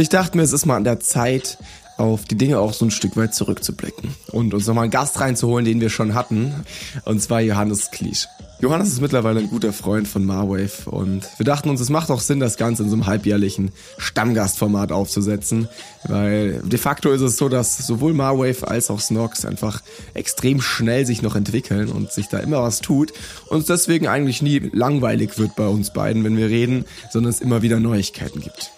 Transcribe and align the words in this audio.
Ich 0.00 0.08
dachte 0.08 0.34
mir, 0.38 0.44
es 0.44 0.54
ist 0.54 0.64
mal 0.64 0.76
an 0.76 0.84
der 0.84 0.98
Zeit, 0.98 1.58
auf 1.98 2.24
die 2.24 2.34
Dinge 2.34 2.58
auch 2.58 2.72
so 2.72 2.86
ein 2.86 2.90
Stück 2.90 3.18
weit 3.18 3.34
zurückzublicken 3.34 4.14
und 4.32 4.54
uns 4.54 4.66
nochmal 4.66 4.84
einen 4.84 4.90
Gast 4.90 5.20
reinzuholen, 5.20 5.66
den 5.66 5.82
wir 5.82 5.90
schon 5.90 6.14
hatten, 6.14 6.54
und 7.04 7.20
zwar 7.20 7.42
Johannes 7.42 7.90
Kliesch. 7.90 8.26
Johannes 8.60 8.88
ist 8.88 9.02
mittlerweile 9.02 9.40
ein 9.40 9.50
guter 9.50 9.74
Freund 9.74 10.08
von 10.08 10.24
Marwave 10.24 10.88
und 10.88 11.28
wir 11.36 11.44
dachten 11.44 11.68
uns, 11.68 11.82
es 11.82 11.90
macht 11.90 12.10
auch 12.10 12.20
Sinn, 12.20 12.40
das 12.40 12.56
Ganze 12.56 12.82
in 12.82 12.88
so 12.88 12.94
einem 12.96 13.04
halbjährlichen 13.04 13.72
Stammgastformat 13.98 14.90
aufzusetzen, 14.90 15.68
weil 16.08 16.62
de 16.64 16.78
facto 16.78 17.10
ist 17.10 17.20
es 17.20 17.36
so, 17.36 17.50
dass 17.50 17.76
sowohl 17.86 18.14
Marwave 18.14 18.68
als 18.68 18.88
auch 18.88 19.00
Snox 19.00 19.44
einfach 19.44 19.82
extrem 20.14 20.62
schnell 20.62 21.04
sich 21.04 21.20
noch 21.20 21.36
entwickeln 21.36 21.88
und 21.88 22.10
sich 22.10 22.28
da 22.28 22.38
immer 22.38 22.62
was 22.62 22.80
tut 22.80 23.12
und 23.50 23.58
es 23.58 23.66
deswegen 23.66 24.08
eigentlich 24.08 24.40
nie 24.40 24.70
langweilig 24.72 25.36
wird 25.36 25.56
bei 25.56 25.66
uns 25.66 25.92
beiden, 25.92 26.24
wenn 26.24 26.38
wir 26.38 26.48
reden, 26.48 26.86
sondern 27.10 27.28
es 27.28 27.42
immer 27.42 27.60
wieder 27.60 27.80
Neuigkeiten 27.80 28.40
gibt. 28.40 28.72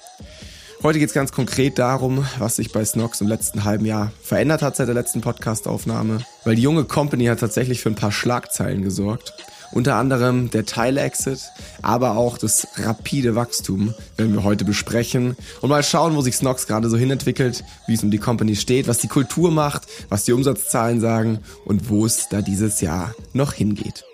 Heute 0.82 0.98
geht 0.98 1.10
es 1.10 1.14
ganz 1.14 1.30
konkret 1.30 1.78
darum, 1.78 2.26
was 2.38 2.56
sich 2.56 2.72
bei 2.72 2.84
Snox 2.84 3.20
im 3.20 3.28
letzten 3.28 3.62
halben 3.62 3.86
Jahr 3.86 4.10
verändert 4.20 4.62
hat 4.62 4.74
seit 4.74 4.88
der 4.88 4.96
letzten 4.96 5.20
Podcast-Aufnahme, 5.20 6.18
weil 6.42 6.56
die 6.56 6.62
junge 6.62 6.82
Company 6.82 7.26
hat 7.26 7.38
tatsächlich 7.38 7.80
für 7.80 7.88
ein 7.88 7.94
paar 7.94 8.10
Schlagzeilen 8.10 8.82
gesorgt. 8.82 9.32
Unter 9.70 9.94
anderem 9.94 10.50
der 10.50 10.66
Teil-Exit, 10.66 11.38
aber 11.82 12.16
auch 12.16 12.36
das 12.36 12.66
rapide 12.78 13.36
Wachstum 13.36 13.94
werden 14.16 14.32
wir 14.32 14.42
heute 14.42 14.64
besprechen 14.64 15.36
und 15.60 15.70
mal 15.70 15.84
schauen, 15.84 16.16
wo 16.16 16.20
sich 16.20 16.34
Snox 16.34 16.66
gerade 16.66 16.90
so 16.90 16.96
hinentwickelt, 16.96 17.62
wie 17.86 17.94
es 17.94 18.02
um 18.02 18.10
die 18.10 18.18
Company 18.18 18.56
steht, 18.56 18.88
was 18.88 18.98
die 18.98 19.08
Kultur 19.08 19.52
macht, 19.52 19.82
was 20.08 20.24
die 20.24 20.32
Umsatzzahlen 20.32 21.00
sagen 21.00 21.38
und 21.64 21.90
wo 21.90 22.04
es 22.04 22.28
da 22.28 22.42
dieses 22.42 22.80
Jahr 22.80 23.14
noch 23.34 23.52
hingeht. 23.52 24.04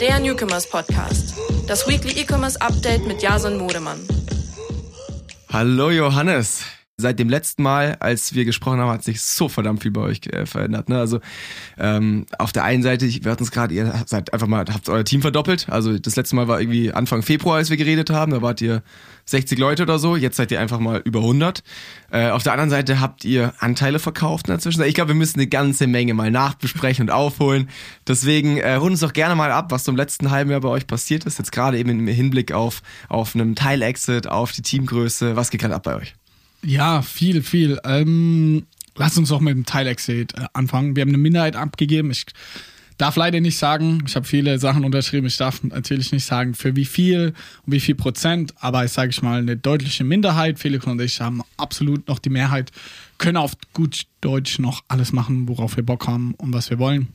Der 0.00 0.18
Newcomers 0.18 0.68
Podcast, 0.68 1.34
das 1.68 1.86
Weekly 1.86 2.20
E-Commerce 2.20 2.60
Update 2.60 3.06
mit 3.06 3.22
Jason 3.22 3.56
Modemann. 3.56 4.00
Hallo 5.52 5.90
Johannes. 5.92 6.64
Seit 7.02 7.18
dem 7.18 7.28
letzten 7.28 7.62
Mal, 7.62 7.96
als 7.98 8.34
wir 8.34 8.44
gesprochen 8.44 8.78
haben, 8.78 8.90
hat 8.90 9.02
sich 9.02 9.20
so 9.20 9.48
verdammt 9.48 9.82
viel 9.82 9.90
bei 9.90 10.00
euch 10.00 10.20
äh, 10.28 10.46
verändert. 10.46 10.88
Ne? 10.88 10.98
Also 10.98 11.20
ähm, 11.78 12.26
auf 12.38 12.52
der 12.52 12.64
einen 12.64 12.82
Seite, 12.82 13.06
wir 13.06 13.30
hatten 13.30 13.42
es 13.42 13.50
gerade, 13.50 13.74
ihr 13.74 13.92
seid 14.06 14.32
einfach 14.32 14.46
mal, 14.46 14.64
habt 14.72 14.88
euer 14.88 15.04
Team 15.04 15.20
verdoppelt. 15.20 15.68
Also 15.68 15.98
das 15.98 16.16
letzte 16.16 16.36
Mal 16.36 16.48
war 16.48 16.60
irgendwie 16.60 16.92
Anfang 16.92 17.22
Februar, 17.22 17.56
als 17.56 17.70
wir 17.70 17.76
geredet 17.76 18.10
haben. 18.10 18.30
Da 18.32 18.40
wart 18.40 18.60
ihr 18.60 18.82
60 19.26 19.58
Leute 19.58 19.82
oder 19.82 19.98
so. 19.98 20.16
Jetzt 20.16 20.36
seid 20.36 20.50
ihr 20.52 20.60
einfach 20.60 20.78
mal 20.78 21.00
über 21.04 21.20
100. 21.20 21.62
Äh, 22.10 22.30
auf 22.30 22.42
der 22.42 22.52
anderen 22.52 22.70
Seite 22.70 23.00
habt 23.00 23.24
ihr 23.24 23.52
Anteile 23.58 23.98
verkauft 23.98 24.46
in 24.48 24.52
der 24.52 24.60
Zwischenzeit. 24.60 24.88
Ich 24.88 24.94
glaube, 24.94 25.08
wir 25.08 25.14
müssen 25.16 25.40
eine 25.40 25.48
ganze 25.48 25.86
Menge 25.86 26.14
mal 26.14 26.30
nachbesprechen 26.30 27.02
und 27.02 27.10
aufholen. 27.10 27.68
Deswegen 28.06 28.58
äh, 28.58 28.78
holen 28.78 28.92
uns 28.92 29.00
doch 29.00 29.12
gerne 29.12 29.34
mal 29.34 29.50
ab, 29.50 29.70
was 29.70 29.84
so 29.84 29.90
im 29.90 29.96
letzten 29.96 30.30
halben 30.30 30.50
Jahr 30.50 30.60
bei 30.60 30.68
euch 30.68 30.86
passiert 30.86 31.24
ist. 31.24 31.38
Jetzt 31.38 31.52
gerade 31.52 31.78
eben 31.78 31.90
im 31.90 32.06
Hinblick 32.06 32.52
auf, 32.52 32.82
auf 33.08 33.34
einen 33.34 33.54
Teil-Exit, 33.54 34.26
auf 34.28 34.52
die 34.52 34.62
Teamgröße. 34.62 35.36
Was 35.36 35.50
geht 35.50 35.60
gerade 35.60 35.74
ab 35.74 35.82
bei 35.82 35.96
euch? 35.96 36.14
Ja, 36.64 37.02
viel, 37.02 37.42
viel. 37.42 37.80
Ähm, 37.84 38.66
lass 38.96 39.18
uns 39.18 39.30
doch 39.30 39.40
mit 39.40 39.54
dem 39.54 39.66
Teil-Exit 39.66 40.34
äh, 40.34 40.46
anfangen. 40.52 40.96
Wir 40.96 41.02
haben 41.02 41.08
eine 41.08 41.18
Minderheit 41.18 41.56
abgegeben. 41.56 42.10
Ich 42.10 42.26
darf 42.98 43.16
leider 43.16 43.40
nicht 43.40 43.58
sagen, 43.58 44.04
ich 44.06 44.14
habe 44.14 44.26
viele 44.26 44.58
Sachen 44.60 44.84
unterschrieben, 44.84 45.26
ich 45.26 45.36
darf 45.36 45.64
natürlich 45.64 46.12
nicht 46.12 46.24
sagen, 46.24 46.54
für 46.54 46.76
wie 46.76 46.84
viel 46.84 47.34
und 47.66 47.72
wie 47.72 47.80
viel 47.80 47.96
Prozent, 47.96 48.54
aber 48.60 48.84
ich 48.84 48.92
sage 48.92 49.10
ich 49.10 49.22
mal, 49.22 49.40
eine 49.40 49.56
deutliche 49.56 50.04
Minderheit. 50.04 50.60
Felix 50.60 50.86
und 50.86 51.00
ich 51.00 51.20
haben 51.20 51.42
absolut 51.56 52.06
noch 52.06 52.20
die 52.20 52.30
Mehrheit, 52.30 52.70
können 53.18 53.38
auf 53.38 53.54
gut 53.72 54.06
Deutsch 54.20 54.60
noch 54.60 54.84
alles 54.86 55.12
machen, 55.12 55.48
worauf 55.48 55.76
wir 55.76 55.84
Bock 55.84 56.06
haben 56.06 56.34
und 56.34 56.52
was 56.52 56.70
wir 56.70 56.78
wollen. 56.78 57.08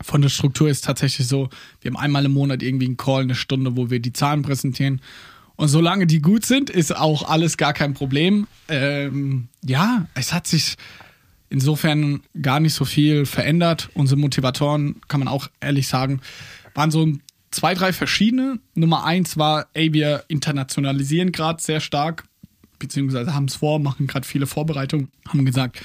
Von 0.00 0.22
der 0.22 0.28
Struktur 0.28 0.68
ist 0.70 0.84
tatsächlich 0.84 1.26
so, 1.26 1.50
wir 1.82 1.90
haben 1.90 1.98
einmal 1.98 2.24
im 2.24 2.32
Monat 2.32 2.62
irgendwie 2.62 2.86
einen 2.86 2.96
Call, 2.96 3.22
eine 3.22 3.34
Stunde, 3.34 3.76
wo 3.76 3.90
wir 3.90 4.00
die 4.00 4.12
Zahlen 4.12 4.42
präsentieren. 4.42 5.02
Und 5.58 5.66
solange 5.66 6.06
die 6.06 6.22
gut 6.22 6.46
sind, 6.46 6.70
ist 6.70 6.94
auch 6.94 7.28
alles 7.28 7.56
gar 7.56 7.72
kein 7.72 7.92
Problem. 7.92 8.46
Ähm, 8.68 9.48
ja, 9.64 10.06
es 10.14 10.32
hat 10.32 10.46
sich 10.46 10.76
insofern 11.50 12.20
gar 12.40 12.60
nicht 12.60 12.74
so 12.74 12.84
viel 12.84 13.26
verändert. 13.26 13.90
Unsere 13.94 14.20
Motivatoren, 14.20 15.00
kann 15.08 15.18
man 15.18 15.26
auch 15.26 15.48
ehrlich 15.60 15.88
sagen, 15.88 16.20
waren 16.74 16.92
so 16.92 17.12
zwei, 17.50 17.74
drei 17.74 17.92
verschiedene. 17.92 18.60
Nummer 18.76 19.04
eins 19.04 19.36
war, 19.36 19.66
ey, 19.74 19.92
wir 19.92 20.22
internationalisieren 20.28 21.32
gerade 21.32 21.60
sehr 21.60 21.80
stark, 21.80 22.22
beziehungsweise 22.78 23.34
haben 23.34 23.46
es 23.46 23.56
vor, 23.56 23.80
machen 23.80 24.06
gerade 24.06 24.28
viele 24.28 24.46
Vorbereitungen, 24.46 25.08
haben 25.26 25.44
gesagt, 25.44 25.80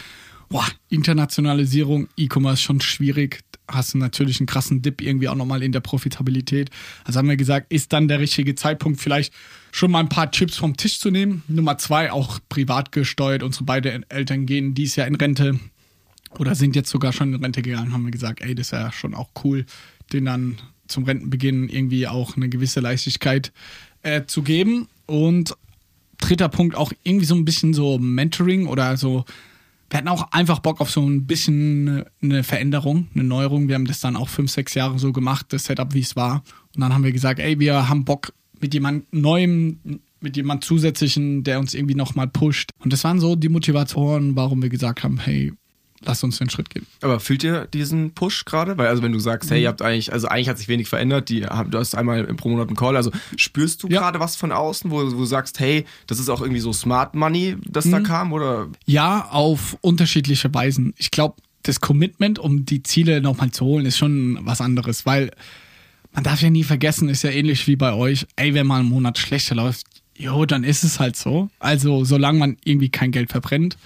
boah, 0.49 0.67
Internationalisierung, 0.89 2.09
E-Commerce 2.15 2.61
schon 2.61 2.79
schwierig. 2.79 3.39
Hast 3.67 3.93
du 3.93 3.97
natürlich 3.97 4.39
einen 4.39 4.47
krassen 4.47 4.81
Dip 4.81 5.01
irgendwie 5.01 5.29
auch 5.29 5.35
nochmal 5.35 5.63
in 5.63 5.71
der 5.71 5.79
Profitabilität. 5.79 6.69
Also 7.05 7.19
haben 7.19 7.29
wir 7.29 7.37
gesagt, 7.37 7.71
ist 7.71 7.93
dann 7.93 8.07
der 8.07 8.19
richtige 8.19 8.55
Zeitpunkt, 8.55 8.99
vielleicht 8.99 9.33
schon 9.71 9.91
mal 9.91 9.99
ein 9.99 10.09
paar 10.09 10.31
Chips 10.31 10.57
vom 10.57 10.75
Tisch 10.75 10.99
zu 10.99 11.11
nehmen. 11.11 11.43
Nummer 11.47 11.77
zwei, 11.77 12.11
auch 12.11 12.39
privat 12.49 12.91
gesteuert. 12.91 13.41
Unsere 13.41 13.63
beiden 13.63 14.09
Eltern 14.09 14.45
gehen 14.45 14.73
dies 14.73 14.95
Jahr 14.95 15.07
in 15.07 15.15
Rente 15.15 15.59
oder 16.37 16.55
sind 16.55 16.75
jetzt 16.75 16.89
sogar 16.89 17.13
schon 17.13 17.33
in 17.33 17.43
Rente 17.43 17.61
gegangen. 17.61 17.93
Haben 17.93 18.05
wir 18.05 18.11
gesagt, 18.11 18.41
ey, 18.41 18.53
das 18.53 18.67
ist 18.67 18.71
ja 18.71 18.91
schon 18.91 19.13
auch 19.13 19.29
cool, 19.43 19.65
den 20.11 20.25
dann 20.25 20.57
zum 20.87 21.05
Rentenbeginn 21.05 21.69
irgendwie 21.69 22.07
auch 22.07 22.35
eine 22.35 22.49
gewisse 22.49 22.79
Leichtigkeit 22.79 23.51
äh, 24.01 24.25
zu 24.25 24.43
geben. 24.43 24.87
Und 25.05 25.55
dritter 26.17 26.49
Punkt 26.49 26.75
auch 26.75 26.93
irgendwie 27.03 27.25
so 27.25 27.35
ein 27.35 27.45
bisschen 27.45 27.73
so 27.73 27.97
Mentoring 27.97 28.67
oder 28.67 28.97
so 28.97 29.25
wir 29.93 29.99
hatten 29.99 30.07
auch 30.07 30.31
einfach 30.31 30.57
Bock 30.57 30.81
auf 30.81 30.89
so 30.89 31.07
ein 31.07 31.27
bisschen 31.27 32.03
eine 32.19 32.43
Veränderung, 32.43 33.09
eine 33.13 33.23
Neuerung. 33.23 33.67
Wir 33.67 33.75
haben 33.75 33.85
das 33.85 33.99
dann 33.99 34.15
auch 34.15 34.27
fünf, 34.27 34.49
sechs 34.49 34.73
Jahre 34.73 34.97
so 34.97 35.13
gemacht, 35.13 35.45
das 35.49 35.65
Setup, 35.65 35.93
wie 35.93 35.99
es 35.99 36.15
war. 36.15 36.43
Und 36.73 36.81
dann 36.81 36.91
haben 36.91 37.03
wir 37.03 37.11
gesagt, 37.11 37.39
ey, 37.39 37.59
wir 37.59 37.89
haben 37.89 38.03
Bock 38.03 38.33
mit 38.59 38.73
jemand 38.73 39.13
Neuem, 39.13 40.01
mit 40.19 40.35
jemand 40.35 40.63
Zusätzlichen, 40.63 41.43
der 41.43 41.59
uns 41.59 41.75
irgendwie 41.75 41.93
nochmal 41.93 42.27
pusht. 42.27 42.71
Und 42.79 42.91
das 42.91 43.03
waren 43.03 43.19
so 43.19 43.35
die 43.35 43.49
Motivatoren, 43.49 44.35
warum 44.35 44.63
wir 44.63 44.69
gesagt 44.69 45.03
haben, 45.03 45.19
hey, 45.19 45.53
lass 46.05 46.23
uns 46.23 46.37
den 46.37 46.49
Schritt 46.49 46.69
gehen. 46.69 46.85
Aber 47.01 47.19
fühlt 47.19 47.43
ihr 47.43 47.67
diesen 47.67 48.11
Push 48.11 48.45
gerade? 48.45 48.77
Weil, 48.77 48.87
also 48.87 49.03
wenn 49.03 49.11
du 49.11 49.19
sagst, 49.19 49.51
hey, 49.51 49.61
ihr 49.61 49.67
habt 49.67 49.81
eigentlich, 49.81 50.11
also 50.11 50.27
eigentlich 50.27 50.49
hat 50.49 50.57
sich 50.57 50.67
wenig 50.67 50.87
verändert, 50.87 51.29
die, 51.29 51.41
du 51.41 51.77
hast 51.77 51.95
einmal 51.95 52.23
pro 52.25 52.49
Monat 52.49 52.67
einen 52.67 52.77
Call, 52.77 52.95
also 52.95 53.11
spürst 53.35 53.83
du 53.83 53.87
ja. 53.87 54.01
gerade 54.01 54.19
was 54.19 54.35
von 54.35 54.51
außen, 54.51 54.91
wo, 54.91 54.97
wo, 54.97 55.17
du 55.17 55.25
sagst, 55.25 55.59
hey, 55.59 55.85
das 56.07 56.19
ist 56.19 56.29
auch 56.29 56.41
irgendwie 56.41 56.59
so 56.59 56.73
Smart 56.73 57.15
Money, 57.15 57.57
das 57.65 57.85
mhm. 57.85 57.91
da 57.91 57.99
kam, 58.01 58.33
oder? 58.33 58.67
Ja, 58.85 59.29
auf 59.29 59.77
unterschiedliche 59.81 60.53
Weisen. 60.53 60.93
Ich 60.97 61.11
glaube, 61.11 61.35
das 61.63 61.79
Commitment, 61.79 62.39
um 62.39 62.65
die 62.65 62.83
Ziele 62.83 63.21
nochmal 63.21 63.51
zu 63.51 63.65
holen, 63.65 63.85
ist 63.85 63.97
schon 63.97 64.39
was 64.41 64.61
anderes, 64.61 65.05
weil 65.05 65.31
man 66.13 66.23
darf 66.23 66.41
ja 66.41 66.49
nie 66.49 66.63
vergessen, 66.63 67.09
ist 67.09 67.23
ja 67.23 67.31
ähnlich 67.31 67.67
wie 67.67 67.75
bei 67.75 67.93
euch, 67.93 68.27
ey, 68.35 68.53
wenn 68.53 68.67
mal 68.67 68.81
ein 68.81 68.85
Monat 68.85 69.17
schlechter 69.17 69.55
läuft, 69.55 69.87
jo, 70.15 70.45
dann 70.45 70.63
ist 70.63 70.83
es 70.83 70.99
halt 70.99 71.15
so. 71.15 71.49
Also, 71.59 72.05
solange 72.05 72.39
man 72.39 72.57
irgendwie 72.63 72.89
kein 72.89 73.11
Geld 73.11 73.31
verbrennt, 73.31 73.77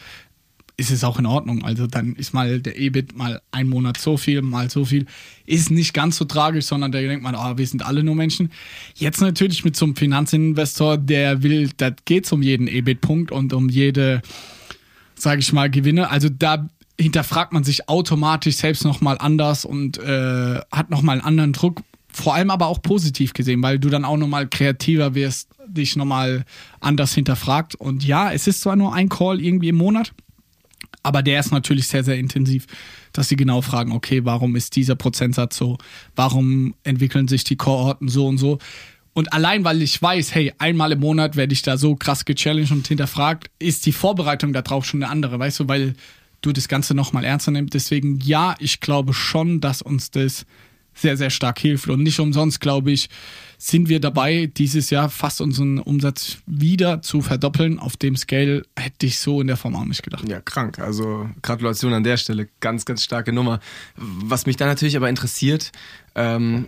ist 0.80 0.92
es 0.92 1.04
auch 1.04 1.18
in 1.18 1.26
Ordnung. 1.26 1.66
Also 1.66 1.88
dann 1.88 2.16
ist 2.16 2.34
mal 2.34 2.60
der 2.62 2.80
EBIT 2.80 3.18
mal 3.18 3.42
ein 3.52 3.68
Monat 3.68 3.98
so 3.98 4.16
viel, 4.16 4.44
mal 4.44 4.70
so 4.70 4.86
viel. 4.86 5.08
Ist 5.48 5.72
nicht 5.72 5.94
ganz 5.94 6.18
so 6.18 6.26
tragisch, 6.26 6.66
sondern 6.66 6.92
da 6.92 7.00
denkt 7.00 7.24
man, 7.24 7.36
oh, 7.36 7.58
wir 7.58 7.66
sind 7.66 7.84
alle 7.84 8.04
nur 8.04 8.14
Menschen. 8.14 8.52
Jetzt 8.94 9.20
natürlich 9.20 9.66
mit 9.66 9.76
so 9.76 9.86
einem 9.86 9.96
Finanzinvestor, 9.96 11.00
der 11.00 11.42
will, 11.42 11.72
da 11.78 11.90
geht 11.90 12.26
es 12.26 12.32
um 12.32 12.44
jeden 12.44 12.68
EBIT-Punkt 12.68 13.32
und 13.32 13.54
um 13.54 13.70
jede, 13.70 14.22
sage 15.16 15.40
ich 15.40 15.52
mal, 15.52 15.72
Gewinne. 15.72 16.12
Also 16.12 16.30
da 16.30 16.70
hinterfragt 17.00 17.54
man 17.54 17.64
sich 17.64 17.90
automatisch 17.90 18.58
selbst 18.58 18.84
nochmal 18.86 19.18
anders 19.20 19.66
und 19.66 19.98
äh, 19.98 20.60
hat 20.72 20.92
nochmal 20.92 21.16
einen 21.16 21.26
anderen 21.26 21.54
Druck. 21.54 21.82
Vor 22.08 22.36
allem 22.36 22.52
aber 22.52 22.68
auch 22.68 22.84
positiv 22.84 23.34
gesehen, 23.34 23.64
weil 23.64 23.80
du 23.80 23.90
dann 23.90 24.06
auch 24.06 24.18
nochmal 24.18 24.48
kreativer 24.48 25.16
wirst, 25.16 25.50
dich 25.68 25.96
nochmal 25.96 26.46
anders 26.80 27.16
hinterfragt. 27.16 27.74
Und 27.74 28.06
ja, 28.06 28.32
es 28.32 28.46
ist 28.46 28.62
zwar 28.62 28.76
nur 28.76 28.94
ein 28.94 29.10
Call 29.10 29.42
irgendwie 29.42 29.70
im 29.70 29.76
Monat, 29.76 30.14
aber 31.08 31.24
der 31.24 31.40
ist 31.40 31.52
natürlich 31.52 31.88
sehr, 31.88 32.04
sehr 32.04 32.18
intensiv, 32.18 32.68
dass 33.14 33.30
sie 33.30 33.38
genau 33.38 33.62
fragen, 33.62 33.94
okay, 33.94 34.26
warum 34.26 34.58
ist 34.58 34.76
dieser 34.76 34.96
Prozentsatz 34.96 35.56
so? 35.56 35.78
Warum 36.18 36.76
entwickeln 36.84 37.30
sich 37.30 37.46
die 37.46 37.56
Kohorten 37.56 38.10
so 38.10 38.28
und 38.28 38.38
so? 38.38 38.60
Und 39.14 39.32
allein, 39.32 39.64
weil 39.64 39.82
ich 39.82 40.02
weiß, 40.02 40.36
hey, 40.36 40.52
einmal 40.58 40.92
im 40.92 41.00
Monat 41.00 41.38
werde 41.38 41.54
ich 41.54 41.62
da 41.62 41.78
so 41.78 41.96
krass 41.96 42.26
gechallenged 42.26 42.72
und 42.74 42.86
hinterfragt, 42.86 43.50
ist 43.58 43.86
die 43.86 43.94
Vorbereitung 43.94 44.52
darauf 44.52 44.86
schon 44.86 45.02
eine 45.02 45.10
andere, 45.10 45.40
weißt 45.40 45.62
du, 45.62 45.68
weil 45.70 45.94
du 46.42 46.52
das 46.52 46.68
Ganze 46.68 46.94
nochmal 46.94 47.24
ernster 47.24 47.52
nimmst. 47.52 47.74
Deswegen, 47.74 48.20
ja, 48.20 48.56
ich 48.60 48.82
glaube 48.82 49.14
schon, 49.14 49.62
dass 49.62 49.82
uns 49.82 50.12
das 50.12 50.46
sehr, 50.98 51.18
sehr 51.18 51.30
stark 51.30 51.60
hilft. 51.60 51.88
Und 51.90 52.04
nicht 52.04 52.20
umsonst, 52.20 52.60
glaube 52.60 52.92
ich, 52.92 53.10
sind 53.58 53.90
wir 53.90 54.00
dabei, 54.00 54.52
dieses 54.56 54.90
Jahr 54.90 55.10
fast 55.10 55.42
unseren 55.42 55.80
Umsatz 55.80 56.38
wieder 56.46 57.02
zu 57.02 57.22
verdoppeln. 57.22 57.80
Auf 57.80 57.98
dem 57.98 58.16
Scale 58.16 58.64
hätte 58.78 59.06
ich 59.06 59.20
so 59.20 59.42
in 59.42 59.48
der 59.48 59.58
Form 59.58 59.76
auch 59.76 59.86
nicht 59.86 60.04
gedacht. 60.04 60.28
Ja, 60.30 60.42
krank. 60.42 60.80
Also 60.80 61.30
Gratulation 61.42 61.94
an 61.94 62.04
der 62.04 62.18
Stelle. 62.18 62.48
Ganz, 62.60 62.86
ganz 62.86 63.04
starke 63.04 63.34
Nummer. 63.34 63.60
Was 63.96 64.46
mich 64.46 64.58
da 64.58 64.66
natürlich 64.66 64.96
aber 64.96 65.10
interessiert, 65.10 65.72
ähm, 66.16 66.68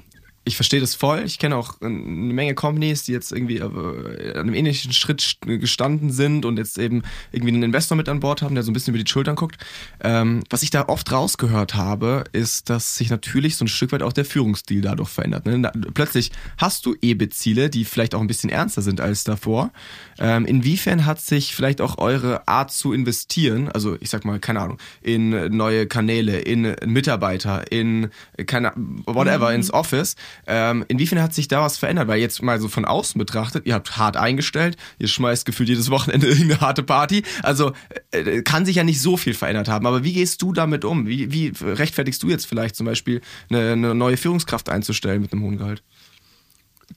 ich 0.49 0.55
verstehe 0.55 0.81
das 0.81 0.95
voll. 0.95 1.21
Ich 1.25 1.37
kenne 1.37 1.55
auch 1.55 1.79
eine 1.79 1.91
Menge 1.93 2.55
Companies, 2.55 3.03
die 3.03 3.11
jetzt 3.11 3.31
irgendwie 3.31 3.57
äh, 3.57 4.33
an 4.33 4.41
einem 4.41 4.55
ähnlichen 4.55 4.91
Schritt 4.91 5.37
gestanden 5.45 6.11
sind 6.11 6.43
und 6.43 6.57
jetzt 6.57 6.79
eben 6.79 7.03
irgendwie 7.31 7.53
einen 7.53 7.63
Investor 7.63 7.95
mit 7.95 8.09
an 8.09 8.19
Bord 8.19 8.41
haben, 8.41 8.55
der 8.55 8.63
so 8.63 8.71
ein 8.71 8.73
bisschen 8.73 8.95
über 8.95 9.03
die 9.03 9.09
Schultern 9.09 9.35
guckt. 9.35 9.57
Ähm, 10.01 10.43
was 10.49 10.63
ich 10.63 10.71
da 10.71 10.87
oft 10.87 11.11
rausgehört 11.11 11.75
habe, 11.75 12.23
ist, 12.31 12.69
dass 12.71 12.97
sich 12.97 13.11
natürlich 13.11 13.57
so 13.57 13.65
ein 13.65 13.67
Stück 13.67 13.91
weit 13.91 14.01
auch 14.01 14.11
der 14.11 14.25
Führungsstil 14.25 14.81
dadurch 14.81 15.09
verändert. 15.09 15.45
Ne? 15.45 15.71
Plötzlich 15.93 16.31
hast 16.57 16.85
du 16.87 16.95
EBIT-Ziele, 16.99 17.69
die 17.69 17.85
vielleicht 17.85 18.15
auch 18.15 18.21
ein 18.21 18.27
bisschen 18.27 18.49
ernster 18.49 18.81
sind 18.81 19.01
als 19.01 19.23
davor. 19.23 19.71
Ähm, 20.17 20.45
inwiefern 20.45 21.05
hat 21.05 21.21
sich 21.21 21.53
vielleicht 21.55 21.79
auch 21.79 21.99
eure 21.99 22.47
Art 22.47 22.71
zu 22.71 22.91
investieren, 22.91 23.69
also 23.69 23.97
ich 23.99 24.09
sag 24.09 24.25
mal, 24.25 24.39
keine 24.39 24.61
Ahnung, 24.61 24.79
in 25.01 25.55
neue 25.55 25.85
Kanäle, 25.85 26.39
in 26.39 26.75
Mitarbeiter, 26.85 27.71
in 27.71 28.09
keine, 28.47 28.73
whatever, 29.05 29.49
mhm. 29.49 29.55
ins 29.55 29.71
Office, 29.71 30.15
ähm, 30.47 30.85
inwiefern 30.87 31.21
hat 31.21 31.33
sich 31.33 31.47
da 31.47 31.61
was 31.61 31.77
verändert? 31.77 32.07
Weil 32.07 32.19
jetzt 32.19 32.41
mal 32.41 32.59
so 32.59 32.67
von 32.67 32.85
außen 32.85 33.17
betrachtet, 33.19 33.65
ihr 33.65 33.73
habt 33.73 33.97
hart 33.97 34.17
eingestellt, 34.17 34.77
ihr 34.97 35.07
schmeißt 35.07 35.45
gefühlt 35.45 35.69
jedes 35.69 35.89
Wochenende 35.89 36.27
irgendeine 36.29 36.61
harte 36.61 36.83
Party, 36.83 37.23
also 37.43 37.73
äh, 38.11 38.41
kann 38.41 38.65
sich 38.65 38.77
ja 38.77 38.83
nicht 38.83 39.01
so 39.01 39.17
viel 39.17 39.33
verändert 39.33 39.67
haben. 39.67 39.85
Aber 39.85 40.03
wie 40.03 40.13
gehst 40.13 40.41
du 40.41 40.53
damit 40.53 40.85
um? 40.85 41.07
Wie, 41.07 41.31
wie 41.31 41.53
rechtfertigst 41.61 42.21
du 42.23 42.29
jetzt 42.29 42.45
vielleicht 42.45 42.75
zum 42.75 42.85
Beispiel 42.85 43.21
eine, 43.49 43.73
eine 43.73 43.95
neue 43.95 44.17
Führungskraft 44.17 44.69
einzustellen 44.69 45.21
mit 45.21 45.33
einem 45.33 45.43
hohen 45.43 45.57
Gehalt? 45.57 45.83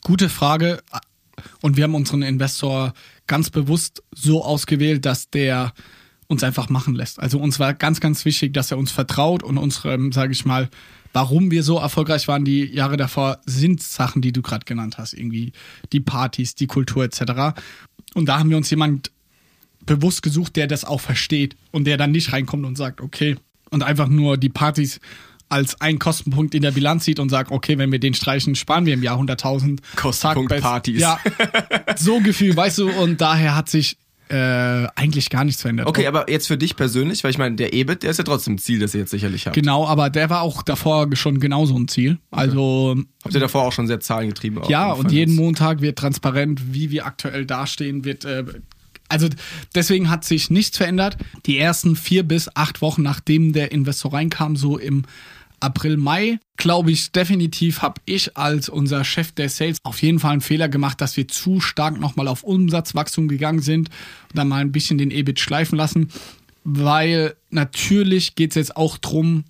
Gute 0.03 0.29
Frage. 0.29 0.83
Und 1.61 1.77
wir 1.77 1.85
haben 1.85 1.95
unseren 1.95 2.23
Investor 2.23 2.93
ganz 3.27 3.51
bewusst 3.51 4.03
so 4.13 4.45
ausgewählt, 4.45 5.05
dass 5.07 5.31
der 5.31 5.73
uns 6.33 6.43
einfach 6.43 6.69
machen 6.69 6.95
lässt. 6.95 7.21
Also 7.21 7.39
uns 7.39 7.61
war 7.61 7.75
ganz, 7.75 8.01
ganz 8.01 8.25
wichtig, 8.25 8.53
dass 8.55 8.71
er 8.71 8.79
uns 8.79 8.91
vertraut 8.91 9.43
und 9.43 9.59
unsere, 9.59 9.95
ähm, 9.95 10.13
sage 10.13 10.33
ich 10.33 10.45
mal, 10.45 10.69
warum 11.13 11.51
wir 11.51 11.63
so 11.63 11.79
erfolgreich 11.79 12.29
waren 12.29 12.45
die 12.45 12.65
Jahre 12.65 12.97
davor, 12.97 13.39
sind 13.47 13.83
Sachen, 13.83 14.23
die 14.23 14.33
du 14.33 14.43
gerade 14.43 14.65
genannt 14.65 14.99
hast. 14.99 15.13
Irgendwie 15.13 15.53
die 15.93 16.01
Partys, 16.01 16.55
die 16.55 16.67
Kultur 16.67 17.05
etc. 17.05 17.61
Und 18.15 18.27
da 18.27 18.39
haben 18.39 18.51
wir 18.51 18.57
uns 18.57 18.71
jemand 18.71 19.11
bewusst 19.85 20.23
gesucht, 20.23 20.57
der 20.57 20.67
das 20.67 20.85
auch 20.85 21.01
versteht 21.01 21.57
und 21.71 21.85
der 21.85 21.97
dann 21.97 22.13
nicht 22.13 22.33
reinkommt 22.33 22.65
und 22.65 22.77
sagt, 22.77 23.01
okay, 23.01 23.37
und 23.71 23.83
einfach 23.83 24.09
nur 24.09 24.37
die 24.37 24.49
Partys 24.49 25.01
als 25.49 25.79
einen 25.83 25.99
Kostenpunkt 25.99 26.55
in 26.55 26.63
der 26.63 26.71
Bilanz 26.71 27.05
sieht 27.05 27.19
und 27.19 27.29
sagt, 27.29 27.51
okay, 27.51 27.77
wenn 27.77 27.93
wir 27.93 27.99
den 27.99 28.15
streichen, 28.15 28.55
sparen 28.55 28.87
wir 28.87 28.95
im 28.95 29.03
Jahr 29.03 29.19
100.000. 29.19 29.81
Kostenpunkt 29.97 30.61
Partys. 30.61 31.01
Ja, 31.01 31.19
so 31.97 32.21
Gefühl, 32.21 32.57
weißt 32.57 32.79
du, 32.79 32.91
und 32.91 33.21
daher 33.21 33.55
hat 33.55 33.69
sich 33.69 33.99
äh, 34.33 34.89
eigentlich 34.97 35.29
gar 35.29 35.45
nichts 35.45 35.61
verändert. 35.61 35.87
Okay, 35.87 36.07
aber 36.07 36.31
jetzt 36.31 36.47
für 36.47 36.57
dich 36.57 36.75
persönlich, 36.75 37.23
weil 37.23 37.31
ich 37.31 37.37
meine, 37.37 37.55
der 37.57 37.75
EBIT, 37.75 38.03
der 38.03 38.11
ist 38.11 38.17
ja 38.17 38.25
trotzdem 38.25 38.55
ein 38.55 38.59
Ziel, 38.59 38.79
das 38.79 38.95
ihr 38.95 39.01
jetzt 39.01 39.11
sicherlich 39.11 39.45
habt. 39.45 39.55
Genau, 39.55 39.87
aber 39.87 40.09
der 40.09 40.31
war 40.31 40.41
auch 40.41 40.63
davor 40.63 41.15
schon 41.15 41.39
genauso 41.39 41.77
ein 41.77 41.87
Ziel. 41.87 42.19
Also 42.31 42.95
okay. 42.97 43.05
habt 43.25 43.35
ihr 43.35 43.41
davor 43.41 43.65
auch 43.65 43.73
schon 43.73 43.87
sehr 43.87 44.01
zahlengetrieben? 44.01 44.63
Ja, 44.69 44.93
und 44.93 45.13
jeden 45.13 45.35
Montag 45.37 45.83
wird 45.83 45.99
transparent, 45.99 46.73
wie 46.73 46.91
wir 46.91 47.05
aktuell 47.05 47.45
dastehen, 47.45 48.07
wird 48.07 48.25
äh, 48.25 48.45
also 49.11 49.29
deswegen 49.75 50.09
hat 50.09 50.25
sich 50.25 50.49
nichts 50.49 50.79
verändert. 50.79 51.19
Die 51.45 51.59
ersten 51.59 51.95
vier 51.97 52.23
bis 52.23 52.49
acht 52.57 52.81
Wochen, 52.81 53.03
nachdem 53.03 53.53
der 53.53 53.71
Investor 53.71 54.15
reinkam, 54.15 54.57
so 54.57 54.79
im 54.79 55.03
April, 55.63 55.97
Mai, 55.97 56.41
glaube 56.57 56.91
ich, 56.91 57.13
definitiv 57.13 57.83
habe 57.83 58.01
ich 58.05 58.37
als 58.37 58.69
unser 58.69 59.05
Chef 59.05 59.33
der 59.33 59.49
Sales 59.49 59.79
auf 59.85 60.03
jeden 60.03 60.19
Fall 60.19 60.33
einen 60.33 60.41
Fehler 60.41 60.69
gemacht, 60.69 61.01
dass 61.01 61.17
wir 61.17 61.29
zu 61.29 61.61
stark 61.61 61.99
nochmal 62.01 62.29
auf 62.29 62.43
Umsatzwachstum 62.43 63.29
gegangen 63.29 63.63
sind 63.63 63.89
und 63.89 64.39
dann 64.39 64.49
mal 64.49 64.61
ein 64.61 64.73
bisschen 64.73 64.99
den 64.99 65.11
EBIT 65.11 65.41
schleifen 65.41 65.79
lassen, 65.79 66.09
weil 66.65 67.35
natürlich 67.51 68.35
geht 68.35 68.51
es 68.51 68.57
jetzt 68.57 68.77
auch 68.77 68.99
darum, 68.99 69.45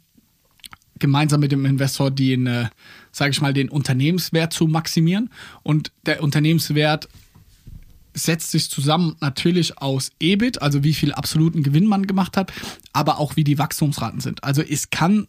gemeinsam 0.98 1.40
mit 1.40 1.50
dem 1.50 1.64
Investor 1.64 2.10
den, 2.10 2.46
äh, 2.46 2.68
sage 3.10 3.32
ich 3.32 3.40
mal, 3.40 3.52
den 3.52 3.68
Unternehmenswert 3.68 4.52
zu 4.52 4.66
maximieren 4.66 5.30
und 5.62 5.92
der 6.06 6.22
Unternehmenswert 6.22 7.08
setzt 8.14 8.50
sich 8.50 8.70
zusammen 8.70 9.16
natürlich 9.20 9.78
aus 9.78 10.12
EBIT, 10.20 10.60
also 10.60 10.84
wie 10.84 10.92
viel 10.92 11.12
absoluten 11.12 11.62
Gewinn 11.62 11.86
man 11.86 12.06
gemacht 12.06 12.36
hat, 12.36 12.52
aber 12.92 13.18
auch 13.18 13.36
wie 13.36 13.44
die 13.44 13.58
Wachstumsraten 13.58 14.20
sind. 14.20 14.44
Also 14.44 14.62
es 14.62 14.90
kann 14.90 15.26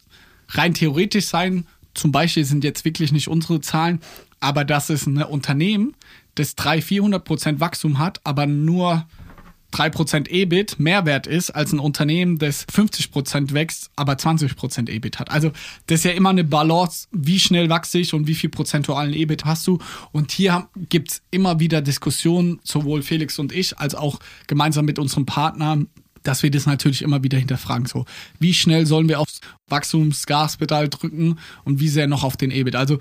rein 0.49 0.73
theoretisch 0.73 1.25
sein, 1.25 1.65
zum 1.93 2.11
Beispiel 2.11 2.45
sind 2.45 2.63
jetzt 2.63 2.85
wirklich 2.85 3.11
nicht 3.11 3.27
unsere 3.27 3.61
Zahlen, 3.61 3.99
aber 4.39 4.65
dass 4.65 4.89
es 4.89 5.05
ein 5.05 5.17
Unternehmen, 5.17 5.95
das 6.35 6.55
300, 6.55 6.83
400 6.83 7.25
Prozent 7.25 7.59
Wachstum 7.59 7.99
hat, 7.99 8.19
aber 8.23 8.47
nur 8.47 9.05
3% 9.73 10.29
EBIT 10.29 10.79
Mehrwert 10.79 11.27
ist 11.27 11.49
als 11.49 11.73
ein 11.73 11.79
Unternehmen, 11.79 12.37
das 12.37 12.67
50% 12.67 13.53
wächst, 13.53 13.89
aber 13.95 14.13
20% 14.13 14.89
EBIT 14.89 15.19
hat. 15.19 15.31
Also 15.31 15.51
das 15.87 15.99
ist 15.99 16.05
ja 16.05 16.11
immer 16.11 16.29
eine 16.29 16.43
Balance, 16.43 17.07
wie 17.11 17.39
schnell 17.39 17.69
wachse 17.69 17.99
ich 17.99 18.13
und 18.13 18.27
wie 18.27 18.35
viel 18.35 18.49
prozentualen 18.49 19.13
EBIT 19.13 19.45
hast 19.45 19.65
du. 19.65 19.79
Und 20.11 20.31
hier 20.31 20.67
gibt 20.89 21.11
es 21.11 21.21
immer 21.31 21.59
wieder 21.59 21.81
Diskussionen, 21.81 22.59
sowohl 22.63 23.01
Felix 23.01 23.39
und 23.39 23.51
ich, 23.51 23.77
als 23.79 23.95
auch 23.95 24.19
gemeinsam 24.47 24.85
mit 24.85 24.99
unserem 24.99 25.25
Partner, 25.25 25.79
dass 26.23 26.43
wir 26.43 26.51
das 26.51 26.65
natürlich 26.65 27.01
immer 27.01 27.23
wieder 27.23 27.37
hinterfragen. 27.37 27.85
So, 27.85 28.05
wie 28.39 28.53
schnell 28.53 28.85
sollen 28.85 29.09
wir 29.09 29.19
aufs 29.19 29.41
Wachstumsgaspedal 29.67 30.89
drücken 30.89 31.39
und 31.63 31.79
wie 31.79 31.89
sehr 31.89 32.07
noch 32.07 32.23
auf 32.23 32.37
den 32.37 32.51
EBIT? 32.51 32.75
Also 32.75 32.99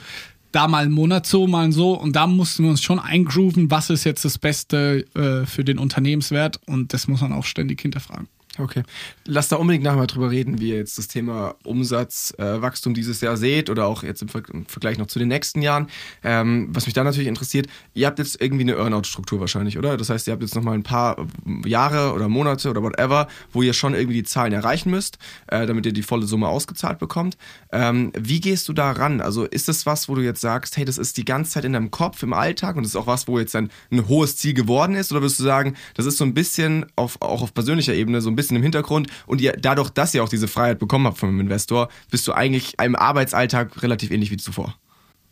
da 0.52 0.68
mal 0.68 0.84
einen 0.84 0.92
Monat 0.92 1.26
so, 1.26 1.46
mal 1.46 1.72
so. 1.72 1.98
Und 1.98 2.14
da 2.14 2.26
mussten 2.26 2.64
wir 2.64 2.70
uns 2.70 2.82
schon 2.82 2.98
eingrooven, 2.98 3.70
was 3.70 3.90
ist 3.90 4.04
jetzt 4.04 4.24
das 4.24 4.38
Beste 4.38 5.06
äh, 5.14 5.46
für 5.46 5.64
den 5.64 5.78
Unternehmenswert. 5.78 6.60
Und 6.66 6.92
das 6.92 7.08
muss 7.08 7.22
man 7.22 7.32
auch 7.32 7.44
ständig 7.44 7.80
hinterfragen. 7.80 8.28
Okay. 8.58 8.82
Lass 9.24 9.48
da 9.48 9.56
unbedingt 9.56 9.82
nachher 9.82 9.96
mal 9.96 10.06
drüber 10.06 10.30
reden, 10.30 10.60
wie 10.60 10.70
ihr 10.70 10.76
jetzt 10.76 10.98
das 10.98 11.08
Thema 11.08 11.54
Umsatzwachstum 11.64 12.92
äh, 12.92 12.94
dieses 12.94 13.22
Jahr 13.22 13.38
seht 13.38 13.70
oder 13.70 13.86
auch 13.86 14.02
jetzt 14.02 14.20
im, 14.20 14.28
Ver 14.28 14.42
im 14.52 14.66
Vergleich 14.66 14.98
noch 14.98 15.06
zu 15.06 15.18
den 15.18 15.28
nächsten 15.28 15.62
Jahren. 15.62 15.88
Ähm, 16.22 16.68
was 16.70 16.84
mich 16.84 16.92
da 16.92 17.02
natürlich 17.02 17.28
interessiert, 17.28 17.66
ihr 17.94 18.06
habt 18.06 18.18
jetzt 18.18 18.42
irgendwie 18.42 18.64
eine 18.64 18.74
Earnout-Struktur 18.74 19.40
wahrscheinlich, 19.40 19.78
oder? 19.78 19.96
Das 19.96 20.10
heißt, 20.10 20.26
ihr 20.26 20.34
habt 20.34 20.42
jetzt 20.42 20.54
noch 20.54 20.62
mal 20.62 20.74
ein 20.74 20.82
paar 20.82 21.26
Jahre 21.64 22.12
oder 22.12 22.28
Monate 22.28 22.68
oder 22.68 22.82
whatever, 22.82 23.26
wo 23.52 23.62
ihr 23.62 23.72
schon 23.72 23.94
irgendwie 23.94 24.16
die 24.16 24.24
Zahlen 24.24 24.52
erreichen 24.52 24.90
müsst, 24.90 25.16
äh, 25.46 25.66
damit 25.66 25.86
ihr 25.86 25.94
die 25.94 26.02
volle 26.02 26.26
Summe 26.26 26.48
ausgezahlt 26.48 26.98
bekommt. 26.98 27.38
Ähm, 27.72 28.12
wie 28.18 28.40
gehst 28.40 28.68
du 28.68 28.74
da 28.74 28.90
ran? 28.90 29.22
Also 29.22 29.46
ist 29.46 29.68
das 29.68 29.86
was, 29.86 30.10
wo 30.10 30.14
du 30.14 30.20
jetzt 30.20 30.42
sagst, 30.42 30.76
hey, 30.76 30.84
das 30.84 30.98
ist 30.98 31.16
die 31.16 31.24
ganze 31.24 31.52
Zeit 31.52 31.64
in 31.64 31.72
deinem 31.72 31.90
Kopf, 31.90 32.22
im 32.22 32.34
Alltag 32.34 32.76
und 32.76 32.82
das 32.82 32.90
ist 32.90 32.96
auch 32.96 33.06
was, 33.06 33.26
wo 33.28 33.38
jetzt 33.38 33.56
ein, 33.56 33.70
ein 33.90 34.08
hohes 34.08 34.36
Ziel 34.36 34.52
geworden 34.52 34.94
ist? 34.94 35.10
Oder 35.10 35.22
würdest 35.22 35.40
du 35.40 35.44
sagen, 35.44 35.74
das 35.94 36.04
ist 36.04 36.18
so 36.18 36.24
ein 36.24 36.34
bisschen 36.34 36.84
auf, 36.96 37.16
auch 37.22 37.40
auf 37.40 37.54
persönlicher 37.54 37.94
Ebene 37.94 38.20
so 38.20 38.28
ein 38.28 38.36
bisschen 38.36 38.41
bisschen 38.42 38.56
im 38.56 38.62
Hintergrund 38.62 39.08
und 39.26 39.40
ihr 39.40 39.52
dadurch, 39.52 39.90
dass 39.90 40.14
ihr 40.14 40.22
auch 40.22 40.28
diese 40.28 40.48
Freiheit 40.48 40.78
bekommen 40.78 41.06
habt 41.06 41.18
vom 41.18 41.38
Investor, 41.40 41.88
bist 42.10 42.26
du 42.26 42.32
eigentlich 42.32 42.78
einem 42.80 42.96
Arbeitsalltag 42.96 43.82
relativ 43.82 44.10
ähnlich 44.10 44.30
wie 44.30 44.36
zuvor. 44.36 44.74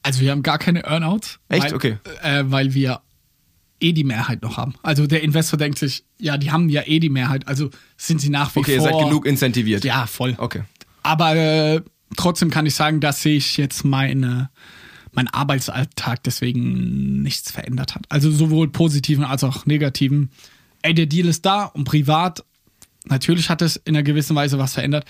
Also 0.03 0.21
wir 0.21 0.31
haben 0.31 0.43
gar 0.43 0.59
keine 0.59 0.85
Earnouts. 0.85 1.39
Echt? 1.49 1.65
Weil, 1.65 1.75
okay. 1.75 1.99
Äh, 2.23 2.45
weil 2.47 2.75
wir 2.75 3.01
eh 3.81 3.93
die 3.93 4.05
Mehrheit 4.05 4.43
noch 4.43 4.57
haben. 4.57 4.75
Also 4.83 5.07
der 5.07 5.23
Investor 5.23 5.59
denkt 5.59 5.79
sich, 5.79 6.05
ja, 6.19 6.37
die 6.37 6.51
haben 6.51 6.69
ja 6.69 6.83
eh 6.87 7.01
die 7.01 7.09
Mehrheit, 7.09 7.49
also 7.49 7.71
sind 7.97 8.21
sie 8.21 8.31
nach 8.31 8.55
wie 8.55 8.61
okay, 8.61 8.77
vor. 8.77 8.87
Okay, 8.87 8.93
ihr 8.93 8.99
seid 8.99 9.09
genug 9.09 9.27
incentiviert. 9.27 9.85
Ja, 9.85 10.07
voll. 10.07 10.35
Okay. 10.39 10.63
Aber 11.03 11.35
äh, 11.35 11.81
trotzdem 12.17 12.51
kann 12.51 12.67
ich 12.67 12.75
sagen, 12.75 13.01
dass 13.01 13.23
sich 13.23 13.57
jetzt 13.57 13.85
meine 13.85 14.51
mein 15.13 15.29
Arbeitsalltag 15.29 16.23
deswegen 16.23 17.23
nichts 17.23 17.51
verändert 17.51 17.95
hat. 17.95 18.05
Also 18.09 18.31
sowohl 18.31 18.69
positiven 18.69 19.25
als 19.25 19.43
auch 19.43 19.67
negativen. 19.67 20.31
Ey, 20.83 20.95
der 20.95 21.07
Deal 21.07 21.27
ist 21.27 21.45
da 21.45 21.65
und 21.65 21.85
privat 21.85 22.45
Natürlich 23.07 23.49
hat 23.49 23.63
es 23.63 23.77
in 23.77 23.97
einer 23.97 24.03
gewissen 24.03 24.37
Weise 24.37 24.59
was 24.59 24.75
verändert, 24.75 25.05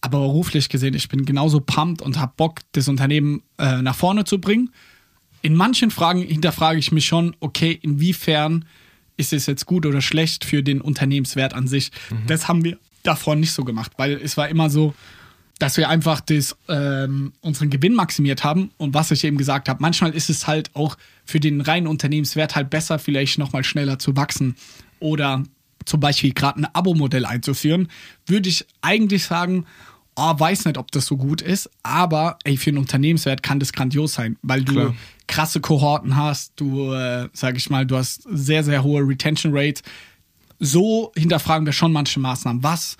aber 0.00 0.18
beruflich 0.20 0.68
gesehen, 0.68 0.94
ich 0.94 1.08
bin 1.08 1.24
genauso 1.24 1.60
pumped 1.60 2.02
und 2.02 2.18
habe 2.18 2.32
Bock, 2.36 2.60
das 2.72 2.88
Unternehmen 2.88 3.42
äh, 3.58 3.82
nach 3.82 3.94
vorne 3.94 4.24
zu 4.24 4.40
bringen. 4.40 4.70
In 5.42 5.54
manchen 5.54 5.90
Fragen 5.90 6.22
hinterfrage 6.22 6.78
ich 6.78 6.92
mich 6.92 7.06
schon, 7.06 7.36
okay, 7.40 7.78
inwiefern 7.80 8.64
ist 9.16 9.32
es 9.32 9.46
jetzt 9.46 9.66
gut 9.66 9.86
oder 9.86 10.02
schlecht 10.02 10.44
für 10.44 10.62
den 10.62 10.80
Unternehmenswert 10.80 11.54
an 11.54 11.68
sich. 11.68 11.90
Mhm. 12.10 12.26
Das 12.26 12.48
haben 12.48 12.64
wir 12.64 12.78
davor 13.02 13.36
nicht 13.36 13.52
so 13.52 13.64
gemacht, 13.64 13.92
weil 13.96 14.12
es 14.14 14.36
war 14.36 14.48
immer 14.48 14.68
so, 14.68 14.94
dass 15.58 15.76
wir 15.76 15.88
einfach 15.88 16.20
das, 16.20 16.56
ähm, 16.68 17.32
unseren 17.40 17.70
Gewinn 17.70 17.94
maximiert 17.94 18.44
haben. 18.44 18.70
Und 18.76 18.92
was 18.92 19.10
ich 19.10 19.24
eben 19.24 19.38
gesagt 19.38 19.68
habe, 19.68 19.80
manchmal 19.80 20.14
ist 20.14 20.28
es 20.28 20.46
halt 20.46 20.74
auch 20.74 20.98
für 21.24 21.40
den 21.40 21.60
reinen 21.62 21.86
Unternehmenswert 21.86 22.56
halt 22.56 22.68
besser, 22.68 22.98
vielleicht 22.98 23.38
nochmal 23.38 23.64
schneller 23.64 23.98
zu 23.98 24.16
wachsen 24.16 24.56
oder 25.00 25.44
zum 25.86 26.00
Beispiel 26.00 26.34
gerade 26.34 26.60
ein 26.60 26.66
Abo-Modell 26.66 27.24
einzuführen, 27.24 27.88
würde 28.26 28.48
ich 28.48 28.66
eigentlich 28.82 29.24
sagen, 29.24 29.64
oh, 30.16 30.34
weiß 30.38 30.64
nicht, 30.64 30.78
ob 30.78 30.90
das 30.90 31.06
so 31.06 31.16
gut 31.16 31.42
ist, 31.42 31.70
aber 31.82 32.38
ey, 32.44 32.56
für 32.56 32.70
einen 32.70 32.78
Unternehmenswert 32.78 33.42
kann 33.42 33.60
das 33.60 33.72
grandios 33.72 34.14
sein, 34.14 34.36
weil 34.42 34.64
du 34.64 34.72
Klar. 34.72 34.94
krasse 35.26 35.60
Kohorten 35.60 36.16
hast, 36.16 36.52
du, 36.56 36.92
äh, 36.92 37.28
sag 37.32 37.56
ich 37.56 37.70
mal, 37.70 37.86
du 37.86 37.96
hast 37.96 38.22
sehr, 38.30 38.64
sehr 38.64 38.82
hohe 38.82 39.06
Retention 39.06 39.52
Rates. 39.54 39.82
So 40.58 41.12
hinterfragen 41.14 41.66
wir 41.66 41.72
schon 41.72 41.92
manche 41.92 42.18
Maßnahmen. 42.18 42.62
Was 42.62 42.96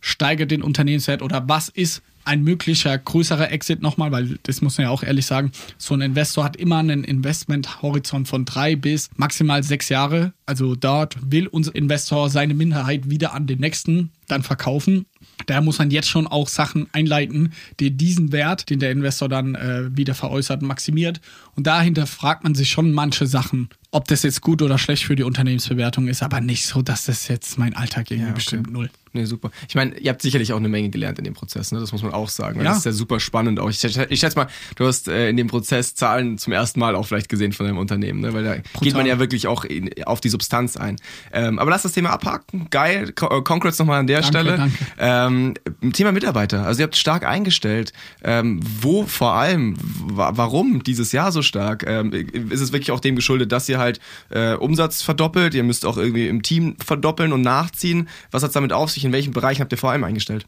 steigert 0.00 0.50
den 0.50 0.62
Unternehmenswert 0.62 1.22
oder 1.22 1.48
was 1.48 1.68
ist 1.68 2.02
ein 2.30 2.44
möglicher 2.44 2.96
größerer 2.96 3.50
Exit 3.50 3.82
nochmal, 3.82 4.12
weil 4.12 4.38
das 4.44 4.60
muss 4.60 4.78
man 4.78 4.84
ja 4.84 4.90
auch 4.90 5.02
ehrlich 5.02 5.26
sagen, 5.26 5.50
so 5.78 5.94
ein 5.94 6.00
Investor 6.00 6.44
hat 6.44 6.54
immer 6.54 6.78
einen 6.78 7.02
Investmenthorizont 7.02 8.28
von 8.28 8.44
drei 8.44 8.76
bis 8.76 9.10
maximal 9.16 9.64
sechs 9.64 9.88
Jahre. 9.88 10.32
Also 10.46 10.76
dort 10.76 11.16
will 11.28 11.48
unser 11.48 11.74
Investor 11.74 12.30
seine 12.30 12.54
Minderheit 12.54 13.10
wieder 13.10 13.34
an 13.34 13.48
den 13.48 13.58
nächsten 13.58 14.12
dann 14.28 14.44
verkaufen. 14.44 15.06
Daher 15.46 15.60
muss 15.60 15.80
man 15.80 15.90
jetzt 15.90 16.08
schon 16.08 16.28
auch 16.28 16.46
Sachen 16.46 16.86
einleiten, 16.92 17.52
die 17.80 17.90
diesen 17.90 18.30
Wert, 18.30 18.70
den 18.70 18.78
der 18.78 18.92
Investor 18.92 19.28
dann 19.28 19.56
äh, 19.56 19.96
wieder 19.96 20.14
veräußert, 20.14 20.62
maximiert. 20.62 21.20
Und 21.56 21.66
dahinter 21.66 22.06
fragt 22.06 22.44
man 22.44 22.54
sich 22.54 22.70
schon 22.70 22.92
manche 22.92 23.26
Sachen, 23.26 23.70
ob 23.92 24.06
das 24.08 24.22
jetzt 24.22 24.40
gut 24.40 24.62
oder 24.62 24.78
schlecht 24.78 25.04
für 25.04 25.16
die 25.16 25.24
Unternehmensbewertung 25.24 26.08
ist, 26.08 26.22
aber 26.22 26.40
nicht 26.40 26.66
so, 26.66 26.82
dass 26.82 27.06
das 27.06 27.28
jetzt 27.28 27.58
mein 27.58 27.74
Alltag 27.74 28.10
irgendwie 28.10 28.22
ja, 28.22 28.28
okay. 28.28 28.34
bestimmt 28.34 28.70
null. 28.70 28.90
Nee, 29.12 29.24
super. 29.24 29.50
Ich 29.68 29.74
meine, 29.74 29.98
ihr 29.98 30.10
habt 30.10 30.22
sicherlich 30.22 30.52
auch 30.52 30.58
eine 30.58 30.68
Menge 30.68 30.88
gelernt 30.88 31.18
in 31.18 31.24
dem 31.24 31.34
Prozess, 31.34 31.72
ne? 31.72 31.80
Das 31.80 31.90
muss 31.90 32.02
man 32.02 32.12
auch 32.12 32.28
sagen. 32.28 32.60
Ja. 32.60 32.64
Das 32.64 32.78
ist 32.78 32.86
ja 32.86 32.92
super 32.92 33.18
spannend 33.18 33.58
auch. 33.58 33.68
Ich, 33.68 33.82
ich 33.82 34.20
schätze 34.20 34.38
mal, 34.38 34.46
du 34.76 34.86
hast 34.86 35.08
äh, 35.08 35.28
in 35.30 35.36
dem 35.36 35.48
Prozess 35.48 35.96
Zahlen 35.96 36.38
zum 36.38 36.52
ersten 36.52 36.78
Mal 36.78 36.94
auch 36.94 37.06
vielleicht 37.06 37.28
gesehen 37.28 37.52
von 37.52 37.66
deinem 37.66 37.78
Unternehmen, 37.78 38.20
ne? 38.20 38.32
Weil 38.34 38.44
da 38.44 38.50
Brutal. 38.50 38.80
geht 38.80 38.94
man 38.94 39.06
ja 39.06 39.18
wirklich 39.18 39.48
auch 39.48 39.64
in, 39.64 39.90
auf 40.04 40.20
die 40.20 40.28
Substanz 40.28 40.76
ein. 40.76 40.96
Ähm, 41.32 41.58
aber 41.58 41.72
lass 41.72 41.82
das 41.82 41.90
Thema 41.90 42.10
abhaken. 42.10 42.68
Geil. 42.70 43.08
Äh, 43.08 43.40
Congrats 43.42 43.80
nochmal 43.80 43.98
an 43.98 44.06
der 44.06 44.20
danke, 44.20 44.38
Stelle. 44.38 44.56
Danke. 44.56 44.76
Ähm, 44.98 45.54
Thema 45.92 46.12
Mitarbeiter. 46.12 46.64
Also 46.64 46.80
ihr 46.80 46.84
habt 46.84 46.96
stark 46.96 47.26
eingestellt. 47.26 47.92
Ähm, 48.22 48.60
wo 48.80 49.06
vor 49.06 49.32
allem? 49.32 49.74
Warum 49.80 50.84
dieses 50.84 51.10
Jahr 51.10 51.32
so 51.32 51.42
stark? 51.42 51.84
Ähm, 51.84 52.12
ist 52.12 52.60
es 52.60 52.70
wirklich 52.70 52.92
auch 52.92 53.00
dem 53.00 53.16
geschuldet, 53.16 53.50
dass 53.50 53.68
ihr 53.68 53.79
halt 53.80 53.98
äh, 54.28 54.54
Umsatz 54.54 55.02
verdoppelt? 55.02 55.54
Ihr 55.54 55.64
müsst 55.64 55.84
auch 55.84 55.96
irgendwie 55.96 56.28
im 56.28 56.42
Team 56.42 56.76
verdoppeln 56.84 57.32
und 57.32 57.42
nachziehen. 57.42 58.08
Was 58.30 58.44
hat's 58.44 58.54
damit 58.54 58.72
auf 58.72 58.90
sich? 58.92 59.04
In 59.04 59.12
welchen 59.12 59.32
Bereichen 59.32 59.60
habt 59.60 59.72
ihr 59.72 59.78
vor 59.78 59.90
allem 59.90 60.04
eingestellt? 60.04 60.46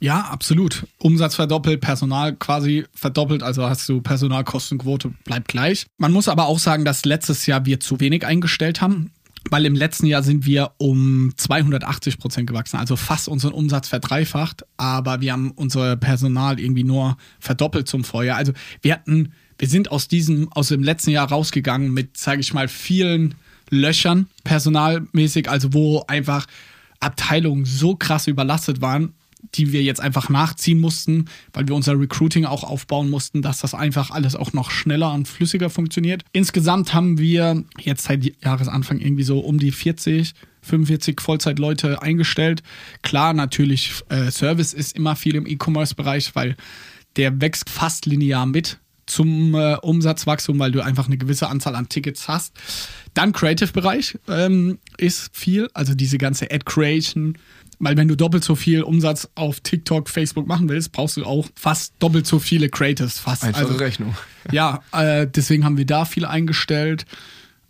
Ja, 0.00 0.20
absolut. 0.20 0.86
Umsatz 0.98 1.34
verdoppelt, 1.34 1.80
Personal 1.80 2.36
quasi 2.36 2.84
verdoppelt, 2.94 3.42
also 3.42 3.68
hast 3.68 3.88
du 3.88 4.00
Personalkostenquote 4.00 5.12
bleibt 5.24 5.48
gleich. 5.48 5.86
Man 5.98 6.12
muss 6.12 6.28
aber 6.28 6.46
auch 6.46 6.60
sagen, 6.60 6.84
dass 6.84 7.04
letztes 7.04 7.46
Jahr 7.46 7.66
wir 7.66 7.80
zu 7.80 7.98
wenig 7.98 8.24
eingestellt 8.24 8.80
haben, 8.80 9.10
weil 9.50 9.66
im 9.66 9.74
letzten 9.74 10.06
Jahr 10.06 10.22
sind 10.22 10.46
wir 10.46 10.72
um 10.78 11.32
280 11.36 12.18
Prozent 12.18 12.46
gewachsen, 12.46 12.76
also 12.76 12.94
fast 12.94 13.26
unseren 13.26 13.52
Umsatz 13.52 13.88
verdreifacht, 13.88 14.64
aber 14.76 15.20
wir 15.20 15.32
haben 15.32 15.50
unser 15.50 15.96
Personal 15.96 16.60
irgendwie 16.60 16.84
nur 16.84 17.16
verdoppelt 17.40 17.88
zum 17.88 18.04
Vorjahr. 18.04 18.36
Also 18.36 18.52
wir 18.82 18.94
hatten, 18.94 19.32
wir 19.58 19.68
sind 19.68 19.90
aus 19.90 20.08
diesem, 20.08 20.50
aus 20.52 20.68
dem 20.68 20.82
letzten 20.82 21.10
Jahr 21.10 21.28
rausgegangen 21.28 21.92
mit, 21.92 22.16
sage 22.16 22.40
ich 22.40 22.54
mal, 22.54 22.68
vielen 22.68 23.34
Löchern 23.70 24.28
personalmäßig, 24.44 25.50
also 25.50 25.74
wo 25.74 26.04
einfach 26.06 26.46
Abteilungen 27.00 27.64
so 27.64 27.96
krass 27.96 28.26
überlastet 28.26 28.80
waren, 28.80 29.14
die 29.54 29.72
wir 29.72 29.82
jetzt 29.82 30.00
einfach 30.00 30.28
nachziehen 30.28 30.80
mussten, 30.80 31.26
weil 31.52 31.68
wir 31.68 31.74
unser 31.74 31.98
Recruiting 31.98 32.44
auch 32.44 32.64
aufbauen 32.64 33.08
mussten, 33.08 33.42
dass 33.42 33.60
das 33.60 33.74
einfach 33.74 34.10
alles 34.10 34.34
auch 34.34 34.52
noch 34.52 34.70
schneller 34.70 35.12
und 35.12 35.28
flüssiger 35.28 35.70
funktioniert. 35.70 36.24
Insgesamt 36.32 36.92
haben 36.92 37.18
wir 37.18 37.64
jetzt 37.78 38.04
seit 38.04 38.24
Jahresanfang 38.42 38.98
irgendwie 38.98 39.22
so 39.22 39.38
um 39.38 39.58
die 39.58 39.70
40, 39.70 40.34
45 40.62 41.20
Vollzeitleute 41.20 42.02
eingestellt. 42.02 42.62
Klar, 43.02 43.32
natürlich, 43.32 43.92
äh, 44.08 44.30
Service 44.30 44.74
ist 44.74 44.96
immer 44.96 45.14
viel 45.14 45.36
im 45.36 45.46
E-Commerce-Bereich, 45.46 46.34
weil 46.34 46.56
der 47.16 47.40
wächst 47.40 47.70
fast 47.70 48.06
linear 48.06 48.46
mit 48.46 48.78
zum 49.08 49.54
äh, 49.54 49.76
Umsatzwachstum, 49.76 50.58
weil 50.58 50.70
du 50.70 50.80
einfach 50.80 51.06
eine 51.06 51.18
gewisse 51.18 51.48
Anzahl 51.48 51.74
an 51.74 51.88
Tickets 51.88 52.28
hast. 52.28 52.54
Dann 53.14 53.32
Creative-Bereich 53.32 54.18
ähm, 54.28 54.78
ist 54.96 55.30
viel, 55.32 55.68
also 55.74 55.94
diese 55.94 56.18
ganze 56.18 56.50
Ad-Creation, 56.50 57.36
weil 57.78 57.96
wenn 57.96 58.08
du 58.08 58.16
doppelt 58.16 58.44
so 58.44 58.54
viel 58.54 58.82
Umsatz 58.82 59.28
auf 59.34 59.60
TikTok, 59.60 60.08
Facebook 60.08 60.46
machen 60.46 60.68
willst, 60.68 60.92
brauchst 60.92 61.16
du 61.16 61.24
auch 61.24 61.46
fast 61.54 61.94
doppelt 62.00 62.26
so 62.26 62.38
viele 62.38 62.68
Creatives. 62.68 63.18
Fast. 63.18 63.44
Einfache 63.44 63.66
also, 63.66 63.78
Rechnung. 63.78 64.16
Ja, 64.50 64.82
äh, 64.92 65.26
deswegen 65.26 65.64
haben 65.64 65.76
wir 65.76 65.86
da 65.86 66.04
viel 66.04 66.24
eingestellt 66.24 67.06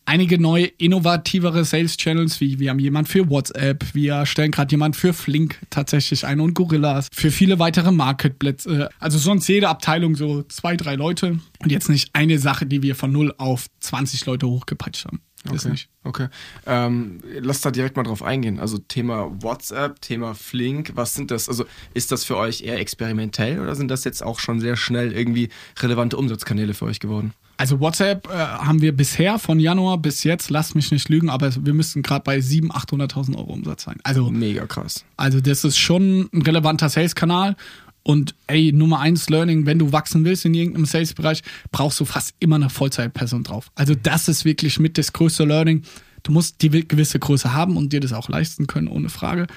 einige 0.08 0.40
neue, 0.40 0.64
innovativere 0.64 1.64
Sales-Channels, 1.64 2.40
wie 2.40 2.58
wir 2.58 2.70
haben 2.70 2.78
jemand 2.78 3.08
für 3.08 3.28
WhatsApp, 3.28 3.84
wir 3.92 4.24
stellen 4.24 4.50
gerade 4.50 4.70
jemand 4.70 4.96
für 4.96 5.12
Flink 5.12 5.58
tatsächlich 5.68 6.26
ein 6.26 6.40
und 6.40 6.54
Gorillas, 6.54 7.08
für 7.12 7.30
viele 7.30 7.58
weitere 7.58 7.92
Marketplätze. 7.92 8.88
Also 8.98 9.18
sonst 9.18 9.46
jede 9.48 9.68
Abteilung 9.68 10.16
so 10.16 10.42
zwei, 10.44 10.76
drei 10.76 10.94
Leute 10.94 11.38
und 11.58 11.70
jetzt 11.70 11.90
nicht 11.90 12.10
eine 12.14 12.38
Sache, 12.38 12.64
die 12.64 12.82
wir 12.82 12.94
von 12.94 13.12
null 13.12 13.34
auf 13.36 13.66
20 13.80 14.24
Leute 14.24 14.48
hochgepeitscht 14.48 15.04
haben. 15.04 15.20
Okay. 15.48 15.70
nicht. 15.70 15.88
Okay. 16.02 16.28
Ähm, 16.66 17.20
lass 17.40 17.60
da 17.60 17.70
direkt 17.70 17.96
mal 17.96 18.02
drauf 18.02 18.22
eingehen. 18.22 18.58
Also 18.58 18.78
Thema 18.78 19.30
WhatsApp, 19.42 20.00
Thema 20.00 20.34
Flink, 20.34 20.92
was 20.94 21.14
sind 21.14 21.30
das? 21.30 21.48
Also 21.48 21.64
ist 21.94 22.10
das 22.10 22.24
für 22.24 22.36
euch 22.36 22.62
eher 22.62 22.80
experimentell 22.80 23.60
oder 23.60 23.74
sind 23.74 23.88
das 23.88 24.04
jetzt 24.04 24.22
auch 24.22 24.40
schon 24.40 24.58
sehr 24.60 24.76
schnell 24.76 25.12
irgendwie 25.12 25.50
relevante 25.78 26.16
Umsatzkanäle 26.16 26.74
für 26.74 26.86
euch 26.86 26.98
geworden? 26.98 27.34
Also 27.58 27.80
WhatsApp 27.80 28.28
äh, 28.28 28.36
haben 28.36 28.80
wir 28.80 28.96
bisher 28.96 29.38
von 29.40 29.58
Januar 29.58 29.98
bis 29.98 30.22
jetzt, 30.22 30.48
lass 30.48 30.76
mich 30.76 30.92
nicht 30.92 31.08
lügen, 31.08 31.28
aber 31.28 31.52
wir 31.64 31.74
müssten 31.74 32.02
gerade 32.02 32.22
bei 32.22 32.38
700.000, 32.38 32.70
800.000 32.70 33.36
Euro 33.36 33.52
Umsatz 33.52 33.82
sein. 33.82 33.96
Also 34.04 34.30
mega 34.30 34.64
krass. 34.66 35.04
Also 35.16 35.40
das 35.40 35.64
ist 35.64 35.76
schon 35.76 36.30
ein 36.32 36.42
relevanter 36.42 36.88
Sales-Kanal. 36.88 37.56
Und 38.04 38.36
ey, 38.46 38.72
Nummer 38.72 39.00
eins 39.00 39.28
Learning, 39.28 39.66
wenn 39.66 39.80
du 39.80 39.92
wachsen 39.92 40.24
willst 40.24 40.44
in 40.44 40.54
irgendeinem 40.54 40.86
Sales-Bereich, 40.86 41.42
brauchst 41.72 41.98
du 41.98 42.04
fast 42.04 42.32
immer 42.38 42.56
eine 42.56 42.70
Vollzeitperson 42.70 43.42
drauf. 43.42 43.72
Also 43.74 43.94
das 43.94 44.28
ist 44.28 44.44
wirklich 44.44 44.78
mit 44.78 44.96
das 44.96 45.12
größte 45.12 45.44
Learning. 45.44 45.82
Du 46.22 46.30
musst 46.30 46.62
die 46.62 46.70
gewisse 46.70 47.18
Größe 47.18 47.52
haben 47.52 47.76
und 47.76 47.92
dir 47.92 48.00
das 48.00 48.12
auch 48.12 48.28
leisten 48.28 48.68
können, 48.68 48.86
ohne 48.86 49.08
Frage. 49.08 49.48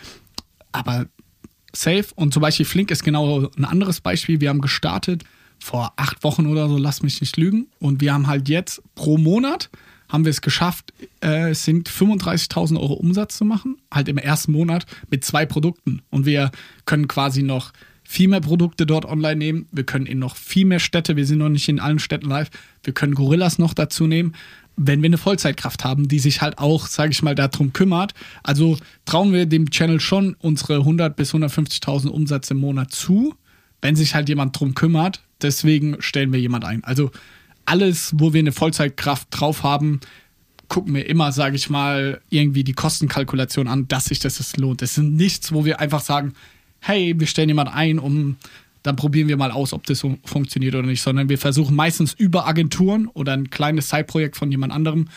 Aber 0.72 1.06
safe. 1.72 2.08
Und 2.16 2.34
zum 2.34 2.42
Beispiel 2.42 2.66
Flink 2.66 2.90
ist 2.90 3.04
genau 3.04 3.48
ein 3.56 3.66
anderes 3.66 4.02
Beispiel. 4.02 4.42
Wir 4.42 4.50
haben 4.50 4.62
gestartet 4.62 5.24
vor 5.62 5.94
acht 5.96 6.24
Wochen 6.24 6.48
oder 6.48 6.68
so, 6.68 6.78
lass 6.78 7.04
mich 7.04 7.22
nicht 7.22 7.38
lügen. 7.38 7.68
Und 7.80 8.02
wir 8.02 8.14
haben 8.14 8.28
halt 8.28 8.50
jetzt 8.50 8.82
pro 8.96 9.18
Monat 9.18 9.70
haben 10.10 10.26
wir 10.26 10.30
es 10.30 10.42
geschafft, 10.42 10.94
äh, 11.24 11.52
es 11.52 11.64
sind 11.64 11.90
35.000 11.90 12.78
Euro 12.78 12.94
Umsatz 12.94 13.38
zu 13.38 13.46
machen, 13.46 13.78
halt 13.90 14.10
im 14.10 14.18
ersten 14.18 14.52
Monat 14.52 14.86
mit 15.10 15.24
zwei 15.24 15.46
Produkten. 15.46 16.02
Und 16.10 16.26
wir 16.26 16.52
können 16.86 17.08
quasi 17.08 17.44
noch 17.44 17.72
viel 18.04 18.28
mehr 18.28 18.42
Produkte 18.42 18.86
dort 18.86 19.06
online 19.06 19.38
nehmen. 19.38 19.68
Wir 19.72 19.86
können 19.86 20.06
in 20.06 20.20
noch 20.20 20.36
viel 20.36 20.66
mehr 20.66 20.80
Städte, 20.80 21.16
wir 21.16 21.26
sind 21.26 21.38
noch 21.38 21.48
nicht 21.48 21.70
in 21.70 21.80
allen 21.80 22.00
Städten 22.00 22.28
live, 22.28 22.50
wir 22.84 22.94
können 22.94 23.16
Gorillas 23.16 23.58
noch 23.58 23.74
dazu 23.74 24.06
nehmen, 24.06 24.36
wenn 24.76 25.02
wir 25.02 25.08
eine 25.08 25.18
Vollzeitkraft 25.18 25.86
haben, 25.86 26.08
die 26.08 26.20
sich 26.20 26.42
halt 26.42 26.58
auch, 26.58 26.88
sage 26.88 27.12
ich 27.12 27.24
mal, 27.24 27.36
darum 27.36 27.72
kümmert. 27.72 28.14
Also 28.44 28.78
trauen 29.06 29.32
wir 29.32 29.46
dem 29.46 29.70
Channel 29.70 30.00
schon 30.00 30.36
unsere 30.40 30.78
100 30.78 31.16
bis 31.16 31.34
150.000 31.34 32.10
Umsatz 32.10 32.52
im 32.52 32.58
Monat 32.58 32.92
zu, 32.92 33.36
wenn 33.82 33.96
sich 33.96 34.14
halt 34.14 34.28
jemand 34.28 34.60
drum 34.60 34.76
kümmert, 34.76 35.22
Deswegen 35.42 36.02
stellen 36.02 36.34
wir 36.34 36.40
jemand 36.40 36.66
ein. 36.66 36.84
Also 36.84 37.12
alles, 37.66 38.14
wo 38.18 38.34
wir 38.34 38.40
eine 38.40 38.52
Vollzeitkraft 38.52 39.28
drauf 39.32 39.64
haben, 39.64 40.00
gucken 40.68 40.96
wir 40.96 41.08
immer, 41.08 41.32
sage 41.32 41.56
ich 41.56 41.70
mal, 41.70 42.22
irgendwie 42.30 42.64
die 42.64 42.74
Kostenkalkulation 42.74 43.68
an, 43.68 43.88
dass 43.88 44.06
sich 44.06 44.20
das 44.20 44.56
lohnt. 44.58 44.82
Das 44.82 44.98
ist 44.98 45.04
nichts, 45.04 45.52
wo 45.52 45.66
wir 45.66 45.80
einfach 45.80 46.02
sagen, 46.02 46.34
hey, 46.80 47.14
wir 47.18 47.28
stellen 47.28 47.50
jemand 47.50 47.74
ein, 47.74 48.00
um 48.00 48.38
dann 48.84 48.96
probieren 48.96 49.28
wir 49.28 49.38
mal 49.38 49.52
aus, 49.52 49.74
ob 49.74 49.86
das 49.86 50.00
so 50.00 50.18
funktioniert 50.26 50.74
oder 50.74 50.88
nicht, 50.88 51.02
sondern 51.02 51.30
wir 51.30 51.38
versuchen 51.38 51.76
meistens 51.76 52.14
über 52.14 52.48
Agenturen 52.48 53.08
oder 53.08 53.34
ein 53.34 53.50
kleines 53.50 53.90
Side-Projekt 53.90 54.38
von 54.38 54.50
jemand 54.50 54.74
anderem 54.74 55.08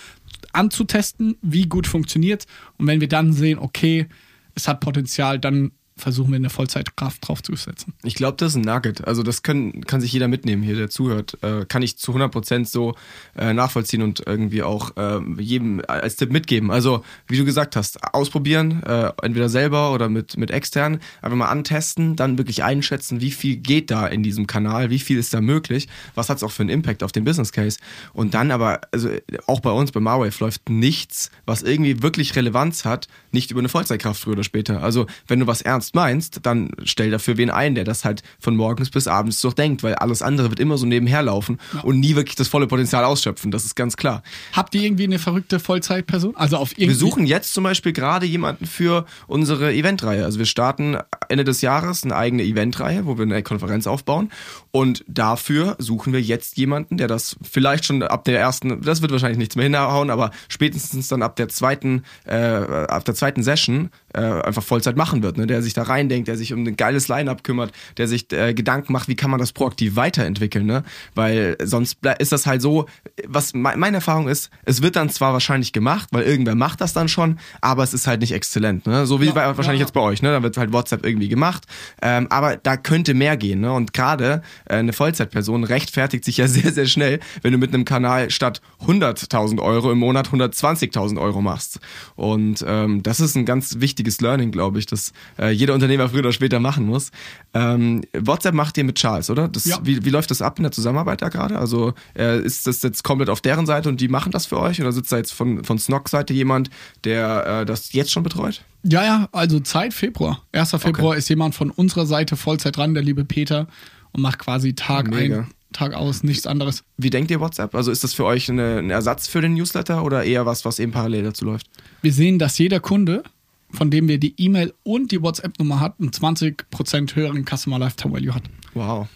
anzutesten, 0.52 1.36
wie 1.40 1.66
gut 1.66 1.86
funktioniert. 1.86 2.46
Und 2.76 2.86
wenn 2.86 3.00
wir 3.00 3.08
dann 3.08 3.32
sehen, 3.32 3.58
okay, 3.58 4.06
es 4.54 4.68
hat 4.68 4.80
Potenzial, 4.80 5.38
dann 5.38 5.72
versuchen 5.96 6.30
wir 6.30 6.36
eine 6.36 6.50
Vollzeitkraft 6.50 7.26
draufzusetzen. 7.26 7.94
Ich 8.02 8.14
glaube, 8.14 8.36
das 8.36 8.52
ist 8.52 8.56
ein 8.56 8.62
Nugget. 8.62 9.06
Also 9.06 9.22
das 9.22 9.42
können, 9.42 9.86
kann 9.86 10.00
sich 10.00 10.12
jeder 10.12 10.26
mitnehmen 10.26 10.62
hier, 10.62 10.74
der 10.74 10.90
zuhört. 10.90 11.38
Äh, 11.42 11.66
kann 11.66 11.82
ich 11.82 11.98
zu 11.98 12.12
100% 12.12 12.66
so 12.66 12.94
äh, 13.36 13.52
nachvollziehen 13.52 14.02
und 14.02 14.22
irgendwie 14.26 14.64
auch 14.64 14.96
äh, 14.96 15.20
jedem 15.38 15.82
als 15.86 16.16
Tipp 16.16 16.32
mitgeben. 16.32 16.72
Also 16.72 17.04
wie 17.28 17.36
du 17.36 17.44
gesagt 17.44 17.76
hast, 17.76 18.02
ausprobieren, 18.12 18.82
äh, 18.82 19.12
entweder 19.22 19.48
selber 19.48 19.92
oder 19.92 20.08
mit, 20.08 20.36
mit 20.36 20.50
extern, 20.50 20.98
einfach 21.22 21.36
mal 21.36 21.48
antesten, 21.48 22.16
dann 22.16 22.38
wirklich 22.38 22.64
einschätzen, 22.64 23.20
wie 23.20 23.30
viel 23.30 23.56
geht 23.56 23.90
da 23.90 24.06
in 24.06 24.22
diesem 24.24 24.48
Kanal, 24.48 24.90
wie 24.90 24.98
viel 24.98 25.18
ist 25.18 25.32
da 25.32 25.40
möglich, 25.40 25.88
was 26.16 26.28
hat 26.28 26.38
es 26.38 26.42
auch 26.42 26.50
für 26.50 26.62
einen 26.62 26.70
Impact 26.70 27.04
auf 27.04 27.12
den 27.12 27.24
Business 27.24 27.52
Case. 27.52 27.78
Und 28.12 28.34
dann 28.34 28.50
aber, 28.50 28.80
also 28.90 29.10
auch 29.46 29.60
bei 29.60 29.70
uns, 29.70 29.92
bei 29.92 30.00
Marwave 30.00 30.34
läuft 30.40 30.68
nichts, 30.68 31.30
was 31.46 31.62
irgendwie 31.62 32.02
wirklich 32.02 32.34
Relevanz 32.34 32.84
hat, 32.84 33.06
nicht 33.30 33.52
über 33.52 33.60
eine 33.60 33.68
Vollzeitkraft 33.68 34.20
früher 34.20 34.32
oder 34.34 34.44
später. 34.44 34.82
Also 34.82 35.06
wenn 35.28 35.38
du 35.38 35.46
was 35.46 35.62
ernst 35.62 35.83
ernst 35.84 35.94
meinst, 35.94 36.40
dann 36.42 36.70
stell 36.84 37.10
dafür 37.10 37.36
wen 37.36 37.50
ein, 37.50 37.74
der 37.74 37.84
das 37.84 38.04
halt 38.04 38.22
von 38.38 38.56
morgens 38.56 38.90
bis 38.90 39.06
abends 39.06 39.40
durchdenkt, 39.40 39.82
weil 39.82 39.94
alles 39.94 40.22
andere 40.22 40.50
wird 40.50 40.60
immer 40.60 40.78
so 40.78 40.86
nebenher 40.86 41.22
laufen 41.22 41.58
ja. 41.74 41.80
und 41.80 42.00
nie 42.00 42.16
wirklich 42.16 42.36
das 42.36 42.48
volle 42.48 42.66
Potenzial 42.66 43.04
ausschöpfen. 43.04 43.50
Das 43.50 43.64
ist 43.64 43.74
ganz 43.74 43.96
klar. 43.96 44.22
Habt 44.52 44.74
ihr 44.74 44.82
irgendwie 44.82 45.04
eine 45.04 45.18
verrückte 45.18 45.60
Vollzeitperson? 45.60 46.36
Also 46.36 46.56
auf 46.56 46.72
Wir 46.76 46.94
suchen 46.94 47.26
jetzt 47.26 47.52
zum 47.52 47.64
Beispiel 47.64 47.92
gerade 47.92 48.26
jemanden 48.26 48.66
für 48.66 49.04
unsere 49.26 49.72
Eventreihe. 49.72 50.24
Also 50.24 50.38
wir 50.38 50.46
starten 50.46 50.96
Ende 51.28 51.44
des 51.44 51.60
Jahres 51.60 52.04
eine 52.04 52.16
eigene 52.16 52.44
Eventreihe, 52.44 53.06
wo 53.06 53.18
wir 53.18 53.24
eine 53.24 53.42
Konferenz 53.42 53.86
aufbauen. 53.86 54.30
Und 54.70 55.04
dafür 55.06 55.76
suchen 55.78 56.12
wir 56.12 56.20
jetzt 56.20 56.56
jemanden, 56.56 56.96
der 56.96 57.08
das 57.08 57.36
vielleicht 57.42 57.84
schon 57.84 58.02
ab 58.02 58.24
der 58.24 58.38
ersten, 58.38 58.80
das 58.82 59.02
wird 59.02 59.12
wahrscheinlich 59.12 59.38
nichts 59.38 59.56
mehr 59.56 59.64
hinhauen, 59.64 60.10
aber 60.10 60.30
spätestens 60.48 61.08
dann 61.08 61.22
ab 61.22 61.36
der 61.36 61.48
zweiten, 61.48 62.04
äh, 62.24 62.36
ab 62.36 63.04
der 63.04 63.14
zweiten 63.14 63.42
Session 63.42 63.90
äh, 64.14 64.20
einfach 64.20 64.62
Vollzeit 64.62 64.96
machen 64.96 65.22
wird, 65.22 65.36
ne? 65.36 65.46
der 65.46 65.62
sich 65.62 65.74
da 65.74 65.82
reindenkt, 65.82 66.28
der 66.28 66.36
sich 66.36 66.52
um 66.52 66.64
ein 66.64 66.76
geiles 66.76 67.08
Line-up 67.08 67.44
kümmert, 67.44 67.72
der 67.96 68.08
sich 68.08 68.32
äh, 68.32 68.54
Gedanken 68.54 68.92
macht, 68.92 69.08
wie 69.08 69.16
kann 69.16 69.30
man 69.30 69.40
das 69.40 69.52
proaktiv 69.52 69.96
weiterentwickeln, 69.96 70.66
ne? 70.66 70.84
Weil 71.14 71.56
sonst 71.62 71.98
ist 72.18 72.32
das 72.32 72.46
halt 72.46 72.62
so, 72.62 72.86
was 73.26 73.54
me 73.54 73.74
meine 73.76 73.96
Erfahrung 73.96 74.28
ist, 74.28 74.50
es 74.64 74.82
wird 74.82 74.96
dann 74.96 75.10
zwar 75.10 75.32
wahrscheinlich 75.32 75.72
gemacht, 75.72 76.08
weil 76.12 76.22
irgendwer 76.22 76.54
macht 76.54 76.80
das 76.80 76.92
dann 76.92 77.08
schon, 77.08 77.38
aber 77.60 77.82
es 77.82 77.92
ist 77.92 78.06
halt 78.06 78.20
nicht 78.20 78.32
exzellent, 78.32 78.86
ne? 78.86 79.06
So 79.06 79.20
wie 79.20 79.26
Ja, 79.26 79.32
bei, 79.32 79.46
wahrscheinlich 79.56 79.80
ja. 79.80 79.86
jetzt 79.86 79.92
bei 79.92 80.00
euch, 80.00 80.22
ne? 80.22 80.30
Da 80.30 80.42
wird 80.42 80.56
halt 80.56 80.72
WhatsApp 80.72 81.04
irgendwie 81.04 81.28
gemacht, 81.28 81.64
ähm, 82.00 82.26
aber 82.30 82.56
da 82.56 82.76
könnte 82.76 83.14
mehr 83.14 83.36
gehen, 83.36 83.60
ne? 83.60 83.72
Und 83.72 83.92
gerade 83.92 84.42
äh, 84.66 84.76
eine 84.76 84.92
Vollzeitperson 84.92 85.64
rechtfertigt 85.64 86.24
sich 86.24 86.36
ja 86.36 86.48
sehr, 86.54 86.72
sehr 86.72 86.86
schnell, 86.86 87.20
wenn 87.42 87.52
du 87.52 87.58
mit 87.58 87.74
einem 87.74 87.84
Kanal 87.84 88.30
statt 88.30 88.60
100.000 88.86 89.60
Euro 89.60 89.90
im 89.90 89.98
Monat 89.98 90.28
120.000 90.28 91.20
Euro 91.20 91.40
machst. 91.42 91.80
Und 92.14 92.64
ähm, 92.66 93.02
das 93.02 93.20
ist 93.20 93.36
ein 93.36 93.44
ganz 93.44 93.80
wichtiges 93.80 94.03
Learning, 94.20 94.50
glaube 94.52 94.78
ich, 94.78 94.86
das 94.86 95.12
äh, 95.38 95.50
jeder 95.50 95.74
Unternehmer 95.74 96.08
früher 96.08 96.20
oder 96.20 96.32
später 96.32 96.60
machen 96.60 96.86
muss. 96.86 97.10
Ähm, 97.54 98.02
WhatsApp 98.18 98.54
macht 98.54 98.76
ihr 98.78 98.84
mit 98.84 98.96
Charles, 98.96 99.30
oder? 99.30 99.48
Das, 99.48 99.64
Ja. 99.64 99.78
wie, 99.82 100.04
wie 100.04 100.10
läuft 100.10 100.30
das 100.30 100.42
ab 100.42 100.58
in 100.58 100.62
der 100.64 100.72
Zusammenarbeit 100.72 101.22
da 101.22 101.28
gerade? 101.28 101.58
Also 101.58 101.94
äh, 102.16 102.40
ist 102.40 102.66
das 102.66 102.82
jetzt 102.82 103.04
komplett 103.04 103.30
auf 103.30 103.40
deren 103.40 103.66
Seite 103.66 103.88
und 103.88 104.00
die 104.00 104.08
machen 104.08 104.32
das 104.32 104.46
für 104.46 104.58
euch? 104.60 104.80
Oder 104.80 104.92
sitzt 104.92 105.10
da 105.12 105.16
jetzt 105.16 105.32
von, 105.32 105.64
von 105.64 105.78
Snock-Seite 105.78 106.32
jemand, 106.34 106.70
der 107.04 107.60
äh, 107.62 107.64
das 107.66 107.92
jetzt 107.92 108.12
schon 108.12 108.22
betreut? 108.22 108.62
Ja, 108.82 109.02
ja, 109.04 109.28
also 109.32 109.60
Zeit 109.60 109.94
Februar. 109.94 110.42
1. 110.52 110.70
Februar 110.78 111.16
ist 111.16 111.28
jemand 111.30 111.54
von 111.54 111.70
unserer 111.70 112.06
Seite 112.06 112.36
Vollzeit 112.36 112.76
dran, 112.76 112.92
der 112.94 113.02
liebe 113.02 113.24
Peter, 113.24 113.66
und 114.12 114.20
macht 114.20 114.38
quasi 114.38 114.74
Tag 114.74 115.08
Mega. 115.08 115.38
ein, 115.38 115.46
Tag 115.72 115.94
aus, 115.94 116.22
nichts 116.22 116.46
anderes. 116.46 116.84
Wie 116.98 117.10
denkt 117.10 117.30
ihr 117.32 117.40
WhatsApp? 117.40 117.74
Also 117.74 117.90
ist 117.90 118.04
das 118.04 118.14
für 118.14 118.24
euch 118.24 118.48
eine, 118.48 118.78
ein 118.78 118.90
Ersatz 118.90 119.26
für 119.26 119.40
den 119.40 119.54
Newsletter 119.54 120.04
oder 120.04 120.22
eher 120.22 120.46
was, 120.46 120.64
was 120.64 120.78
eben 120.78 120.92
parallel 120.92 121.24
dazu 121.24 121.44
läuft? 121.46 121.66
Wir 122.00 122.12
sehen, 122.12 122.38
dass 122.38 122.56
jeder 122.58 122.78
Kunde, 122.78 123.24
von 123.74 123.90
dem 123.90 124.08
wir 124.08 124.18
die 124.18 124.34
E-Mail 124.38 124.72
und 124.82 125.12
die 125.12 125.22
WhatsApp-Nummer 125.22 125.80
hat, 125.80 126.00
einen 126.00 126.10
20% 126.10 127.14
höheren 127.14 127.44
Customer 127.44 127.78
Lifetime 127.78 128.14
Value 128.14 128.34
hat. 128.34 128.44
Wow. 128.74 129.08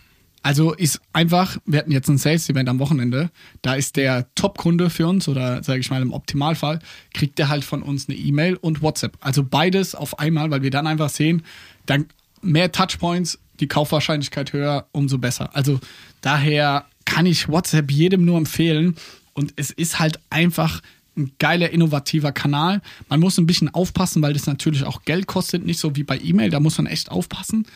Also 0.42 0.72
ist 0.72 1.00
einfach, 1.12 1.58
wir 1.66 1.80
hatten 1.80 1.90
jetzt 1.90 2.08
ein 2.08 2.18
Sales-Event 2.18 2.68
am 2.68 2.78
Wochenende, 2.78 3.30
da 3.62 3.74
ist 3.74 3.96
der 3.96 4.32
Top-Kunde 4.34 4.88
für 4.88 5.06
uns 5.06 5.28
oder 5.28 5.62
sage 5.62 5.80
ich 5.80 5.90
mal 5.90 6.00
im 6.00 6.12
Optimalfall, 6.12 6.78
kriegt 7.12 7.38
der 7.38 7.48
halt 7.48 7.64
von 7.64 7.82
uns 7.82 8.08
eine 8.08 8.16
E-Mail 8.16 8.56
und 8.56 8.80
WhatsApp. 8.80 9.16
Also 9.20 9.42
beides 9.42 9.94
auf 9.94 10.18
einmal, 10.18 10.50
weil 10.50 10.62
wir 10.62 10.70
dann 10.70 10.86
einfach 10.86 11.10
sehen, 11.10 11.42
dann 11.86 12.06
mehr 12.40 12.70
Touchpoints, 12.70 13.38
die 13.60 13.66
Kaufwahrscheinlichkeit 13.66 14.52
höher, 14.52 14.86
umso 14.92 15.18
besser. 15.18 15.54
Also 15.54 15.80
daher 16.20 16.86
kann 17.04 17.26
ich 17.26 17.48
WhatsApp 17.48 17.90
jedem 17.90 18.24
nur 18.24 18.38
empfehlen 18.38 18.94
und 19.34 19.52
es 19.56 19.70
ist 19.70 19.98
halt 19.98 20.20
einfach 20.30 20.80
ein 21.18 21.32
geiler, 21.38 21.70
innovativer 21.70 22.32
Kanal. 22.32 22.80
Man 23.08 23.20
muss 23.20 23.38
ein 23.38 23.46
bisschen 23.46 23.72
aufpassen, 23.74 24.22
weil 24.22 24.32
das 24.32 24.46
natürlich 24.46 24.84
auch 24.84 25.02
Geld 25.02 25.26
kostet, 25.26 25.66
nicht 25.66 25.80
so 25.80 25.96
wie 25.96 26.04
bei 26.04 26.18
E-Mail, 26.18 26.50
da 26.50 26.60
muss 26.60 26.78
man 26.78 26.86
echt 26.86 27.10
aufpassen. 27.10 27.66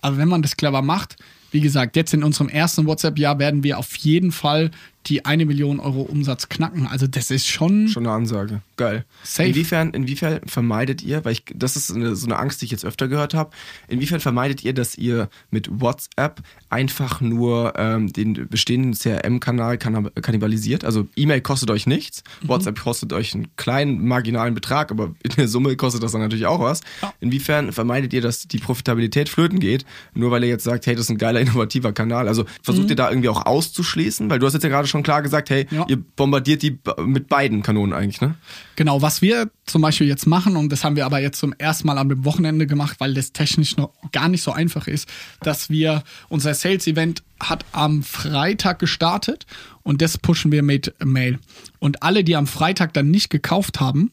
Aber 0.00 0.18
wenn 0.18 0.28
man 0.28 0.42
das 0.42 0.56
clever 0.56 0.82
macht, 0.82 1.16
wie 1.50 1.60
gesagt, 1.60 1.96
jetzt 1.96 2.12
in 2.12 2.22
unserem 2.22 2.48
ersten 2.48 2.86
WhatsApp-Jahr 2.86 3.38
werden 3.38 3.62
wir 3.62 3.78
auf 3.78 3.96
jeden 3.96 4.32
Fall 4.32 4.70
die 5.08 5.24
eine 5.24 5.46
Million 5.46 5.80
Euro 5.80 6.02
Umsatz 6.02 6.48
knacken. 6.48 6.86
Also 6.86 7.06
das 7.06 7.30
ist 7.30 7.46
schon, 7.46 7.88
Schon 7.88 8.06
eine 8.06 8.14
Ansage. 8.14 8.60
Geil. 8.76 9.04
Safe. 9.24 9.48
Inwiefern, 9.48 9.90
inwiefern 9.90 10.40
vermeidet 10.46 11.02
ihr, 11.02 11.24
weil 11.24 11.32
ich, 11.32 11.44
das 11.54 11.76
ist 11.76 11.90
eine, 11.90 12.14
so 12.14 12.26
eine 12.26 12.38
Angst, 12.38 12.60
die 12.60 12.66
ich 12.66 12.70
jetzt 12.70 12.84
öfter 12.84 13.08
gehört 13.08 13.34
habe, 13.34 13.50
inwiefern 13.88 14.20
vermeidet 14.20 14.62
ihr, 14.64 14.72
dass 14.74 14.96
ihr 14.96 15.28
mit 15.50 15.68
WhatsApp 15.80 16.42
einfach 16.70 17.20
nur 17.20 17.74
ähm, 17.76 18.12
den 18.12 18.48
bestehenden 18.48 18.94
CRM-Kanal 18.94 19.78
kannibalisiert? 19.78 20.84
Also 20.84 21.08
E-Mail 21.16 21.40
kostet 21.40 21.70
euch 21.70 21.86
nichts, 21.86 22.22
Mhm. 22.42 22.48
WhatsApp 22.48 22.80
kostet 22.80 23.12
euch 23.12 23.34
einen 23.34 23.48
kleinen 23.56 24.06
marginalen 24.06 24.54
Betrag, 24.54 24.90
aber 24.90 25.14
in 25.22 25.30
der 25.36 25.48
Summe 25.48 25.74
kostet 25.76 26.02
das 26.02 26.12
dann 26.12 26.20
natürlich 26.20 26.46
auch 26.46 26.60
was. 26.60 26.80
Ja. 27.02 27.12
Inwiefern 27.20 27.72
vermeidet 27.72 28.12
ihr, 28.12 28.20
dass 28.20 28.46
die 28.46 28.58
Profitabilität 28.58 29.28
flöten 29.28 29.58
geht, 29.60 29.84
nur 30.14 30.30
weil 30.30 30.42
ihr 30.44 30.50
jetzt 30.50 30.64
sagt, 30.64 30.86
hey, 30.86 30.94
das 30.94 31.04
ist 31.06 31.10
ein 31.10 31.18
geiler, 31.18 31.40
innovativer 31.48 31.92
Kanal? 31.92 32.28
Also 32.28 32.44
versucht 32.62 32.90
ihr 32.90 32.96
da 32.96 33.08
irgendwie 33.10 33.28
auch 33.28 33.46
auszuschließen? 33.46 34.28
Weil 34.30 34.38
du 34.38 34.46
hast 34.46 34.54
jetzt 34.54 34.62
ja 34.62 34.68
gerade 34.68 34.86
schon 34.88 34.97
klar 35.02 35.22
gesagt, 35.22 35.50
hey. 35.50 35.66
Ja. 35.70 35.86
ihr 35.88 35.96
bombardiert 35.96 36.62
die 36.62 36.78
mit 37.04 37.28
beiden 37.28 37.62
Kanonen 37.62 37.92
eigentlich, 37.92 38.20
ne? 38.20 38.34
Genau, 38.76 39.02
was 39.02 39.22
wir 39.22 39.50
zum 39.66 39.82
Beispiel 39.82 40.06
jetzt 40.06 40.26
machen, 40.26 40.56
und 40.56 40.70
das 40.70 40.84
haben 40.84 40.96
wir 40.96 41.06
aber 41.06 41.20
jetzt 41.20 41.38
zum 41.38 41.52
ersten 41.52 41.86
Mal 41.86 41.98
am 41.98 42.24
Wochenende 42.24 42.66
gemacht, 42.66 42.96
weil 43.00 43.14
das 43.14 43.32
technisch 43.32 43.76
noch 43.76 43.92
gar 44.12 44.28
nicht 44.28 44.42
so 44.42 44.52
einfach 44.52 44.86
ist, 44.86 45.08
dass 45.40 45.70
wir, 45.70 46.02
unser 46.28 46.54
Sales-Event 46.54 47.22
hat 47.40 47.64
am 47.72 48.02
Freitag 48.02 48.78
gestartet 48.78 49.46
und 49.82 50.02
das 50.02 50.18
pushen 50.18 50.52
wir 50.52 50.62
mit 50.62 50.94
Mail. 51.04 51.38
Und 51.78 52.02
alle, 52.02 52.24
die 52.24 52.36
am 52.36 52.46
Freitag 52.46 52.92
dann 52.94 53.10
nicht 53.10 53.30
gekauft 53.30 53.80
haben, 53.80 54.10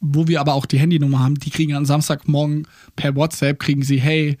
wo 0.00 0.28
wir 0.28 0.40
aber 0.40 0.54
auch 0.54 0.66
die 0.66 0.78
Handynummer 0.78 1.18
haben, 1.18 1.34
die 1.36 1.50
kriegen 1.50 1.74
am 1.74 1.84
Samstagmorgen 1.84 2.66
per 2.96 3.14
WhatsApp, 3.16 3.58
kriegen 3.58 3.82
sie, 3.82 4.00
hey, 4.00 4.38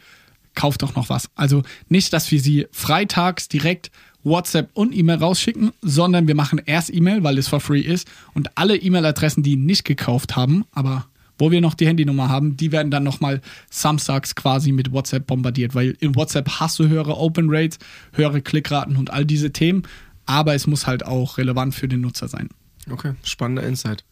kauf 0.54 0.78
doch 0.78 0.94
noch 0.94 1.08
was. 1.08 1.30
Also 1.34 1.62
nicht, 1.88 2.12
dass 2.12 2.30
wir 2.30 2.40
sie 2.40 2.66
freitags 2.72 3.48
direkt 3.48 3.90
WhatsApp 4.22 4.70
und 4.74 4.94
E-Mail 4.94 5.18
rausschicken, 5.18 5.72
sondern 5.82 6.28
wir 6.28 6.34
machen 6.34 6.60
erst 6.64 6.92
E-Mail, 6.92 7.22
weil 7.24 7.38
es 7.38 7.48
for 7.48 7.60
free 7.60 7.80
ist 7.80 8.08
und 8.34 8.56
alle 8.56 8.76
E-Mail-Adressen, 8.76 9.42
die 9.42 9.56
nicht 9.56 9.84
gekauft 9.84 10.36
haben, 10.36 10.64
aber 10.72 11.06
wo 11.38 11.50
wir 11.50 11.62
noch 11.62 11.74
die 11.74 11.86
Handynummer 11.86 12.28
haben, 12.28 12.56
die 12.56 12.70
werden 12.70 12.90
dann 12.90 13.02
nochmal 13.02 13.40
samstags 13.70 14.34
quasi 14.34 14.72
mit 14.72 14.92
WhatsApp 14.92 15.26
bombardiert, 15.26 15.74
weil 15.74 15.96
in 16.00 16.14
WhatsApp 16.14 16.60
hast 16.60 16.78
du 16.78 16.88
höhere 16.88 17.16
Open 17.16 17.46
Rates, 17.48 17.78
höhere 18.12 18.42
Klickraten 18.42 18.96
und 18.96 19.10
all 19.10 19.24
diese 19.24 19.50
Themen, 19.50 19.84
aber 20.26 20.54
es 20.54 20.66
muss 20.66 20.86
halt 20.86 21.04
auch 21.04 21.38
relevant 21.38 21.74
für 21.74 21.88
den 21.88 22.02
Nutzer 22.02 22.28
sein. 22.28 22.50
Okay, 22.90 23.14
spannender 23.24 23.62
Insight. 23.62 24.04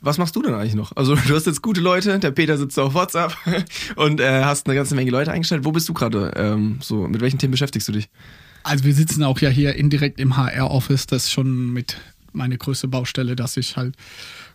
Was 0.00 0.18
machst 0.18 0.36
du 0.36 0.42
denn 0.42 0.54
eigentlich 0.54 0.74
noch? 0.74 0.96
Also 0.96 1.14
du 1.26 1.34
hast 1.34 1.46
jetzt 1.46 1.62
gute 1.62 1.80
Leute, 1.80 2.18
der 2.18 2.30
Peter 2.30 2.56
sitzt 2.56 2.78
auf 2.78 2.94
WhatsApp 2.94 3.36
und 3.96 4.20
äh, 4.20 4.44
hast 4.44 4.66
eine 4.66 4.74
ganze 4.74 4.94
Menge 4.94 5.10
Leute 5.10 5.32
eingestellt. 5.32 5.64
Wo 5.64 5.72
bist 5.72 5.88
du 5.88 5.94
gerade? 5.94 6.32
Ähm, 6.36 6.78
so, 6.80 7.06
mit 7.06 7.20
welchen 7.20 7.38
Themen 7.38 7.52
beschäftigst 7.52 7.88
du 7.88 7.92
dich? 7.92 8.08
Also 8.62 8.84
wir 8.84 8.94
sitzen 8.94 9.22
auch 9.22 9.40
ja 9.40 9.48
hier 9.48 9.74
indirekt 9.74 10.20
im 10.20 10.36
HR-Office, 10.36 11.06
das 11.06 11.24
ist 11.24 11.32
schon 11.32 11.72
mit 11.72 11.96
meine 12.32 12.58
größte 12.58 12.88
Baustelle, 12.88 13.36
dass 13.36 13.56
ich 13.56 13.76
halt 13.76 13.96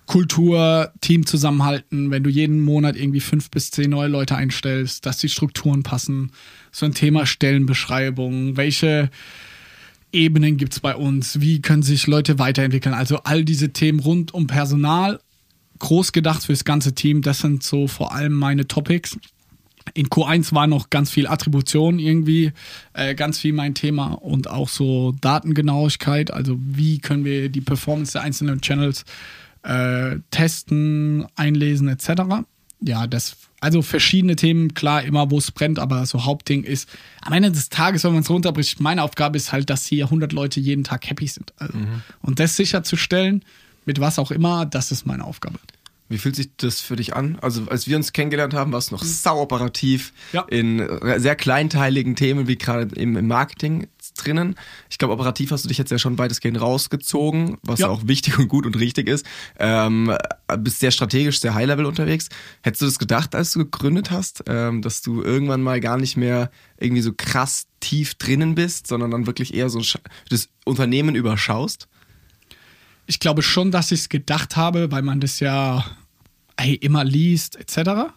Kultur, 0.06 0.92
Team 1.02 1.26
zusammenhalten, 1.26 2.12
wenn 2.12 2.24
du 2.24 2.30
jeden 2.30 2.62
Monat 2.62 2.96
irgendwie 2.96 3.20
fünf 3.20 3.50
bis 3.50 3.72
zehn 3.72 3.90
neue 3.90 4.08
Leute 4.08 4.36
einstellst, 4.36 5.06
dass 5.06 5.18
die 5.18 5.30
Strukturen 5.30 5.84
passen, 5.84 6.32
so 6.72 6.86
ein 6.86 6.94
Thema 6.94 7.26
Stellenbeschreibung, 7.26 8.56
welche 8.56 9.10
Ebenen 10.12 10.58
gibt's 10.58 10.80
bei 10.80 10.96
uns, 10.96 11.42
wie 11.42 11.62
können 11.62 11.84
sich 11.84 12.08
Leute 12.08 12.38
weiterentwickeln, 12.38 12.94
also 12.94 13.18
all 13.24 13.44
diese 13.44 13.74
Themen 13.74 14.00
rund 14.00 14.34
um 14.34 14.48
Personal, 14.48 15.20
groß 15.80 16.12
gedacht 16.12 16.44
fürs 16.46 16.64
ganze 16.64 16.94
Team, 16.94 17.22
das 17.22 17.40
sind 17.40 17.64
so 17.64 17.88
vor 17.88 18.14
allem 18.14 18.34
meine 18.34 18.68
Topics. 18.68 19.18
In 19.94 20.08
Q1 20.08 20.54
war 20.54 20.68
noch 20.68 20.90
ganz 20.90 21.12
viel 21.12 21.28
Attribution 21.28 22.00
irgendwie, 22.00 22.52
äh, 22.94 23.16
ganz 23.16 23.40
viel 23.40 23.54
mein 23.54 23.76
Thema 23.76 24.14
und 24.14 24.50
auch 24.50 24.68
so 24.68 25.14
Datengenauigkeit, 25.22 26.32
also 26.32 26.58
wie 26.60 27.00
können 27.00 27.24
wir 27.24 27.50
die 27.50 27.62
Performance 27.62 28.14
der 28.14 28.24
einzelnen 28.24 28.62
Channels 28.62 29.06
äh, 29.64 30.18
testen, 30.32 31.26
einlesen 31.36 31.88
etc. 31.88 32.46
Ja, 32.82 33.08
das, 33.08 33.38
also 33.62 33.82
verschiedene 33.82 34.36
Themen, 34.36 34.74
klar, 34.74 35.04
immer 35.04 35.32
wo 35.32 35.38
es 35.38 35.52
brennt, 35.52 35.80
aber 35.80 36.06
so 36.06 36.26
Hauptding 36.26 36.64
ist, 36.64 36.90
am 37.22 37.34
Ende 37.34 37.52
des 37.52 37.70
Tages, 37.70 38.04
wenn 38.04 38.14
man 38.14 38.22
es 38.22 38.30
runterbricht, 38.30 38.80
meine 38.80 39.04
Aufgabe 39.04 39.38
ist 39.38 39.52
halt, 39.52 39.70
dass 39.70 39.86
hier 39.86 40.06
100 40.06 40.34
Leute 40.34 40.60
jeden 40.60 40.84
Tag 40.84 41.10
happy 41.10 41.28
sind. 41.28 41.54
Also, 41.58 41.74
Und 42.22 42.40
das 42.40 42.56
sicherzustellen, 42.56 43.44
mit 43.86 44.00
was 44.00 44.20
auch 44.20 44.32
immer, 44.32 44.66
das 44.66 44.92
ist 44.92 45.06
meine 45.06 45.24
Aufgabe. 45.24 45.60
Wie 46.08 46.18
fühlt 46.20 46.36
sich 46.36 46.50
das 46.58 46.82
für 46.82 46.96
dich 46.96 47.16
an? 47.16 47.38
Also 47.42 47.64
als 47.68 47.88
wir 47.88 47.98
uns 47.98 48.14
kennengelernt 48.14 48.54
haben, 48.54 48.72
warst 48.72 48.92
du 48.92 48.96
noch 48.96 49.04
sau 49.04 49.42
operativ 49.42 50.14
Ja. 50.34 50.42
in 50.50 50.88
sehr 51.18 51.36
kleinteiligen 51.36 52.16
Themen 52.16 52.48
wie 52.48 52.58
gerade 52.58 52.94
im, 52.96 53.16
im 53.18 53.28
Marketing 53.28 53.88
drinnen. 54.18 54.56
Ich 54.90 54.98
glaube, 54.98 55.14
operativ 55.16 55.52
hast 55.52 55.66
du 55.66 55.68
dich 55.68 55.78
jetzt 55.78 55.92
ja 55.92 55.98
schon 55.98 56.18
weitestgehend 56.18 56.62
rausgezogen, 56.62 57.58
was 57.64 57.80
Ja. 57.80 57.88
auch 57.90 58.08
wichtig 58.08 58.38
und 58.38 58.48
gut 58.48 58.66
und 58.66 58.78
richtig 58.80 59.10
ist. 59.10 59.26
Ähm, 59.60 60.16
bist 60.60 60.80
sehr 60.80 60.92
strategisch, 60.92 61.40
sehr 61.40 61.54
high-level 61.56 61.86
unterwegs. 61.86 62.30
Hättest 62.62 62.82
du 62.82 62.86
das 62.86 63.00
gedacht, 63.00 63.36
als 63.36 63.52
du 63.52 63.60
gegründet 63.60 64.12
hast, 64.12 64.44
ähm, 64.48 64.82
dass 64.82 65.02
du 65.02 65.22
irgendwann 65.24 65.64
mal 65.64 65.80
gar 65.80 65.98
nicht 65.98 66.18
mehr 66.18 66.50
irgendwie 66.80 67.02
so 67.02 67.12
krass 67.14 67.66
tief 67.80 68.16
drinnen 68.16 68.56
bist, 68.56 68.88
sondern 68.88 69.12
dann 69.12 69.28
wirklich 69.28 69.54
eher 69.54 69.70
so 69.70 69.82
das 70.30 70.50
Unternehmen 70.66 71.16
überschaust? 71.16 71.88
Ich 73.08 73.20
glaube 73.20 73.42
schon, 73.42 73.72
dass 73.72 73.92
ich 73.92 74.02
es 74.02 74.10
gedacht 74.10 74.56
habe, 74.56 74.92
weil 74.92 75.02
man 75.02 75.20
das 75.20 75.40
ja 75.40 75.86
ey, 76.58 76.76
immer 76.76 77.04
liest, 77.04 77.56
etc. 77.56 78.12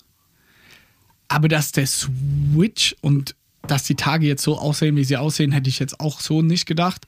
Aber 1.28 1.48
dass 1.48 1.72
der 1.72 1.86
Switch 1.86 2.96
und 3.00 3.34
dass 3.62 3.84
die 3.84 3.96
Tage 3.96 4.26
jetzt 4.26 4.42
so 4.42 4.58
aussehen, 4.58 4.96
wie 4.96 5.04
sie 5.04 5.16
aussehen, 5.16 5.52
hätte 5.52 5.68
ich 5.68 5.78
jetzt 5.78 6.00
auch 6.00 6.20
so 6.20 6.42
nicht 6.42 6.66
gedacht. 6.66 7.06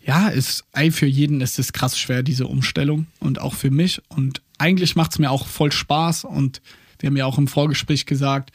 Ja, 0.00 0.28
ist, 0.28 0.64
ey, 0.72 0.90
für 0.90 1.06
jeden 1.06 1.40
ist 1.40 1.58
es 1.58 1.72
krass 1.72 1.98
schwer, 1.98 2.22
diese 2.22 2.46
Umstellung 2.46 3.06
und 3.20 3.40
auch 3.40 3.54
für 3.54 3.70
mich. 3.70 4.00
Und 4.08 4.42
eigentlich 4.58 4.96
macht 4.96 5.12
es 5.12 5.18
mir 5.18 5.30
auch 5.30 5.46
voll 5.46 5.72
Spaß 5.72 6.24
und 6.24 6.60
wir 6.98 7.08
haben 7.08 7.16
ja 7.16 7.26
auch 7.26 7.38
im 7.38 7.48
Vorgespräch 7.48 8.06
gesagt, 8.06 8.50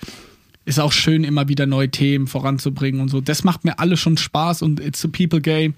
ist 0.65 0.79
auch 0.79 0.91
schön, 0.91 1.23
immer 1.23 1.47
wieder 1.47 1.65
neue 1.65 1.89
Themen 1.89 2.27
voranzubringen 2.27 3.01
und 3.01 3.09
so. 3.09 3.21
Das 3.21 3.43
macht 3.43 3.65
mir 3.65 3.79
alles 3.79 3.99
schon 3.99 4.17
Spaß 4.17 4.61
und 4.61 4.79
it's 4.79 5.03
a 5.03 5.09
people 5.09 5.41
game. 5.41 5.75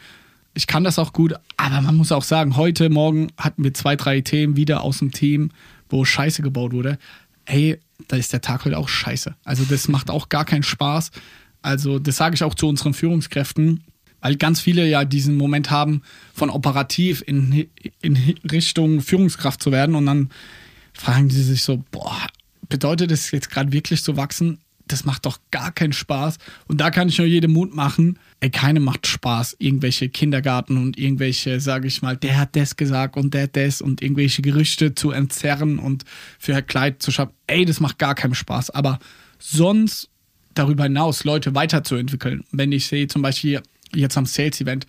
Ich 0.58 0.68
kann 0.68 0.86
das 0.86 0.98
auch 0.98 1.12
gut, 1.12 1.34
aber 1.58 1.82
man 1.82 1.98
muss 1.98 2.13
auch 2.13 2.24
sagen, 2.24 2.56
heute 2.56 2.89
Morgen 2.89 3.28
hatten 3.38 3.63
wir 3.65 3.74
zwei, 3.74 3.98
drei 3.98 4.22
Themen 4.22 4.56
wieder 4.56 4.84
aus 4.84 5.00
dem 5.00 5.12
Team, 5.12 5.52
wo 5.89 6.06
Scheiße 6.06 6.41
gebaut 6.41 6.72
wurde. 6.72 6.98
Ey, 7.44 7.78
da 8.08 8.15
ist 8.15 8.32
der 8.32 8.39
Tag 8.39 8.63
heute 8.63 8.78
auch 8.78 8.88
scheiße. 8.88 9.36
Also 9.44 9.65
das 9.65 9.89
macht 9.89 10.10
auch 10.10 10.30
gar 10.30 10.46
keinen 10.46 10.63
Spaß. 10.63 11.12
Also 11.62 12.00
das 12.00 12.15
sage 12.15 12.36
ich 12.36 12.44
auch 12.44 12.56
zu 12.56 12.70
unseren 12.70 12.94
Führungskräften, 12.94 13.84
weil 14.22 14.38
ganz 14.38 14.62
viele 14.62 14.88
ja 14.88 15.04
diesen 15.04 15.36
Moment 15.36 15.72
haben, 15.72 16.04
von 16.34 16.50
operativ 16.50 17.22
in, 17.28 17.68
in 18.02 18.36
Richtung 18.50 19.02
Führungskraft 19.02 19.62
zu 19.62 19.74
werden 19.74 19.94
und 19.94 20.06
dann 20.06 20.30
fragen 20.94 21.28
die 21.28 21.36
sich 21.36 21.63
so, 21.63 21.84
boah, 21.91 22.28
bedeutet 22.70 23.12
das 23.12 23.30
jetzt 23.32 23.52
gerade 23.52 23.74
wirklich 23.74 24.04
zu 24.04 24.15
wachsen? 24.15 24.60
Das 24.88 25.04
macht 25.04 25.26
doch 25.26 25.39
gar 25.52 25.71
keinen 25.71 25.93
Spaß. 25.93 26.38
Und 26.67 26.80
da 26.80 26.91
kann 26.91 27.10
ich 27.10 27.17
nur 27.17 27.28
jedem 27.28 27.54
Mut 27.54 27.74
machen. 27.76 28.19
Ey, 28.39 28.52
keine 28.52 28.80
macht 28.80 29.08
Spaß. 29.08 29.56
Irgendwelche 29.60 30.10
Kindergarten 30.10 30.78
und 30.78 30.98
irgendwelche, 30.98 31.60
sage 31.60 31.88
ich 31.88 32.02
mal, 32.02 32.15
der 32.15 32.38
hat 32.38 32.56
das 32.56 32.76
gesagt 32.76 33.17
und 33.17 33.34
der 33.34 33.43
hat 33.43 33.56
das 33.56 33.82
und 33.82 34.02
irgendwelche 34.02 34.41
Gerüchte 34.41 34.93
zu 34.93 35.12
entzerren 35.12 35.80
und 35.80 36.06
für 36.38 36.56
ein 36.56 36.67
Kleid 36.67 37.02
zu 37.02 37.12
schaffen. 37.12 37.34
Ey, 37.48 37.65
das 37.65 37.80
macht 37.80 37.98
gar 37.98 38.13
keinen 38.13 38.36
Spaß. 38.36 38.69
Aber 38.69 39.00
sonst 39.39 40.10
darüber 40.54 40.84
hinaus 40.84 41.24
Leute 41.24 41.56
weiterzuentwickeln. 41.56 42.43
Wenn 42.52 42.71
ich 42.71 42.88
sehe, 42.88 43.08
zum 43.08 43.21
Beispiel 43.21 43.62
jetzt 43.93 44.17
am 44.17 44.26
Sales-Event, 44.26 44.88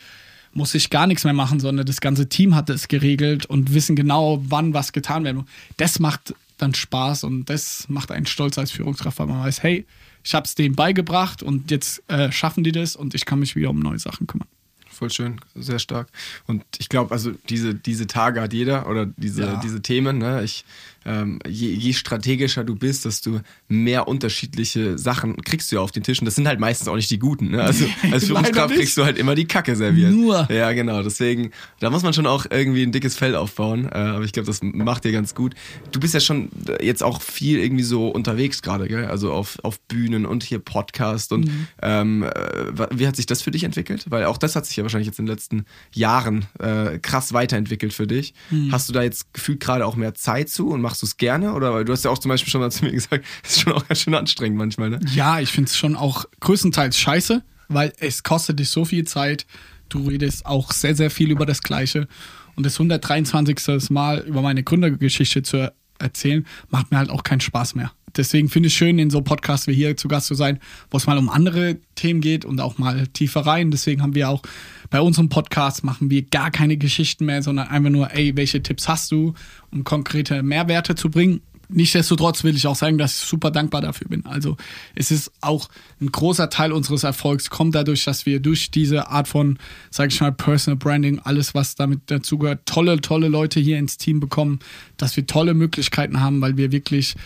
muss 0.53 0.75
ich 0.75 0.89
gar 0.89 1.07
nichts 1.07 1.25
mehr 1.25 1.35
machen, 1.35 1.61
sondern 1.61 1.85
das 1.85 2.01
ganze 2.01 2.29
Team 2.29 2.55
hat 2.55 2.71
es 2.71 2.89
geregelt 2.89 3.45
und 3.47 3.75
wissen 3.75 3.95
genau, 3.95 4.43
wann 4.49 4.73
was 4.73 4.93
getan 4.93 5.25
werden 5.25 5.39
muss. 5.39 5.47
Das 5.77 5.99
macht 5.99 6.35
dann 6.57 6.75
Spaß 6.75 7.25
und 7.25 7.51
das 7.51 7.89
macht 7.89 8.11
einen 8.11 8.27
stolz 8.27 8.59
als 8.59 8.71
Führungskraft, 8.71 9.19
weil 9.19 9.27
man 9.27 9.45
weiß, 9.45 9.63
hey, 9.63 9.87
ich 10.25 10.35
habe 10.35 10.45
es 10.45 10.55
denen 10.55 10.75
beigebracht 10.75 11.43
und 11.43 11.71
jetzt 11.71 12.03
äh, 12.09 12.33
schaffen 12.33 12.65
die 12.65 12.73
das 12.73 12.97
und 12.97 13.15
ich 13.15 13.25
kann 13.25 13.39
mich 13.39 13.55
wieder 13.57 13.71
um 13.71 13.79
neue 13.79 13.99
Sachen 13.99 14.27
kümmern. 14.27 14.49
Voll 14.89 15.11
schön, 15.11 15.41
sehr 15.55 15.79
stark. 15.79 16.09
Und 16.47 16.65
ich 16.79 16.89
glaube, 16.89 17.13
also 17.13 17.33
diese, 17.51 17.75
diese 17.75 18.07
Tage 18.07 18.41
hat 18.41 18.55
jeder 18.55 18.89
oder 18.89 19.05
diese, 19.05 19.43
ja. 19.43 19.61
diese 19.63 19.83
Themen. 19.83 20.17
Ne? 20.19 20.43
Ich 20.43 20.65
ähm, 21.07 21.39
je, 21.47 21.73
je, 21.73 21.93
strategischer 21.93 22.65
du 22.65 22.75
bist, 22.75 23.05
desto 23.05 23.41
mehr 23.69 24.09
unterschiedliche 24.09 24.99
Sachen 24.99 25.37
kriegst 25.43 25.71
du 25.71 25.77
ja 25.77 25.83
auf 25.83 25.93
den 25.93 26.03
Tischen. 26.03 26.25
Das 26.25 26.35
sind 26.35 26.49
halt 26.49 26.59
meistens 26.59 26.89
auch 26.89 26.97
nicht 26.97 27.11
die 27.11 27.21
guten. 27.21 27.51
Ne? 27.53 27.63
Also 27.63 27.87
als 28.13 28.27
Führungskraft 28.27 28.75
kriegst 28.75 28.97
du 28.97 29.05
halt 29.05 29.17
immer 29.17 29.37
die 29.37 29.47
Kacke 29.47 29.77
serviert. 29.77 30.11
Nur. 30.13 30.51
Ja, 30.51 30.73
genau. 30.73 31.03
Deswegen, 31.03 31.53
da 31.79 31.91
muss 31.91 32.03
man 32.03 32.13
schon 32.13 32.27
auch 32.27 32.47
irgendwie 32.51 32.83
ein 32.83 32.91
dickes 32.91 33.17
Fell 33.17 33.37
aufbauen. 33.37 33.85
Äh, 33.87 33.99
aber 33.99 34.25
ich 34.25 34.33
glaube, 34.33 34.47
das 34.47 34.61
macht 34.63 35.05
dir 35.05 35.13
ganz 35.13 35.35
gut. 35.35 35.55
Du 35.93 36.01
bist 36.01 36.13
ja 36.13 36.21
schon 36.21 36.51
jetzt 36.81 37.05
auch 37.05 37.23
viel 37.23 37.61
irgendwie 37.61 37.85
so 37.85 38.09
unterwegs 38.09 38.61
gerade, 38.63 38.89
gell? 38.89 39.07
Also 39.07 39.33
auf, 39.33 39.59
auf 39.63 39.79
Bühnen 39.81 40.27
und 40.27 40.43
hier 40.43 40.59
Podcast. 40.59 41.33
Und 41.33 41.47
mhm. 41.47 41.69
ähm, 41.83 42.23
äh, 42.25 42.89
wie 42.91 43.07
hat 43.07 43.15
sich 43.15 43.27
das 43.27 43.43
für 43.43 43.53
dich 43.53 43.63
entwickelt? 43.63 44.07
Weil 44.09 44.25
auch 44.25 44.39
das 44.39 44.57
hat 44.57 44.67
sich 44.67 44.77
ja 44.77 44.83
wahrscheinlich 44.83 45.07
jetzt 45.07 45.21
in 45.21 45.27
den 45.27 45.33
letzten 45.33 45.65
Jahren 45.95 46.47
äh, 46.59 46.99
krass 46.99 47.33
weiterentwickelt 47.33 47.93
für 47.93 48.09
dich. 48.09 48.35
Mhm. 48.51 48.73
Hast 48.73 48.89
du 48.89 48.93
da 48.93 49.03
jetzt 49.03 49.33
gefühlt 49.33 49.61
gerade 49.61 49.87
auch 49.87 49.95
mehr 49.95 50.15
Zeit 50.15 50.49
zu 50.49 50.69
und 50.69 50.81
machst 50.81 50.96
machst 50.97 51.03
du 51.03 51.07
es 51.07 51.17
gerne? 51.19 51.53
Oder 51.53 51.85
du 51.85 51.93
hast 51.93 52.05
ja 52.05 52.11
auch 52.11 52.19
zum 52.19 52.31
Beispiel 52.31 52.51
schon 52.51 52.61
mal 52.61 52.71
zu 52.71 52.85
mir 52.85 52.93
gesagt, 52.93 53.25
es 53.43 53.57
ist 53.57 53.61
schon 53.61 53.73
auch 53.75 53.87
ganz 53.87 54.01
schön 54.01 54.15
anstrengend 54.15 54.57
manchmal, 54.57 54.91
ne? 54.91 55.01
Ja, 55.15 55.41
ich 55.41 55.51
finde 55.51 55.69
es 55.69 55.77
schon 55.77 55.95
auch 55.95 56.25
größtenteils 56.41 56.99
scheiße, 56.99 57.43
weil 57.69 57.93
es 57.99 58.23
kostet 58.23 58.59
dich 58.59 58.71
so 58.71 58.85
viel 58.85 59.05
Zeit. 59.05 59.47
Du 59.89 60.09
redest 60.09 60.47
auch 60.47 60.73
sehr, 60.73 60.95
sehr 60.97 61.11
viel 61.11 61.31
über 61.31 61.47
das 61.47 61.63
Gleiche. 61.63 62.09
Und 62.57 62.65
das 62.65 62.75
123. 62.75 63.91
Mal 63.91 64.21
über 64.21 64.41
meine 64.41 64.63
Gründergeschichte 64.63 65.43
zu 65.43 65.73
erzählen, 65.99 66.47
macht 66.71 66.91
mir 66.91 66.99
halt 66.99 67.11
auch 67.11 67.23
keinen 67.23 67.41
Spaß 67.41 67.75
mehr. 67.75 67.93
Deswegen 68.17 68.49
finde 68.49 68.69
ich 68.69 68.73
es 68.73 68.79
schön, 68.79 68.99
in 68.99 69.11
so 69.11 69.21
Podcasts 69.21 69.67
wie 69.67 69.75
hier 69.75 69.97
zu 69.97 70.09
Gast 70.09 70.29
zu 70.29 70.35
sein, 70.35 70.61
wo 70.91 70.97
es 70.97 71.07
mal 71.07 71.19
um 71.19 71.29
andere 71.29 71.77
Themen 71.95 72.23
geht 72.23 72.47
und 72.47 72.61
auch 72.61 72.79
mal 72.79 73.07
tiefer 73.09 73.43
rein. 73.43 73.71
Deswegen 73.71 74.01
haben 74.01 74.15
wir 74.15 74.31
auch 74.31 74.43
bei 74.91 75.01
unserem 75.01 75.29
Podcast 75.29 75.85
machen 75.85 76.11
wir 76.11 76.23
gar 76.23 76.51
keine 76.51 76.77
Geschichten 76.77 77.27
mehr, 77.27 77.43
sondern 77.43 77.69
einfach 77.69 77.91
nur, 77.91 78.15
ey, 78.15 78.37
welche 78.37 78.63
Tipps 78.63 78.89
hast 78.89 79.11
du, 79.13 79.35
um 79.71 79.85
konkrete 79.85 80.43
Mehrwerte 80.43 80.95
zu 80.95 81.11
bringen. 81.11 81.41
Nichtsdestotrotz 81.69 82.45
will 82.45 82.55
ich 82.55 82.67
auch 82.69 82.77
sagen, 82.77 82.97
dass 82.97 83.21
ich 83.21 83.29
super 83.29 83.51
dankbar 83.51 83.81
dafür 83.81 84.09
bin. 84.09 84.25
Also 84.25 84.57
es 84.95 85.11
ist 85.11 85.33
auch 85.41 85.69
ein 86.01 86.13
großer 86.13 86.49
Teil 86.49 86.71
unseres 86.71 87.03
Erfolgs 87.03 87.51
kommt 87.51 87.75
dadurch, 87.75 88.05
dass 88.05 88.25
wir 88.25 88.39
durch 88.39 88.71
diese 88.71 89.09
Art 89.09 89.27
von, 89.27 89.59
sage 89.91 90.13
ich 90.13 90.21
mal, 90.21 90.31
Personal 90.31 90.77
Branding, 90.77 91.19
alles 91.19 91.55
was 91.55 91.75
damit 91.75 92.03
dazugehört, 92.07 92.67
tolle, 92.67 93.01
tolle 93.01 93.29
Leute 93.29 93.59
hier 93.59 93.79
ins 93.79 93.97
Team 93.97 94.21
bekommen, 94.21 94.61
dass 94.97 95.17
wir 95.17 95.27
tolle 95.27 95.55
Möglichkeiten 95.55 96.21
haben, 96.21 96.41
weil 96.41 96.57
wir 96.57 96.71
wirklich 96.71 97.17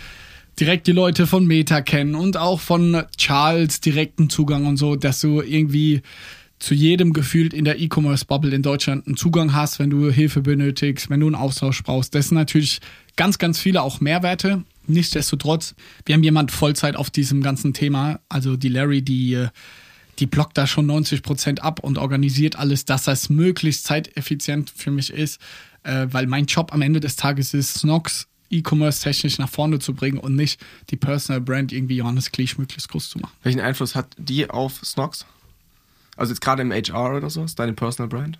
direkt 0.59 0.87
die 0.87 0.93
Leute 0.93 1.27
von 1.27 1.47
Meta 1.47 1.83
kennen 1.83 2.15
und 2.15 2.37
auch 2.37 2.61
von 2.61 3.05
Charles 3.19 3.81
direkten 3.81 4.31
Zugang 4.31 4.67
und 4.67 4.79
so, 4.79 4.97
dass 4.97 5.21
du 5.21 5.43
irgendwie 5.43 6.03
zu 6.61 6.75
jedem 6.75 7.13
gefühlt 7.13 7.53
in 7.55 7.65
der 7.65 7.81
E-Commerce-Bubble 7.81 8.55
in 8.55 8.63
Deutschland 8.63 9.07
einen 9.07 9.17
Zugang 9.17 9.55
hast, 9.55 9.79
wenn 9.79 9.91
du 9.91 10.11
Hilfe 10.11 10.43
benötigst, 10.43 11.11
wenn 11.11 11.21
du 11.21 11.27
einen 11.27 11.35
Austausch 11.35 11.83
brauchst. 11.83 12.15
Das 12.15 12.29
sind 12.29 12.37
natürlich 12.37 12.81
ganz, 13.17 13.39
ganz 13.39 13.59
viele 13.59 13.83
auch 13.83 14.01
Mehrwerte. 14.01 14.63
Nichtsdestotrotz, 14.87 15.75
wir 16.05 16.15
haben 16.15 16.23
jemand 16.23 16.53
Vollzeit 16.53 16.97
auf 16.97 17.11
diesem 17.11 17.43
ganzen 17.43 17.73
Thema, 17.73 18.21
also 18.29 18.57
die 18.57 18.69
Larry, 18.69 19.03
die, 19.03 19.47
die 20.19 20.27
blockt 20.27 20.59
da 20.59 20.67
schon 20.67 20.87
90 20.87 21.23
Prozent 21.23 21.63
ab 21.63 21.81
und 21.81 21.97
organisiert 21.97 22.57
alles, 22.57 22.85
dass 22.85 23.05
das 23.05 23.31
möglichst 23.31 23.85
zeiteffizient 23.85 24.71
für 24.71 24.91
mich 24.91 25.11
ist, 25.11 25.41
äh, 25.83 26.09
weil 26.11 26.27
mein 26.27 26.45
Job 26.45 26.75
am 26.75 26.83
Ende 26.83 27.01
des 27.01 27.17
Tages 27.17 27.55
ist, 27.55 27.79
Snox 27.79 28.27
E-Commerce 28.51 29.03
technisch 29.03 29.39
nach 29.39 29.49
vorne 29.49 29.79
zu 29.79 29.95
bringen 29.95 30.19
und 30.19 30.35
nicht 30.35 30.61
die 30.91 30.97
Personal 30.97 31.41
Brand 31.41 31.73
irgendwie 31.73 31.97
Johannes 31.97 32.33
Klisch 32.33 32.59
möglichst 32.59 32.89
groß 32.91 33.09
zu 33.09 33.19
machen. 33.19 33.33
Welchen 33.45 33.61
Einfluss 33.61 33.95
hat 33.95 34.09
die 34.19 34.51
auf 34.51 34.81
Snox? 34.85 35.25
Also 36.21 36.33
jetzt 36.35 36.43
gerade 36.43 36.61
im 36.61 36.71
HR 36.71 37.17
oder 37.17 37.31
so, 37.31 37.43
ist 37.43 37.59
deine 37.59 37.73
Personal 37.73 38.11
Brand? 38.11 38.39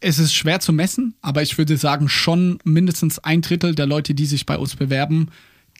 Es 0.00 0.18
ist 0.18 0.34
schwer 0.34 0.58
zu 0.58 0.72
messen, 0.72 1.14
aber 1.22 1.42
ich 1.42 1.56
würde 1.58 1.76
sagen, 1.76 2.08
schon 2.08 2.58
mindestens 2.64 3.20
ein 3.20 3.40
Drittel 3.40 3.76
der 3.76 3.86
Leute, 3.86 4.14
die 4.14 4.26
sich 4.26 4.44
bei 4.44 4.58
uns 4.58 4.74
bewerben, 4.74 5.28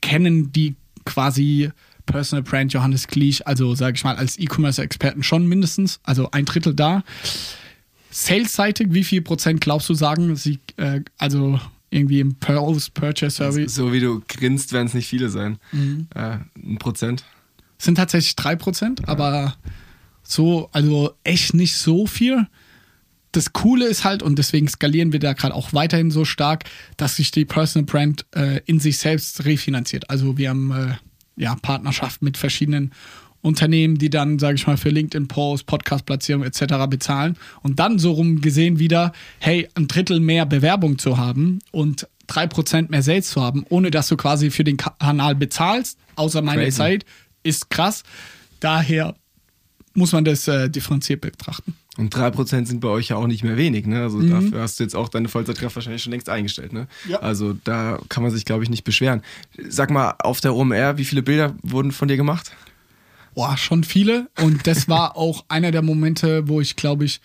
kennen 0.01 0.53
die 0.53 0.77
quasi 1.05 1.73
Personal 2.07 2.45
Brand 2.45 2.73
Johannes 2.73 3.09
Klisch, 3.09 3.45
also 3.45 3.75
sage 3.75 3.97
ich 3.97 4.05
mal 4.05 4.15
als 4.15 4.39
E-Commerce-Experten 4.39 5.25
schon 5.25 5.49
mindestens, 5.49 5.99
also 6.05 6.31
ein 6.31 6.45
Drittel 6.45 6.73
da. 6.73 7.03
Sales-seitig, 8.11 8.89
wie 8.91 9.03
viel 9.03 9.23
Prozent 9.23 9.61
glaubst 9.61 9.89
du 9.89 9.95
sagen, 9.95 10.37
sie, 10.37 10.61
äh, 10.77 11.01
also 11.19 11.59
irgendwie 11.91 12.21
im 12.21 12.37
Post-Purchase-Service. 12.37 13.75
So 13.75 13.93
wie 13.93 13.99
du 13.99 14.23
grinst, 14.29 14.73
werden 14.73 14.87
es 14.87 14.95
nicht 14.95 15.09
viele 15.09 15.31
sein. 15.31 15.59
Mhm. 15.73 16.07
Äh, 16.15 16.39
ein 16.57 16.79
Prozent. 16.79 17.25
Sind 17.77 17.97
tatsächlich 17.97 18.37
drei 18.37 18.55
Prozent, 18.55 19.01
ja. 19.01 19.09
aber 19.09 19.57
so, 20.25 20.69
also 20.73 21.13
echt 21.23 21.55
nicht 21.55 21.77
so 21.77 22.07
viel. 22.07 22.47
Das 23.33 23.53
Coole 23.53 23.87
ist 23.87 24.05
halt, 24.05 24.23
und 24.23 24.39
deswegen 24.39 24.69
skalieren 24.69 25.13
wir 25.13 25.21
da 25.21 25.33
gerade 25.33 25.55
auch 25.55 25.73
weiterhin 25.73 26.11
so 26.11 26.25
stark, 26.25 26.65
dass 26.97 27.17
sich 27.17 27.31
die 27.31 27.45
Personal 27.45 27.85
Brand 27.85 28.27
äh, 28.35 28.61
in 28.67 28.81
sich 28.81 28.99
selbst 28.99 29.45
refinanziert. 29.45 30.09
Also 30.09 30.39
wir 30.39 30.51
haben 30.51 30.71
äh, 30.71 30.95
ja 31.37 31.57
Partnerschaft 31.57 32.23
mit 32.23 32.37
verschiedenen 32.37 32.93
Unternehmen, 33.45 33.99
die 33.99 34.09
dann, 34.09 34.39
sage 34.39 34.55
ich 34.55 34.67
mal, 34.67 34.79
für 34.79 34.89
LinkedIn-Posts, 34.89 35.65
Podcast-Platzierung 35.67 36.45
etc. 36.45 36.87
bezahlen 36.89 37.37
und 37.63 37.79
dann 37.79 37.99
so 37.99 38.13
rum 38.13 38.41
gesehen 38.41 38.79
wieder, 38.79 39.13
hey, 39.39 39.69
ein 39.75 39.87
Drittel 39.87 40.19
mehr 40.19 40.47
Bewerbung 40.47 40.99
zu 40.99 41.19
haben 41.19 41.59
und 41.71 42.09
drei 42.27 42.47
Prozent 42.47 42.89
mehr 42.91 43.03
Sales 43.03 43.29
zu 43.29 43.43
haben, 43.43 43.67
ohne 43.69 43.91
dass 43.91 44.09
du 44.09 44.17
quasi 44.17 44.51
für 44.51 44.65
den 44.65 44.79
Kanal 44.79 45.35
bezahlst, 45.35 45.99
außer 46.17 46.41
meine 46.41 46.63
Crazy. 46.63 46.77
Zeit, 46.79 47.05
ist 47.43 47.69
krass. 47.69 48.03
Daher 48.61 49.15
muss 49.95 50.13
man 50.13 50.25
das 50.25 50.49
äh, 50.49 50.69
differenziert 50.69 51.21
betrachten. 51.21 51.75
Und 51.97 52.15
drei 52.15 52.31
Prozent 52.31 52.67
sind 52.67 52.81
bei 52.81 52.89
euch 52.89 53.09
ja 53.09 53.17
auch 53.17 53.29
nicht 53.29 53.45
mehr 53.45 53.57
wenig, 53.57 53.87
ne? 53.87 54.03
Also 54.03 54.19
mhm. 54.19 54.31
dafür 54.31 54.63
hast 54.63 54.81
du 54.81 54.85
jetzt 54.85 54.97
auch 54.97 55.09
deine 55.09 55.29
Vollzeitkraft 55.29 55.77
wahrscheinlich 55.77 56.03
schon 56.03 56.11
längst 56.11 56.29
eingestellt, 56.29 56.73
ne? 56.73 56.89
Ja. 57.09 57.21
Also 57.21 57.55
da 57.65 58.01
kann 58.09 58.25
man 58.25 58.33
sich, 58.33 58.45
glaube 58.45 58.65
ich, 58.65 58.71
nicht 58.71 58.83
beschweren. 58.83 59.23
Sag 59.69 59.91
mal, 59.91 60.17
auf 60.19 60.41
der 60.41 60.55
OMR, 60.55 60.99
wie 60.99 61.05
viele 61.05 61.23
Bilder 61.23 61.55
wurden 61.63 61.93
von 61.93 62.09
dir 62.09 62.17
gemacht? 62.17 62.51
Boah, 63.35 63.57
schon 63.57 63.85
viele. 63.85 64.29
Und 64.41 64.67
das 64.67 64.89
war 64.89 65.17
auch 65.17 65.45
einer 65.49 65.71
der 65.71 65.83
Momente, 65.83 66.49
wo 66.49 66.61
ich 66.61 66.75
glaube 66.75 67.05
ich, 67.05 67.21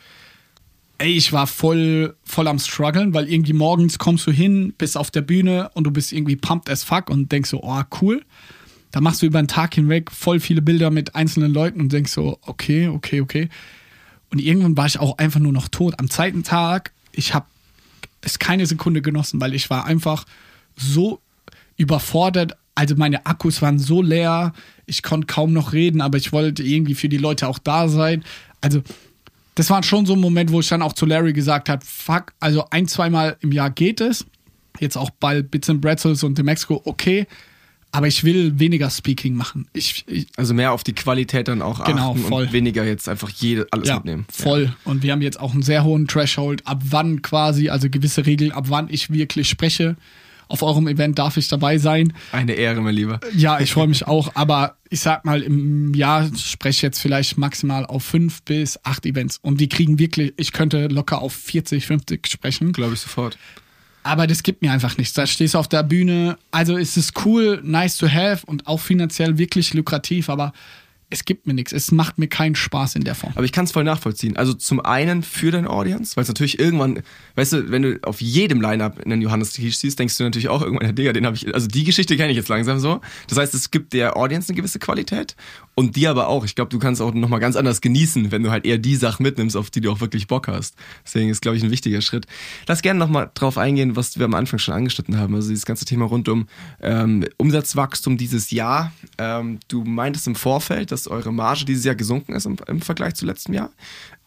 ey, 0.99 1.13
ich 1.13 1.34
war 1.34 1.47
voll, 1.47 2.15
voll 2.23 2.47
am 2.47 2.60
struggeln, 2.60 3.13
weil 3.13 3.27
irgendwie 3.27 3.53
morgens 3.53 3.97
kommst 3.97 4.27
du 4.27 4.32
hin, 4.32 4.73
bist 4.77 4.97
auf 4.97 5.10
der 5.10 5.21
Bühne 5.21 5.71
und 5.73 5.86
du 5.86 5.91
bist 5.91 6.12
irgendwie 6.13 6.36
pumped 6.36 6.69
as 6.69 6.84
fuck 6.84 7.10
und 7.10 7.32
denkst 7.32 7.49
so, 7.49 7.63
oh, 7.63 7.82
cool. 8.01 8.23
Da 8.91 9.02
machst 9.02 9.21
du 9.21 9.28
über 9.28 9.41
den 9.41 9.47
Tag 9.47 9.75
hinweg 9.75 10.12
voll 10.12 10.39
viele 10.39 10.62
Bilder 10.62 10.89
mit 10.89 11.15
einzelnen 11.15 11.54
Leuten 11.54 11.80
und 11.80 11.93
denkst 11.93 12.12
so, 12.12 12.39
okay, 12.41 12.88
okay, 12.88 13.21
okay. 13.21 13.49
Und 14.32 14.39
irgendwann 14.39 14.78
war 14.78 14.86
ich 14.86 14.99
auch 14.99 15.17
einfach 15.17 15.39
nur 15.39 15.54
noch 15.54 15.67
tot. 15.67 15.95
Am 15.97 16.10
zweiten 16.10 16.43
Tag, 16.43 16.91
ich 17.12 17.34
habe 17.34 17.45
es 18.21 18.39
keine 18.39 18.65
Sekunde 18.65 19.02
genossen, 19.02 19.39
weil 19.41 19.54
ich 19.54 19.69
war 19.69 19.86
einfach 19.86 20.25
so 20.75 21.21
überfordert. 21.78 22.58
Also 22.75 22.95
meine 22.95 23.25
Akkus 23.25 23.62
waren 23.62 23.80
so 23.80 24.02
leer, 24.02 24.54
ich 24.86 25.04
konnte 25.04 25.28
kaum 25.28 25.54
noch 25.54 25.73
reden, 25.73 26.02
aber 26.02 26.17
ich 26.17 26.32
wollte 26.32 26.63
irgendwie 26.63 26.95
für 26.95 27.10
die 27.10 27.17
Leute 27.17 27.47
auch 27.47 27.60
da 27.60 27.88
sein. 27.88 28.23
Also, 28.62 28.82
das 29.56 29.69
war 29.69 29.84
schon 29.84 30.06
so 30.06 30.13
ein 30.13 30.19
Moment, 30.19 30.52
wo 30.52 30.62
ich 30.62 30.69
dann 30.69 30.82
auch 30.82 30.93
zu 30.93 31.06
Larry 31.06 31.34
gesagt 31.34 31.69
habe: 31.69 31.86
Fuck, 31.86 32.34
also 32.39 32.65
ein, 32.69 32.88
zweimal 32.88 33.38
im 33.41 33.52
Jahr 33.52 33.69
geht 33.69 33.99
es. 33.99 34.25
Jetzt 34.80 34.97
auch 34.97 35.10
bei 35.10 35.41
Bits 35.41 35.69
and 35.69 35.82
Bretzels 35.82 36.23
und 36.23 36.38
The 36.38 36.43
Mexico, 36.43 36.82
okay. 36.86 37.28
Aber 37.91 38.08
ich 38.08 38.23
will 38.23 38.60
weniger 38.60 38.89
Speaking 38.89 39.34
machen. 39.36 39.67
Ich, 39.73 40.04
ich 40.08 40.28
Also 40.38 40.54
mehr 40.54 40.73
auf 40.73 40.84
die 40.84 40.93
Qualität 40.93 41.47
dann 41.47 41.62
auch 41.63 41.84
Genau, 41.86 42.12
achten 42.12 42.23
voll. 42.23 42.43
und 42.45 42.54
weniger 42.54 42.86
jetzt 42.86 43.10
einfach 43.10 43.30
jede, 43.30 43.67
alles 43.71 43.89
ja, 43.89 43.95
mitnehmen. 43.95 44.25
voll. 44.32 44.75
Und 44.86 45.02
wir 45.02 45.12
haben 45.12 45.21
jetzt 45.23 45.39
auch 45.39 45.54
einen 45.54 45.63
sehr 45.63 45.84
hohen 45.84 46.08
Threshold, 46.08 46.67
ab 46.67 46.82
wann 46.86 47.21
quasi, 47.23 47.69
also 47.69 47.89
gewisse 47.89 48.25
Regeln, 48.28 48.52
ab 48.52 48.65
wann 48.67 48.89
ich 48.89 49.10
wirklich 49.12 49.49
spreche. 49.49 49.95
Auf 50.49 50.63
eurem 50.63 50.88
Event 50.88 51.19
darf 51.19 51.38
ich 51.38 51.47
dabei 51.47 51.78
sein. 51.78 52.13
Eine 52.32 52.54
Ehre, 52.54 52.82
mein 52.82 52.95
Lieber. 52.95 53.19
Ja, 53.36 53.60
ich 53.60 53.71
freue 53.71 53.88
mich 53.88 54.08
auch, 54.08 54.32
aber 54.36 54.78
ich 54.89 54.99
sag 54.99 55.23
mal, 55.23 55.43
im 55.43 55.93
Jahr 55.93 56.28
spreche 56.36 56.78
ich 56.78 56.82
jetzt 56.82 56.99
vielleicht 56.99 57.38
maximal 57.38 57.86
auf 57.86 58.04
fünf 58.04 58.41
bis 58.43 58.80
acht 58.84 59.06
Events. 59.06 59.38
Und 59.43 59.62
die 59.62 59.69
kriegen 59.69 59.99
wirklich, 59.99 60.34
ich 60.38 60.52
könnte 60.52 60.88
locker 60.88 61.21
auf 61.21 61.34
40, 61.34 61.86
50 61.86 62.25
sprechen. 62.28 62.71
Glaube 62.71 62.95
ich 62.95 62.99
sofort. 62.99 63.38
Aber 64.03 64.27
das 64.27 64.43
gibt 64.43 64.62
mir 64.62 64.71
einfach 64.71 64.97
nichts. 64.97 65.13
Da 65.13 65.27
stehst 65.27 65.53
du 65.53 65.57
auf 65.57 65.67
der 65.67 65.83
Bühne. 65.83 66.38
Also 66.51 66.77
ist 66.77 66.97
es 66.97 67.12
cool, 67.25 67.59
nice 67.63 67.97
to 67.97 68.07
have 68.07 68.45
und 68.45 68.67
auch 68.67 68.79
finanziell 68.79 69.38
wirklich 69.38 69.73
lukrativ, 69.73 70.29
aber 70.29 70.53
es 71.11 71.25
gibt 71.25 71.47
mir 71.47 71.53
nichts. 71.55 71.73
Es 71.73 71.91
macht 71.91 72.19
mir 72.19 72.27
keinen 72.27 72.55
Spaß 72.55 72.95
in 72.95 73.03
der 73.03 73.15
Form. 73.15 73.33
Aber 73.35 73.43
ich 73.43 73.51
kann 73.51 73.65
es 73.65 73.71
voll 73.71 73.83
nachvollziehen. 73.83 74.37
Also 74.37 74.53
zum 74.53 74.79
einen 74.79 75.23
für 75.23 75.49
deine 75.49 75.69
Audience, 75.69 76.15
weil 76.15 76.21
es 76.21 76.27
natürlich 76.27 76.59
irgendwann, 76.59 77.01
weißt 77.35 77.53
du, 77.53 77.71
wenn 77.71 77.81
du 77.81 77.99
auf 78.03 78.21
jedem 78.21 78.61
Line-Up 78.61 79.03
einen 79.03 79.21
Johannes 79.21 79.53
Kisch 79.53 79.77
siehst, 79.77 79.97
denkst 79.97 80.17
du 80.17 80.23
natürlich 80.23 80.49
auch 80.49 80.61
irgendwann, 80.61 80.85
ja, 80.85 80.91
Digga, 80.99 81.13
den 81.13 81.25
habe 81.25 81.35
ich, 81.35 81.51
also 81.53 81.67
die 81.67 81.83
Geschichte 81.83 82.15
kenne 82.15 82.29
ich 82.29 82.37
jetzt 82.37 82.49
langsam 82.49 82.79
so. 82.79 83.01
Das 83.27 83.39
heißt, 83.39 83.55
es 83.55 83.71
gibt 83.71 83.93
der 83.93 84.17
Audience 84.17 84.49
eine 84.49 84.57
gewisse 84.57 84.77
Qualität 84.77 85.35
und 85.73 85.95
die 85.95 86.07
aber 86.07 86.27
auch. 86.27 86.45
Ich 86.45 86.53
glaube, 86.53 86.69
du 86.69 86.77
kannst 86.77 87.01
auch 87.01 87.13
nochmal 87.13 87.39
ganz 87.39 87.55
anders 87.55 87.81
genießen, 87.81 88.31
wenn 88.31 88.43
du 88.43 88.51
halt 88.51 88.65
eher 88.65 88.77
die 88.77 88.95
Sachen 88.95 89.23
mitnimmst, 89.23 89.57
auf 89.57 89.71
die 89.71 89.81
du 89.81 89.91
auch 89.91 90.01
wirklich 90.01 90.27
Bock 90.27 90.47
hast. 90.47 90.75
Deswegen 91.05 91.29
ist, 91.29 91.41
glaube 91.41 91.57
ich, 91.57 91.63
ein 91.63 91.71
wichtiger 91.71 92.01
Schritt. 92.01 92.27
Lass 92.67 92.83
gerne 92.83 92.99
nochmal 92.99 93.31
drauf 93.33 93.57
eingehen, 93.57 93.95
was 93.95 94.19
wir 94.19 94.25
am 94.25 94.35
Anfang 94.35 94.59
schon 94.59 94.75
angeschnitten 94.75 95.17
haben. 95.17 95.33
Also 95.33 95.49
dieses 95.49 95.65
ganze 95.65 95.85
Thema 95.85 96.05
rund 96.05 96.29
um 96.29 96.47
ähm, 96.81 97.25
Umsatzwachstum 97.37 98.17
dieses 98.17 98.51
Jahr. 98.51 98.91
Ähm, 99.17 99.59
du 99.69 99.83
meintest 99.83 100.27
im 100.27 100.35
Vorfeld, 100.35 100.91
dass 100.91 100.98
eure 101.07 101.31
Marge 101.31 101.65
dieses 101.65 101.85
Jahr 101.85 101.95
gesunken 101.95 102.33
ist 102.33 102.45
im, 102.45 102.57
im 102.67 102.81
Vergleich 102.81 103.15
zu 103.15 103.25
letztem 103.25 103.53
Jahr. 103.53 103.71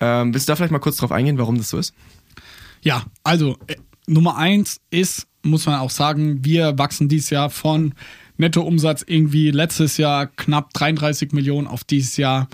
Ähm, 0.00 0.32
willst 0.32 0.48
du 0.48 0.52
da 0.52 0.56
vielleicht 0.56 0.72
mal 0.72 0.78
kurz 0.78 0.96
drauf 0.96 1.12
eingehen, 1.12 1.38
warum 1.38 1.56
das 1.56 1.70
so 1.70 1.78
ist? 1.78 1.94
Ja, 2.82 3.04
also 3.22 3.58
äh, 3.66 3.76
Nummer 4.06 4.36
eins 4.36 4.80
ist, 4.90 5.26
muss 5.42 5.66
man 5.66 5.76
auch 5.76 5.90
sagen, 5.90 6.44
wir 6.44 6.78
wachsen 6.78 7.08
dieses 7.08 7.30
Jahr 7.30 7.50
von 7.50 7.94
Nettoumsatz 8.36 9.04
irgendwie 9.06 9.50
letztes 9.50 9.96
Jahr 9.96 10.26
knapp 10.26 10.72
33 10.74 11.32
Millionen 11.32 11.66
auf 11.66 11.84
dieses 11.84 12.16
Jahr 12.16 12.48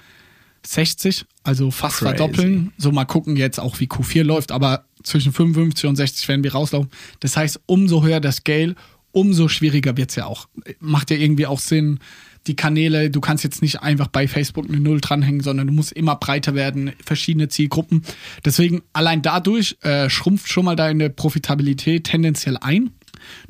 60, 0.67 1.25
also 1.45 1.71
fast 1.71 1.99
Crazy. 1.99 2.17
verdoppeln. 2.17 2.73
So 2.77 2.93
mal 2.93 3.05
gucken 3.05 3.37
jetzt 3.37 3.59
auch, 3.59 3.81
wie 3.81 3.87
Q4 3.87 4.23
läuft, 4.23 4.53
aber 4.53 4.85
zwischen 5.03 5.33
55 5.33 5.89
und 5.89 5.97
60 5.97 6.29
werden 6.29 6.45
wir 6.45 6.53
rauslaufen. 6.53 6.91
Das 7.21 7.37
heißt, 7.37 7.61
umso 7.67 8.03
höher 8.03 8.21
das 8.21 8.37
Scale, 8.37 8.75
umso 9.13 9.49
schwieriger 9.49 9.97
wird's 9.97 10.17
ja 10.17 10.27
auch. 10.27 10.49
Macht 10.81 11.11
ja 11.11 11.17
irgendwie 11.17 11.47
auch 11.47 11.61
Sinn, 11.61 12.01
die 12.49 12.57
Kanäle, 12.57 13.11
du 13.11 13.21
kannst 13.21 13.45
jetzt 13.45 13.63
nicht 13.63 13.83
einfach 13.83 14.09
bei 14.09 14.27
Facebook 14.27 14.69
eine 14.69 14.81
Null 14.81 15.01
dranhängen, 15.01 15.43
sondern 15.43 15.67
du 15.67 15.73
musst 15.73 15.93
immer 15.93 16.17
breiter 16.17 16.55
werden, 16.55 16.93
verschiedene 17.05 17.49
Zielgruppen. 17.49 18.03
Deswegen 18.45 18.83
allein 18.93 19.23
dadurch 19.23 19.77
äh, 19.83 20.11
schrumpft 20.11 20.49
schon 20.49 20.65
mal 20.65 20.77
deine 20.77 21.11
Profitabilität 21.11 22.05
tendenziell 22.05 22.57
ein. 22.57 22.91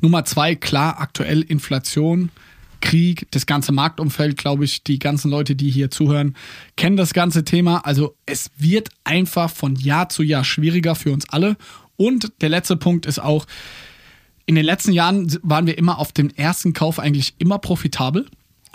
Nummer 0.01 0.25
zwei, 0.25 0.55
klar, 0.55 0.99
aktuell 0.99 1.41
Inflation, 1.41 2.29
Krieg, 2.81 3.27
das 3.31 3.45
ganze 3.45 3.71
Marktumfeld, 3.71 4.37
glaube 4.37 4.65
ich, 4.65 4.83
die 4.83 4.99
ganzen 4.99 5.29
Leute, 5.29 5.55
die 5.55 5.69
hier 5.69 5.91
zuhören, 5.91 6.35
kennen 6.75 6.97
das 6.97 7.13
ganze 7.13 7.43
Thema. 7.43 7.85
Also 7.85 8.15
es 8.25 8.51
wird 8.57 8.89
einfach 9.03 9.49
von 9.49 9.75
Jahr 9.75 10.09
zu 10.09 10.23
Jahr 10.23 10.43
schwieriger 10.43 10.95
für 10.95 11.11
uns 11.11 11.29
alle. 11.29 11.57
Und 11.97 12.31
der 12.41 12.49
letzte 12.49 12.77
Punkt 12.77 13.05
ist 13.05 13.19
auch, 13.19 13.45
in 14.45 14.55
den 14.55 14.65
letzten 14.65 14.93
Jahren 14.93 15.31
waren 15.43 15.67
wir 15.67 15.77
immer 15.77 15.99
auf 15.99 16.11
dem 16.11 16.29
ersten 16.31 16.73
Kauf 16.73 16.97
eigentlich 16.97 17.35
immer 17.37 17.59
profitabel. 17.59 18.25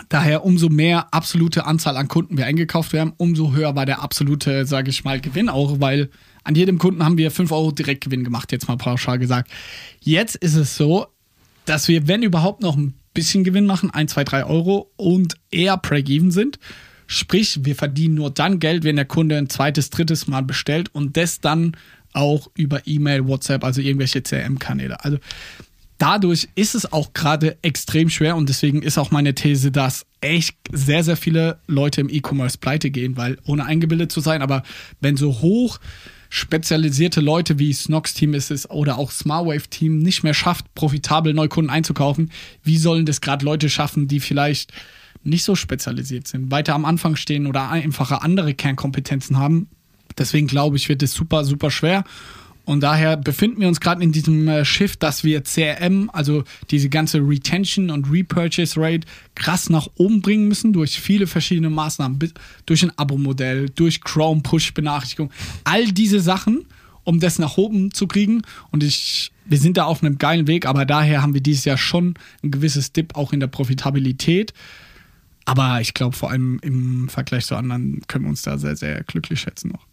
Daher 0.09 0.43
umso 0.43 0.69
mehr 0.69 1.13
absolute 1.13 1.65
Anzahl 1.65 1.97
an 1.97 2.07
Kunden 2.07 2.37
wir 2.37 2.45
eingekauft 2.45 2.93
haben, 2.93 3.13
umso 3.17 3.53
höher 3.53 3.75
war 3.75 3.85
der 3.85 4.01
absolute, 4.01 4.65
sage 4.65 4.89
ich 4.89 5.03
mal, 5.03 5.21
Gewinn 5.21 5.49
auch, 5.49 5.79
weil 5.79 6.09
an 6.43 6.53
jedem 6.55 6.77
Kunden 6.77 7.03
haben 7.03 7.17
wir 7.17 7.31
5 7.31 7.51
Euro 7.51 7.71
Direktgewinn 7.71 8.23
gemacht, 8.23 8.51
jetzt 8.51 8.67
mal 8.67 8.77
pauschal 8.77 9.17
gesagt. 9.17 9.49
Jetzt 10.01 10.35
ist 10.35 10.55
es 10.55 10.75
so, 10.75 11.07
dass 11.65 11.87
wir, 11.87 12.07
wenn 12.07 12.23
überhaupt, 12.23 12.61
noch 12.61 12.75
ein 12.75 12.93
bisschen 13.13 13.43
Gewinn 13.43 13.65
machen, 13.65 13.89
1, 13.89 14.11
2, 14.11 14.23
3 14.25 14.45
Euro 14.45 14.91
und 14.97 15.35
eher 15.49 15.77
Break-Even 15.77 16.31
sind. 16.31 16.59
Sprich, 17.07 17.59
wir 17.63 17.75
verdienen 17.75 18.15
nur 18.15 18.31
dann 18.31 18.59
Geld, 18.59 18.83
wenn 18.83 18.97
der 18.97 19.05
Kunde 19.05 19.37
ein 19.37 19.49
zweites, 19.49 19.89
drittes 19.89 20.27
Mal 20.27 20.41
bestellt 20.41 20.93
und 20.93 21.17
das 21.17 21.39
dann 21.39 21.77
auch 22.13 22.49
über 22.55 22.85
E-Mail, 22.85 23.27
WhatsApp, 23.27 23.63
also 23.63 23.81
irgendwelche 23.81 24.21
CRM-Kanäle. 24.21 25.03
Also 25.03 25.17
dadurch 25.97 26.47
ist 26.55 26.75
es 26.75 26.91
auch 26.91 27.13
gerade 27.13 27.57
extrem 27.61 28.09
schwer 28.09 28.35
und 28.35 28.49
deswegen 28.49 28.81
ist 28.81 28.97
auch 28.97 29.11
meine 29.11 29.35
These, 29.35 29.71
dass 29.71 30.05
echt 30.21 30.55
sehr, 30.71 31.03
sehr 31.03 31.17
viele 31.17 31.59
Leute 31.67 32.01
im 32.01 32.09
E-Commerce 32.09 32.57
pleite 32.57 32.89
gehen, 32.89 33.17
weil 33.17 33.37
ohne 33.45 33.65
eingebildet 33.65 34.11
zu 34.11 34.19
sein, 34.19 34.41
aber 34.41 34.63
wenn 34.99 35.17
so 35.17 35.41
hoch 35.41 35.79
spezialisierte 36.29 37.21
Leute 37.21 37.59
wie 37.59 37.71
Snox 37.71 38.13
Team 38.13 38.33
ist 38.33 38.51
es 38.51 38.69
oder 38.69 38.97
auch 38.97 39.11
Smartwave 39.11 39.69
Team 39.69 39.99
nicht 39.99 40.23
mehr 40.23 40.33
schafft, 40.33 40.73
profitabel 40.75 41.33
Neukunden 41.33 41.69
einzukaufen, 41.69 42.31
wie 42.63 42.77
sollen 42.77 43.05
das 43.05 43.21
gerade 43.21 43.45
Leute 43.45 43.69
schaffen, 43.69 44.07
die 44.07 44.19
vielleicht 44.19 44.73
nicht 45.23 45.43
so 45.43 45.55
spezialisiert 45.55 46.27
sind, 46.27 46.51
weiter 46.51 46.75
am 46.75 46.85
Anfang 46.85 47.15
stehen 47.15 47.47
oder 47.47 47.69
einfache 47.69 48.21
andere 48.21 48.53
Kernkompetenzen 48.53 49.37
haben? 49.37 49.69
Deswegen 50.17 50.47
glaube 50.47 50.77
ich, 50.77 50.89
wird 50.89 51.03
es 51.03 51.13
super, 51.13 51.43
super 51.43 51.71
schwer. 51.71 52.03
Und 52.65 52.81
daher 52.81 53.15
befinden 53.15 53.61
wir 53.61 53.67
uns 53.67 53.79
gerade 53.79 54.03
in 54.03 54.11
diesem 54.11 54.47
äh, 54.47 54.65
Shift, 54.65 55.03
dass 55.03 55.23
wir 55.23 55.43
CRM, 55.43 56.09
also 56.11 56.43
diese 56.71 56.89
ganze 56.89 57.19
Retention 57.19 57.91
und 57.91 58.11
Repurchase 58.11 58.79
Rate, 58.79 59.07
krass 59.35 59.69
nach 59.69 59.87
oben 59.95 60.21
bringen 60.21 60.47
müssen 60.47 60.73
durch 60.73 60.99
viele 60.99 61.27
verschiedene 61.27 61.69
Maßnahmen, 61.69 62.33
durch 62.65 62.83
ein 62.83 62.91
Abo-Modell, 62.97 63.69
durch 63.69 64.01
Chrome 64.01 64.41
Push-Benachrichtigung, 64.41 65.31
all 65.63 65.85
diese 65.85 66.19
Sachen, 66.19 66.65
um 67.03 67.19
das 67.19 67.37
nach 67.37 67.55
oben 67.57 67.93
zu 67.93 68.07
kriegen. 68.07 68.41
Und 68.71 68.83
ich, 68.83 69.31
wir 69.45 69.59
sind 69.59 69.77
da 69.77 69.85
auf 69.85 70.03
einem 70.03 70.17
geilen 70.17 70.47
Weg, 70.47 70.65
aber 70.65 70.85
daher 70.85 71.21
haben 71.21 71.35
wir 71.35 71.41
dieses 71.41 71.65
Jahr 71.65 71.77
schon 71.77 72.15
ein 72.43 72.49
gewisses 72.49 72.93
Dip 72.93 73.15
auch 73.15 73.31
in 73.31 73.39
der 73.39 73.47
Profitabilität. 73.47 74.53
Aber 75.45 75.79
ich 75.79 75.93
glaube, 75.93 76.15
vor 76.15 76.31
allem 76.31 76.59
im 76.63 77.07
Vergleich 77.09 77.45
zu 77.45 77.55
anderen 77.55 78.01
können 78.07 78.25
wir 78.25 78.29
uns 78.29 78.41
da 78.41 78.57
sehr, 78.57 78.75
sehr 78.75 79.03
glücklich 79.03 79.39
schätzen 79.39 79.69
noch. 79.69 79.85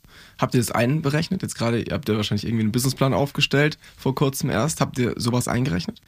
Habt 0.42 0.54
ihr 0.54 0.60
das 0.60 0.72
einberechnet? 0.72 1.40
Jetzt 1.42 1.54
gerade, 1.54 1.80
ihr 1.80 1.94
habt 1.94 2.08
ja 2.08 2.16
wahrscheinlich 2.16 2.44
irgendwie 2.44 2.64
einen 2.64 2.72
Businessplan 2.72 3.14
aufgestellt, 3.14 3.78
vor 3.96 4.16
kurzem 4.16 4.50
erst. 4.50 4.80
Habt 4.80 4.98
ihr 4.98 5.14
sowas 5.16 5.46
eingerechnet? 5.46 6.00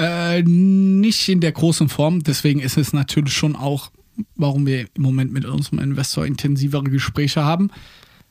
Äh, 0.00 0.42
nicht 0.42 1.28
in 1.28 1.40
der 1.40 1.52
großen 1.52 1.88
Form. 1.88 2.24
Deswegen 2.24 2.58
ist 2.58 2.76
es 2.76 2.92
natürlich 2.92 3.32
schon 3.32 3.54
auch, 3.54 3.92
warum 4.34 4.66
wir 4.66 4.86
im 4.94 5.02
Moment 5.02 5.32
mit 5.32 5.44
unserem 5.44 5.78
Investor 5.78 6.26
intensivere 6.26 6.82
Gespräche 6.82 7.44
haben. 7.44 7.70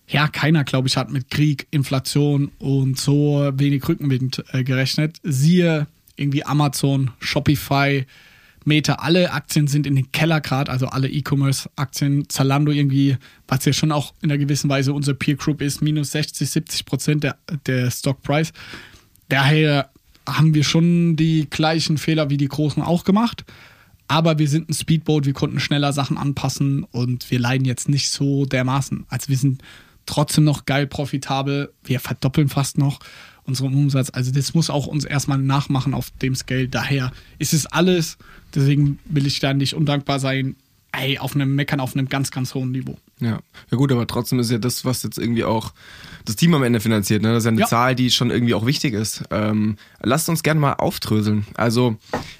Ja, 0.09 0.27
keiner, 0.27 0.65
glaube 0.65 0.89
ich, 0.89 0.97
hat 0.97 1.09
mit 1.09 1.29
Krieg, 1.31 1.67
Inflation 1.71 2.51
und 2.59 2.99
so 2.99 3.49
wenig 3.53 3.87
Rückenwind 3.87 4.43
äh, 4.51 4.65
gerechnet. 4.65 5.21
Siehe 5.23 5.87
irgendwie 6.17 6.43
Amazon, 6.43 7.11
Shopify, 7.19 8.05
Meta, 8.65 8.95
alle 8.95 9.31
Aktien 9.31 9.67
sind 9.67 9.85
in 9.85 9.95
den 9.95 10.11
Keller 10.11 10.41
gerade, 10.41 10.71
also 10.71 10.87
alle 10.87 11.09
E-Commerce-Aktien, 11.09 12.29
Zalando 12.29 12.71
irgendwie, 12.71 13.17
was 13.47 13.65
ja 13.65 13.73
schon 13.73 13.91
auch 13.91 14.13
in 14.21 14.31
einer 14.31 14.37
gewissen 14.37 14.69
Weise 14.69 14.93
unsere 14.93 15.15
Peer 15.15 15.35
Group 15.35 15.61
ist, 15.61 15.81
minus 15.81 16.11
60, 16.11 16.49
70 16.49 16.85
Prozent 16.85 17.23
der, 17.23 17.37
der 17.65 17.91
Stockpreis. 17.91 18.53
Daher 19.29 19.89
haben 20.27 20.53
wir 20.53 20.63
schon 20.63 21.15
die 21.15 21.49
gleichen 21.49 21.97
Fehler 21.97 22.29
wie 22.29 22.37
die 22.37 22.47
Großen 22.47 22.81
auch 22.81 23.03
gemacht. 23.03 23.43
Aber 24.07 24.37
wir 24.37 24.47
sind 24.47 24.69
ein 24.69 24.73
Speedboat, 24.73 25.25
wir 25.25 25.33
konnten 25.33 25.59
schneller 25.59 25.93
Sachen 25.93 26.17
anpassen 26.17 26.83
und 26.83 27.31
wir 27.31 27.39
leiden 27.39 27.65
jetzt 27.65 27.89
nicht 27.89 28.09
so 28.09 28.45
dermaßen. 28.45 29.05
Also 29.09 29.29
wir 29.29 29.37
sind 29.37 29.61
trotzdem 30.05 30.43
noch 30.43 30.65
geil 30.65 30.87
profitabel. 30.87 31.73
Wir 31.83 31.99
verdoppeln 31.99 32.49
fast 32.49 32.77
noch 32.77 32.99
unseren 33.45 33.73
Umsatz. 33.73 34.09
Also 34.13 34.31
das 34.31 34.53
muss 34.53 34.69
auch 34.69 34.87
uns 34.87 35.05
erstmal 35.05 35.37
nachmachen 35.37 35.93
auf 35.93 36.11
dem 36.21 36.35
Scale. 36.35 36.67
Daher 36.67 37.11
ist 37.39 37.53
es 37.53 37.65
alles, 37.65 38.17
deswegen 38.55 38.99
will 39.05 39.25
ich 39.27 39.39
da 39.39 39.53
nicht 39.53 39.73
undankbar 39.75 40.19
sein, 40.19 40.55
ey, 40.95 41.17
auf 41.17 41.33
einem 41.35 41.55
Meckern 41.55 41.79
auf 41.79 41.95
einem 41.95 42.07
ganz, 42.07 42.29
ganz 42.31 42.53
hohen 42.53 42.71
Niveau. 42.71 42.97
Ja. 43.19 43.39
Ja 43.71 43.77
gut, 43.77 43.91
aber 43.91 44.05
trotzdem 44.05 44.39
ist 44.39 44.51
ja 44.51 44.59
das, 44.59 44.85
was 44.85 45.01
jetzt 45.03 45.17
irgendwie 45.17 45.43
auch 45.43 45.73
das 46.25 46.35
Team 46.35 46.53
am 46.53 46.63
Ende 46.63 46.79
finanziert, 46.79 47.21
ne? 47.21 47.29
Das 47.33 47.39
ist 47.39 47.45
ja 47.45 47.51
eine 47.51 47.61
Ja. 47.61 47.67
Zahl, 47.67 47.95
die 47.95 48.11
schon 48.11 48.29
irgendwie 48.29 48.53
auch 48.53 48.65
wichtig 48.65 48.93
ist. 48.93 49.23
Ähm, 49.31 49.77
lasst 50.01 50.29
uns 50.29 50.43
gerne 50.43 50.59
mal 50.59 50.73
aufdröseln. 50.73 51.45
Also 51.55 51.97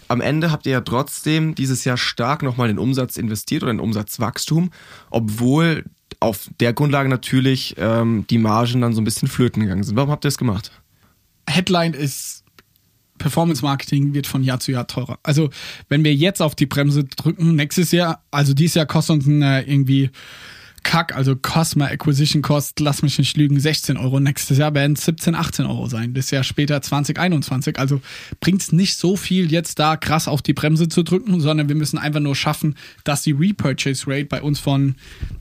am 0.07 0.21
Ende 0.21 0.51
habt 0.51 0.65
ihr 0.67 0.73
ja 0.73 0.81
trotzdem 0.81 1.55
dieses 1.55 1.83
Jahr 1.83 1.97
stark 1.97 2.43
nochmal 2.43 2.69
in 2.69 2.75
den 2.75 2.83
Umsatz 2.83 3.17
investiert 3.17 3.63
oder 3.63 3.71
in 3.71 3.79
Umsatzwachstum, 3.79 4.69
obwohl 5.09 5.83
auf 6.19 6.49
der 6.59 6.73
Grundlage 6.73 7.09
natürlich 7.09 7.75
ähm, 7.77 8.25
die 8.29 8.37
Margen 8.37 8.81
dann 8.81 8.93
so 8.93 9.01
ein 9.01 9.05
bisschen 9.05 9.27
flöten 9.27 9.63
gegangen 9.63 9.83
sind. 9.83 9.95
Warum 9.95 10.11
habt 10.11 10.25
ihr 10.25 10.29
das 10.29 10.37
gemacht? 10.37 10.71
Headline 11.53 11.93
ist, 11.93 12.43
Performance 13.17 13.63
Marketing 13.63 14.13
wird 14.13 14.27
von 14.27 14.43
Jahr 14.43 14.59
zu 14.59 14.71
Jahr 14.71 14.87
teurer. 14.87 15.19
Also, 15.23 15.49
wenn 15.87 16.03
wir 16.03 16.13
jetzt 16.13 16.41
auf 16.41 16.55
die 16.55 16.65
Bremse 16.65 17.05
drücken, 17.05 17.55
nächstes 17.55 17.91
Jahr, 17.91 18.23
also 18.31 18.53
dieses 18.53 18.75
Jahr 18.75 18.85
kostet 18.85 19.15
uns 19.17 19.27
äh, 19.27 19.61
irgendwie 19.61 20.09
Kack, 20.83 21.15
also 21.15 21.35
Customer 21.35 21.89
Acquisition 21.89 22.41
Cost, 22.41 22.79
lass 22.79 23.01
mich 23.01 23.17
nicht 23.17 23.37
lügen, 23.37 23.59
16 23.59 23.97
Euro. 23.97 24.19
Nächstes 24.19 24.57
Jahr 24.57 24.73
werden 24.73 24.93
es 24.93 25.05
17, 25.05 25.33
18 25.33 25.65
Euro 25.65 25.87
sein. 25.87 26.13
Das 26.13 26.29
Jahr 26.31 26.43
später 26.43 26.81
2021. 26.81 27.79
Also 27.79 28.01
bringt 28.41 28.61
es 28.61 28.71
nicht 28.71 28.97
so 28.97 29.15
viel, 29.15 29.51
jetzt 29.51 29.79
da 29.79 29.95
krass 29.95 30.27
auf 30.27 30.41
die 30.41 30.53
Bremse 30.53 30.89
zu 30.89 31.03
drücken, 31.03 31.39
sondern 31.39 31.69
wir 31.69 31.75
müssen 31.75 31.97
einfach 31.97 32.19
nur 32.19 32.35
schaffen, 32.35 32.75
dass 33.05 33.23
die 33.23 33.31
Repurchase 33.31 34.05
Rate 34.07 34.25
bei 34.25 34.41
uns 34.41 34.59
von 34.59 34.95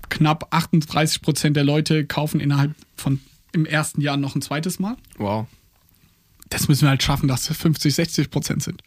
knapp 0.09 0.47
38 0.51 1.21
Prozent 1.21 1.57
der 1.57 1.65
Leute 1.65 2.07
kaufen 2.07 2.41
innerhalb 2.41 2.75
von 2.97 3.21
im 3.53 3.67
ersten 3.67 4.01
Jahr 4.01 4.17
noch 4.17 4.35
ein 4.35 4.43
zweites 4.43 4.79
Mal. 4.79 4.97
Wow. 5.19 5.47
Das 6.53 6.69
müssen 6.69 6.83
wir 6.83 6.91
halt 6.91 7.03
schaffen, 7.03 7.29
dass 7.29 7.49
es 7.49 7.57
50, 7.57 7.95
60 7.95 8.31
Prozent 8.31 8.63
sind. 8.63 8.83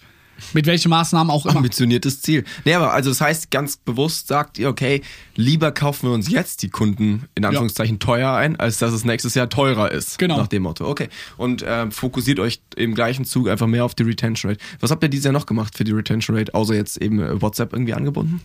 Mit 0.53 0.65
welchen 0.65 0.89
Maßnahmen 0.89 1.31
auch 1.31 1.45
immer. 1.45 1.57
Ambitioniertes 1.57 2.21
Ziel. 2.21 2.43
Nee, 2.65 2.73
aber 2.73 2.91
also 2.93 3.09
das 3.09 3.21
heißt, 3.21 3.51
ganz 3.51 3.77
bewusst 3.77 4.27
sagt 4.27 4.57
ihr, 4.57 4.69
okay, 4.69 5.01
lieber 5.35 5.71
kaufen 5.71 6.09
wir 6.09 6.13
uns 6.13 6.29
jetzt 6.29 6.61
die 6.61 6.69
Kunden 6.69 7.23
in 7.35 7.45
Anführungszeichen 7.45 7.95
ja. 7.95 7.99
teuer 7.99 8.33
ein, 8.33 8.57
als 8.57 8.77
dass 8.77 8.93
es 8.93 9.05
nächstes 9.05 9.33
Jahr 9.33 9.49
teurer 9.49 9.91
ist. 9.91 10.17
Genau. 10.19 10.37
Nach 10.37 10.47
dem 10.47 10.63
Motto. 10.63 10.87
Okay. 10.87 11.07
Und 11.37 11.61
äh, 11.61 11.89
fokussiert 11.89 12.39
euch 12.39 12.61
im 12.75 12.95
gleichen 12.95 13.25
Zug 13.25 13.47
einfach 13.47 13.67
mehr 13.67 13.85
auf 13.85 13.95
die 13.95 14.03
Retention 14.03 14.51
Rate. 14.51 14.63
Was 14.81 14.91
habt 14.91 15.03
ihr 15.03 15.09
dieses 15.09 15.25
Jahr 15.25 15.33
noch 15.33 15.45
gemacht 15.45 15.77
für 15.77 15.85
die 15.85 15.93
Retention 15.93 16.37
Rate, 16.37 16.53
außer 16.53 16.75
jetzt 16.75 17.01
eben 17.01 17.19
äh, 17.21 17.41
WhatsApp 17.41 17.73
irgendwie 17.73 17.93
angebunden? 17.93 18.41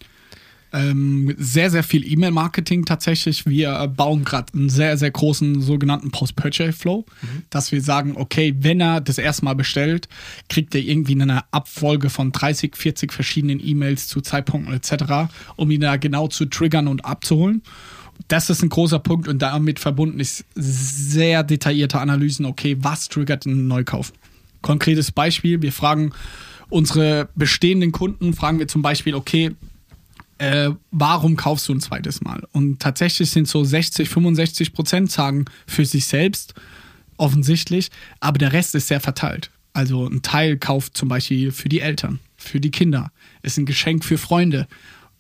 Ähm, 0.73 1.35
sehr, 1.39 1.71
sehr 1.71 1.83
viel 1.83 2.11
E-Mail-Marketing 2.11 2.85
tatsächlich. 2.85 3.47
Wir 3.47 3.89
bauen 3.89 4.25
gerade 4.25 4.53
einen 4.55 4.69
sehr, 4.69 4.97
sehr 4.97 5.11
großen 5.11 5.61
sogenannten 5.61 6.11
Post-Purchase-Flow, 6.11 7.05
mhm. 7.23 7.43
dass 7.51 7.73
wir 7.73 7.83
sagen, 7.83 8.15
okay, 8.17 8.55
wenn 8.59 8.81
er 8.81 9.01
das 9.01 9.19
erste 9.19 9.45
Mal 9.45 9.55
bestellt, 9.55 10.09
kriegt 10.49 10.75
er 10.75 10.81
irgendwie 10.81 11.21
eine 11.21 11.43
Abfolge 11.53 12.11
von 12.11 12.33
30, 12.33 12.77
40 12.77 13.13
verschiedenen 13.13 13.61
E-Mails 13.65 14.09
zu 14.09 14.21
Zeitpunkten 14.21 14.73
etc., 14.75 15.33
um 15.57 15.71
ihn 15.71 15.81
da 15.81 15.97
genau 15.97 16.29
zu 16.29 16.47
triggern 16.47 16.87
und 16.87 17.05
abzuholen. 17.05 17.63
Das 18.29 18.51
ist 18.51 18.63
ein 18.63 18.69
großer 18.69 18.99
Punkt 18.99 19.29
und 19.29 19.41
damit 19.41 19.81
verbunden 19.81 20.21
ist 20.21 20.45
sehr 20.55 21.43
detaillierte 21.43 22.01
Analysen, 22.01 22.45
okay, 22.47 22.77
was 22.81 23.09
triggert 23.09 23.47
einen 23.47 23.67
Neukauf? 23.67 24.13
Konkretes 24.63 25.11
Beispiel, 25.11 25.63
wir 25.63 25.73
fragen 25.73 26.13
unsere 26.69 27.29
bestehenden 27.35 27.93
Kunden, 27.93 28.35
fragen 28.35 28.59
wir 28.59 28.69
zum 28.69 28.83
Beispiel, 28.83 29.15
okay, 29.15 29.57
äh, 30.41 30.71
warum 30.91 31.37
kaufst 31.37 31.69
du 31.69 31.75
ein 31.75 31.81
zweites 31.81 32.23
Mal? 32.23 32.43
Und 32.53 32.81
tatsächlich 32.81 33.31
sind 33.31 33.47
so 33.47 33.63
60, 33.63 34.09
65 34.09 34.73
Prozent 34.73 35.13
sagen 35.13 35.45
für 35.67 35.85
sich 35.85 36.07
selbst 36.07 36.55
offensichtlich, 37.19 37.91
aber 38.21 38.39
der 38.39 38.55
Rest 38.55 38.75
ist 38.75 38.89
sehr 38.89 39.01
verteilt. 39.01 39.51
Also 39.75 40.07
ein 40.07 40.23
Teil 40.23 40.57
kauft 40.57 40.97
zum 40.97 41.11
Beispiel 41.11 41.53
für 41.53 41.69
die 41.69 41.81
Eltern, 41.81 42.21
für 42.39 42.59
die 42.59 42.71
Kinder, 42.71 43.13
ist 43.43 43.59
ein 43.59 43.67
Geschenk 43.67 44.03
für 44.03 44.17
Freunde 44.17 44.67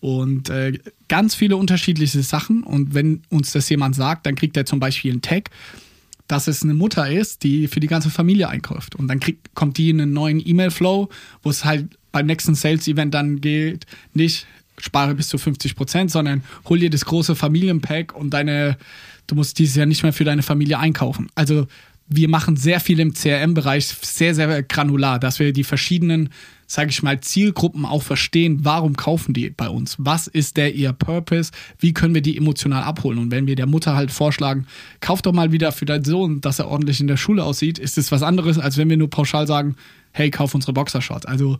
und 0.00 0.48
äh, 0.48 0.78
ganz 1.08 1.34
viele 1.34 1.58
unterschiedliche 1.58 2.22
Sachen. 2.22 2.62
Und 2.62 2.94
wenn 2.94 3.20
uns 3.28 3.52
das 3.52 3.68
jemand 3.68 3.96
sagt, 3.96 4.24
dann 4.24 4.36
kriegt 4.36 4.56
er 4.56 4.64
zum 4.64 4.80
Beispiel 4.80 5.12
einen 5.12 5.20
Tag, 5.20 5.50
dass 6.28 6.48
es 6.48 6.62
eine 6.62 6.72
Mutter 6.72 7.10
ist, 7.10 7.42
die 7.42 7.68
für 7.68 7.80
die 7.80 7.88
ganze 7.88 8.08
Familie 8.08 8.48
einkauft. 8.48 8.96
Und 8.96 9.08
dann 9.08 9.20
kriegt, 9.20 9.54
kommt 9.54 9.76
die 9.76 9.90
in 9.90 10.00
einen 10.00 10.14
neuen 10.14 10.40
E-Mail-Flow, 10.42 11.10
wo 11.42 11.50
es 11.50 11.66
halt 11.66 11.98
beim 12.10 12.24
nächsten 12.24 12.54
Sales-Event 12.54 13.12
dann 13.12 13.42
geht, 13.42 13.84
nicht, 14.14 14.46
spare 14.80 15.14
bis 15.14 15.28
zu 15.28 15.38
50 15.38 15.76
Prozent, 15.76 16.10
sondern 16.10 16.42
hol 16.68 16.78
dir 16.78 16.90
das 16.90 17.04
große 17.04 17.34
Familienpack 17.34 18.14
und 18.14 18.30
deine, 18.30 18.76
du 19.26 19.34
musst 19.34 19.58
dieses 19.58 19.76
Jahr 19.76 19.86
nicht 19.86 20.02
mehr 20.02 20.12
für 20.12 20.24
deine 20.24 20.42
Familie 20.42 20.78
einkaufen. 20.78 21.28
Also 21.34 21.66
wir 22.12 22.28
machen 22.28 22.56
sehr 22.56 22.80
viel 22.80 22.98
im 22.98 23.14
CRM-Bereich, 23.14 23.86
sehr, 23.86 24.34
sehr 24.34 24.62
granular, 24.64 25.20
dass 25.20 25.38
wir 25.38 25.52
die 25.52 25.62
verschiedenen, 25.62 26.30
sage 26.66 26.90
ich 26.90 27.04
mal, 27.04 27.20
Zielgruppen 27.20 27.86
auch 27.86 28.02
verstehen, 28.02 28.64
warum 28.64 28.96
kaufen 28.96 29.32
die 29.32 29.50
bei 29.50 29.68
uns? 29.68 29.94
Was 29.98 30.26
ist 30.26 30.56
der 30.56 30.74
ihr 30.74 30.92
Purpose? 30.92 31.52
Wie 31.78 31.94
können 31.94 32.12
wir 32.12 32.20
die 32.20 32.36
emotional 32.36 32.82
abholen? 32.82 33.18
Und 33.18 33.30
wenn 33.30 33.46
wir 33.46 33.54
der 33.54 33.66
Mutter 33.66 33.94
halt 33.94 34.10
vorschlagen, 34.10 34.66
kauf 35.00 35.22
doch 35.22 35.32
mal 35.32 35.52
wieder 35.52 35.70
für 35.70 35.84
deinen 35.84 36.04
Sohn, 36.04 36.40
dass 36.40 36.58
er 36.58 36.66
ordentlich 36.66 37.00
in 37.00 37.06
der 37.06 37.16
Schule 37.16 37.44
aussieht, 37.44 37.78
ist 37.78 37.96
es 37.96 38.10
was 38.10 38.24
anderes, 38.24 38.58
als 38.58 38.76
wenn 38.76 38.90
wir 38.90 38.96
nur 38.96 39.10
pauschal 39.10 39.46
sagen, 39.46 39.76
hey, 40.10 40.30
kauf 40.30 40.52
unsere 40.56 40.72
Boxershorts. 40.72 41.26
Also 41.26 41.58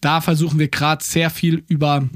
da 0.00 0.20
versuchen 0.20 0.58
wir 0.58 0.68
gerade 0.68 1.04
sehr 1.04 1.30
viel 1.30 1.62
über 1.68 2.08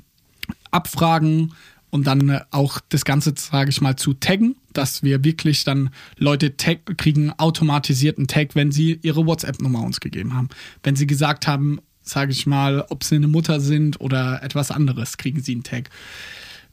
abfragen 0.76 1.52
und 1.90 2.06
dann 2.06 2.28
äh, 2.28 2.40
auch 2.50 2.80
das 2.88 3.04
Ganze, 3.04 3.34
sage 3.36 3.70
ich 3.70 3.80
mal, 3.80 3.96
zu 3.96 4.14
taggen, 4.14 4.56
dass 4.72 5.02
wir 5.02 5.24
wirklich 5.24 5.64
dann 5.64 5.90
Leute 6.18 6.56
tag 6.56 6.98
kriegen, 6.98 7.32
automatisierten 7.38 8.26
Tag, 8.26 8.54
wenn 8.54 8.70
sie 8.70 9.00
ihre 9.02 9.26
WhatsApp-Nummer 9.26 9.82
uns 9.82 10.00
gegeben 10.00 10.34
haben. 10.34 10.48
Wenn 10.82 10.96
sie 10.96 11.06
gesagt 11.06 11.46
haben, 11.46 11.80
sage 12.02 12.32
ich 12.32 12.46
mal, 12.46 12.84
ob 12.90 13.02
sie 13.02 13.16
eine 13.16 13.28
Mutter 13.28 13.60
sind 13.60 14.00
oder 14.00 14.42
etwas 14.42 14.70
anderes, 14.70 15.16
kriegen 15.16 15.40
sie 15.40 15.52
einen 15.52 15.64
Tag. 15.64 15.90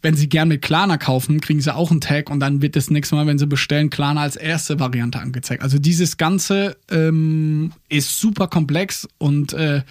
Wenn 0.02 0.16
sie 0.16 0.28
gern 0.28 0.50
mit 0.50 0.62
Klarna 0.62 0.98
kaufen, 0.98 1.40
kriegen 1.40 1.62
sie 1.62 1.74
auch 1.74 1.90
einen 1.90 2.02
Tag 2.02 2.30
und 2.30 2.42
dann 2.42 2.62
wird 2.62 2.76
das 2.76 2.90
nächste 2.90 3.16
Mal, 3.16 3.26
wenn 3.26 3.40
sie 3.40 3.48
bestellen, 3.48 3.90
Klarna 3.90 4.22
als 4.22 4.36
erste 4.36 4.80
Variante 4.80 5.20
angezeigt. 5.20 5.64
Also 5.64 5.80
dieses 5.80 6.18
Ganze 6.18 6.76
ähm, 6.92 7.72
ist 7.88 8.20
super 8.20 8.48
komplex 8.48 9.08
und 9.18 9.54
äh, 9.54 9.84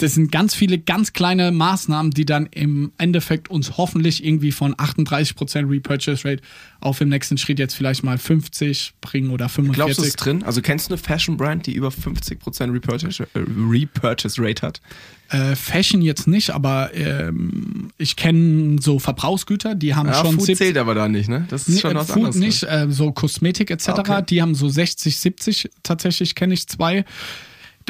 das 0.00 0.14
sind 0.14 0.32
ganz 0.32 0.54
viele 0.54 0.78
ganz 0.78 1.12
kleine 1.12 1.52
Maßnahmen, 1.52 2.10
die 2.10 2.24
dann 2.24 2.46
im 2.46 2.92
Endeffekt 2.96 3.50
uns 3.50 3.76
hoffentlich 3.76 4.24
irgendwie 4.24 4.50
von 4.50 4.74
38% 4.74 5.68
Repurchase 5.68 6.26
Rate 6.26 6.42
auf 6.80 7.02
im 7.02 7.10
nächsten 7.10 7.36
Schritt 7.36 7.58
jetzt 7.58 7.74
vielleicht 7.74 8.02
mal 8.02 8.16
50 8.16 8.94
bringen 9.02 9.30
oder 9.30 9.50
45. 9.50 9.74
Glaubst 9.74 9.98
du 9.98 10.04
es 10.04 10.16
drin? 10.16 10.42
Also 10.42 10.62
kennst 10.62 10.88
du 10.88 10.94
eine 10.94 11.02
Fashion 11.02 11.36
Brand, 11.36 11.66
die 11.66 11.74
über 11.74 11.88
50% 11.88 12.72
Repurchase, 12.72 13.24
äh, 13.34 13.40
Repurchase 13.68 14.42
Rate 14.42 14.66
hat? 14.66 14.80
Äh, 15.28 15.54
Fashion 15.54 16.00
jetzt 16.00 16.26
nicht, 16.26 16.50
aber 16.50 16.94
ähm, 16.94 17.90
ich 17.98 18.16
kenne 18.16 18.78
so 18.80 18.98
Verbrauchsgüter, 18.98 19.74
die 19.74 19.94
haben 19.94 20.08
ja, 20.08 20.14
schon 20.14 20.32
Food 20.32 20.46
70, 20.46 20.56
zählt 20.56 20.78
aber 20.78 20.94
da 20.94 21.08
nicht, 21.08 21.28
ne? 21.28 21.46
Das 21.50 21.68
ist 21.68 21.80
schon 21.82 21.94
was 21.94 22.08
Food 22.08 22.16
anderes. 22.16 22.36
nicht, 22.36 22.62
äh, 22.62 22.86
so 22.88 23.12
Kosmetik 23.12 23.70
etc. 23.70 23.90
Okay. 23.90 24.22
Die 24.28 24.40
haben 24.40 24.54
so 24.54 24.68
60, 24.68 25.18
70 25.18 25.70
tatsächlich 25.82 26.34
kenne 26.34 26.54
ich 26.54 26.66
zwei. 26.66 27.04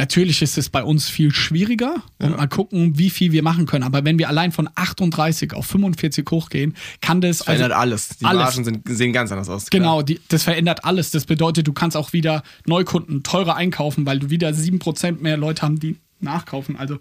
Natürlich 0.01 0.41
ist 0.41 0.57
es 0.57 0.71
bei 0.71 0.83
uns 0.83 1.11
viel 1.11 1.31
schwieriger 1.31 1.97
und 2.19 2.31
ja. 2.31 2.37
mal 2.39 2.49
gucken, 2.49 2.99
wie 2.99 3.11
viel 3.11 3.33
wir 3.33 3.43
machen 3.43 3.67
können. 3.67 3.85
Aber 3.85 4.03
wenn 4.03 4.19
wir 4.19 4.31
allein 4.31 4.51
von 4.51 4.67
38 4.75 5.53
auf 5.53 5.67
45 5.67 6.27
hochgehen, 6.31 6.75
kann 7.03 7.21
das. 7.21 7.37
Das 7.37 7.45
verändert 7.45 7.73
also 7.73 7.81
alles. 7.83 8.09
Die 8.19 8.25
alles. 8.25 8.43
Margen 8.43 8.65
sind, 8.65 8.89
sehen 8.89 9.13
ganz 9.13 9.31
anders 9.31 9.51
aus. 9.51 9.69
Genau, 9.69 10.01
die, 10.01 10.19
das 10.29 10.45
verändert 10.45 10.87
alles. 10.87 11.11
Das 11.11 11.27
bedeutet, 11.27 11.69
du 11.69 11.75
kannst 11.75 11.99
auch 11.99 12.15
wieder 12.15 12.43
Neukunden 12.65 13.23
teurer 13.23 13.57
einkaufen, 13.57 14.07
weil 14.07 14.21
du 14.21 14.31
wieder 14.31 14.49
7% 14.49 15.21
mehr 15.21 15.37
Leute 15.37 15.61
haben, 15.61 15.79
die 15.79 15.99
nachkaufen. 16.21 16.77
Also, 16.77 16.99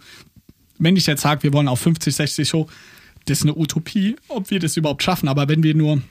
wenn 0.77 0.97
ich 0.97 1.07
jetzt 1.07 1.21
sage, 1.21 1.43
wir 1.43 1.53
wollen 1.53 1.69
auf 1.69 1.79
50, 1.79 2.13
60 2.13 2.53
hoch, 2.53 2.69
das 3.27 3.37
ist 3.37 3.43
eine 3.43 3.55
Utopie, 3.55 4.17
ob 4.27 4.51
wir 4.51 4.59
das 4.59 4.75
überhaupt 4.75 5.03
schaffen. 5.03 5.29
Aber 5.29 5.47
wenn 5.47 5.63
wir 5.63 5.73
nur 5.73 6.01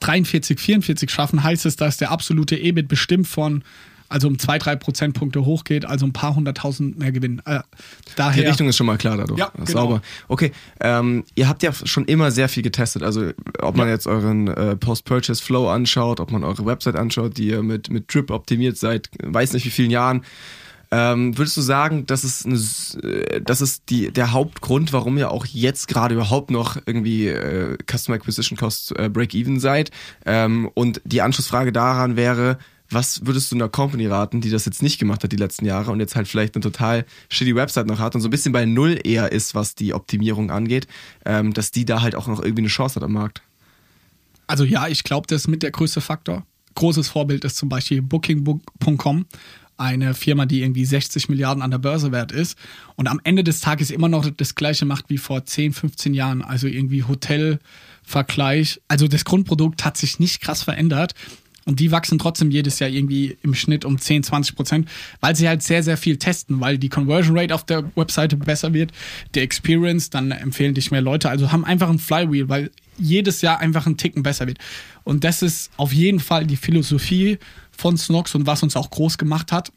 43, 0.00 0.58
44 0.58 1.10
schaffen, 1.10 1.44
heißt 1.44 1.66
es, 1.66 1.76
dass 1.76 1.98
der 1.98 2.10
absolute 2.10 2.56
EBIT 2.56 2.88
bestimmt 2.88 3.28
von 3.28 3.62
also 4.08 4.28
um 4.28 4.38
zwei, 4.38 4.58
drei 4.58 4.76
Prozentpunkte 4.76 5.44
hochgeht, 5.44 5.84
also 5.84 6.06
ein 6.06 6.12
paar 6.12 6.34
hunderttausend 6.36 6.98
mehr 6.98 7.12
Gewinn. 7.12 7.42
Äh, 7.44 7.60
daher, 8.16 8.42
Die 8.42 8.48
Richtung 8.48 8.68
ist 8.68 8.76
schon 8.76 8.86
mal 8.86 8.98
klar 8.98 9.16
dadurch. 9.16 9.38
Ja, 9.38 9.50
genau. 9.54 9.66
Sauber. 9.66 10.02
Okay, 10.28 10.52
ähm, 10.80 11.24
ihr 11.34 11.48
habt 11.48 11.62
ja 11.62 11.72
schon 11.72 12.04
immer 12.06 12.30
sehr 12.30 12.48
viel 12.48 12.62
getestet. 12.62 13.02
Also 13.02 13.30
ob 13.60 13.76
man 13.76 13.88
ja. 13.88 13.94
jetzt 13.94 14.06
euren 14.06 14.48
äh, 14.48 14.76
Post-Purchase-Flow 14.76 15.68
anschaut, 15.68 16.20
ob 16.20 16.30
man 16.30 16.44
eure 16.44 16.66
Website 16.66 16.96
anschaut, 16.96 17.36
die 17.36 17.48
ihr 17.48 17.62
mit, 17.62 17.90
mit 17.90 18.12
Drip 18.12 18.30
optimiert 18.30 18.76
seit 18.76 19.10
weiß 19.22 19.52
nicht 19.52 19.64
wie 19.66 19.70
vielen 19.70 19.90
Jahren. 19.90 20.22
Ähm, 20.90 21.36
würdest 21.36 21.56
du 21.56 21.62
sagen, 21.62 22.06
das 22.06 22.22
ist, 22.22 22.46
eine, 22.46 22.56
äh, 23.10 23.40
das 23.40 23.60
ist 23.60 23.90
die, 23.90 24.12
der 24.12 24.32
Hauptgrund, 24.32 24.92
warum 24.92 25.18
ihr 25.18 25.30
auch 25.30 25.44
jetzt 25.46 25.88
gerade 25.88 26.14
überhaupt 26.14 26.50
noch 26.50 26.76
irgendwie 26.86 27.26
äh, 27.26 27.76
Customer 27.90 28.16
Acquisition 28.16 28.56
Cost 28.56 28.96
äh, 28.96 29.08
Break-Even 29.08 29.58
seid? 29.58 29.90
Ähm, 30.24 30.70
und 30.74 31.00
die 31.04 31.22
Anschlussfrage 31.22 31.72
daran 31.72 32.16
wäre, 32.16 32.58
was 32.90 33.26
würdest 33.26 33.50
du 33.50 33.56
einer 33.56 33.68
Company 33.68 34.06
raten, 34.06 34.40
die 34.40 34.50
das 34.50 34.64
jetzt 34.64 34.82
nicht 34.82 34.98
gemacht 34.98 35.24
hat 35.24 35.32
die 35.32 35.36
letzten 35.36 35.66
Jahre 35.66 35.90
und 35.90 36.00
jetzt 36.00 36.16
halt 36.16 36.28
vielleicht 36.28 36.54
eine 36.54 36.62
total 36.62 37.04
shitty 37.28 37.54
Website 37.54 37.86
noch 37.86 37.98
hat 37.98 38.14
und 38.14 38.20
so 38.20 38.28
ein 38.28 38.30
bisschen 38.30 38.52
bei 38.52 38.64
Null 38.64 38.98
eher 39.02 39.32
ist, 39.32 39.54
was 39.54 39.74
die 39.74 39.94
Optimierung 39.94 40.50
angeht, 40.50 40.86
ähm, 41.24 41.52
dass 41.52 41.70
die 41.70 41.84
da 41.84 42.02
halt 42.02 42.14
auch 42.14 42.26
noch 42.26 42.40
irgendwie 42.40 42.62
eine 42.62 42.68
Chance 42.68 42.96
hat 42.96 43.02
am 43.02 43.12
Markt? 43.12 43.42
Also 44.46 44.64
ja, 44.64 44.88
ich 44.88 45.02
glaube, 45.04 45.26
das 45.26 45.42
ist 45.42 45.48
mit 45.48 45.62
der 45.62 45.72
größte 45.72 46.00
Faktor. 46.00 46.46
Großes 46.74 47.08
Vorbild 47.08 47.44
ist 47.44 47.56
zum 47.56 47.68
Beispiel 47.68 48.02
Booking.com 48.02 49.26
eine 49.78 50.14
Firma, 50.14 50.46
die 50.46 50.62
irgendwie 50.62 50.84
60 50.84 51.28
Milliarden 51.28 51.62
an 51.62 51.70
der 51.70 51.78
Börse 51.78 52.12
wert 52.12 52.32
ist 52.32 52.56
und 52.96 53.08
am 53.08 53.20
Ende 53.24 53.44
des 53.44 53.60
Tages 53.60 53.90
immer 53.90 54.08
noch 54.08 54.28
das 54.30 54.54
gleiche 54.54 54.86
macht 54.86 55.10
wie 55.10 55.18
vor 55.18 55.44
10, 55.44 55.72
15 55.72 56.14
Jahren. 56.14 56.42
Also 56.42 56.66
irgendwie 56.66 57.04
Hotelvergleich. 57.04 58.80
Also 58.88 59.08
das 59.08 59.24
Grundprodukt 59.24 59.84
hat 59.84 59.96
sich 59.96 60.18
nicht 60.18 60.40
krass 60.40 60.62
verändert. 60.62 61.14
Und 61.66 61.80
die 61.80 61.90
wachsen 61.90 62.18
trotzdem 62.18 62.52
jedes 62.52 62.78
Jahr 62.78 62.88
irgendwie 62.88 63.36
im 63.42 63.52
Schnitt 63.54 63.84
um 63.84 63.98
10, 63.98 64.22
20 64.22 64.54
Prozent, 64.54 64.88
weil 65.20 65.34
sie 65.34 65.48
halt 65.48 65.64
sehr, 65.64 65.82
sehr 65.82 65.96
viel 65.96 66.16
testen, 66.16 66.60
weil 66.60 66.78
die 66.78 66.88
Conversion 66.88 67.36
Rate 67.36 67.54
auf 67.54 67.66
der 67.66 67.90
Webseite 67.96 68.36
besser 68.36 68.72
wird, 68.72 68.92
der 69.34 69.42
Experience, 69.42 70.08
dann 70.08 70.30
empfehlen 70.30 70.74
dich 70.74 70.92
mehr 70.92 71.00
Leute. 71.00 71.28
Also 71.28 71.50
haben 71.50 71.64
einfach 71.64 71.90
ein 71.90 71.98
Flywheel, 71.98 72.48
weil 72.48 72.70
jedes 72.96 73.42
Jahr 73.42 73.58
einfach 73.58 73.86
ein 73.86 73.96
Ticken 73.96 74.22
besser 74.22 74.46
wird. 74.46 74.58
Und 75.02 75.24
das 75.24 75.42
ist 75.42 75.72
auf 75.76 75.92
jeden 75.92 76.20
Fall 76.20 76.46
die 76.46 76.56
Philosophie 76.56 77.38
von 77.72 77.96
Snox 77.96 78.36
und 78.36 78.46
was 78.46 78.62
uns 78.62 78.76
auch 78.76 78.90
groß 78.90 79.18
gemacht 79.18 79.50
hat 79.50 79.72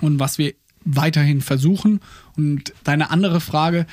und 0.00 0.20
was 0.20 0.38
wir 0.38 0.54
weiterhin 0.84 1.40
versuchen. 1.40 2.00
Und 2.36 2.72
deine 2.84 3.10
andere 3.10 3.40
Frage, 3.40 3.86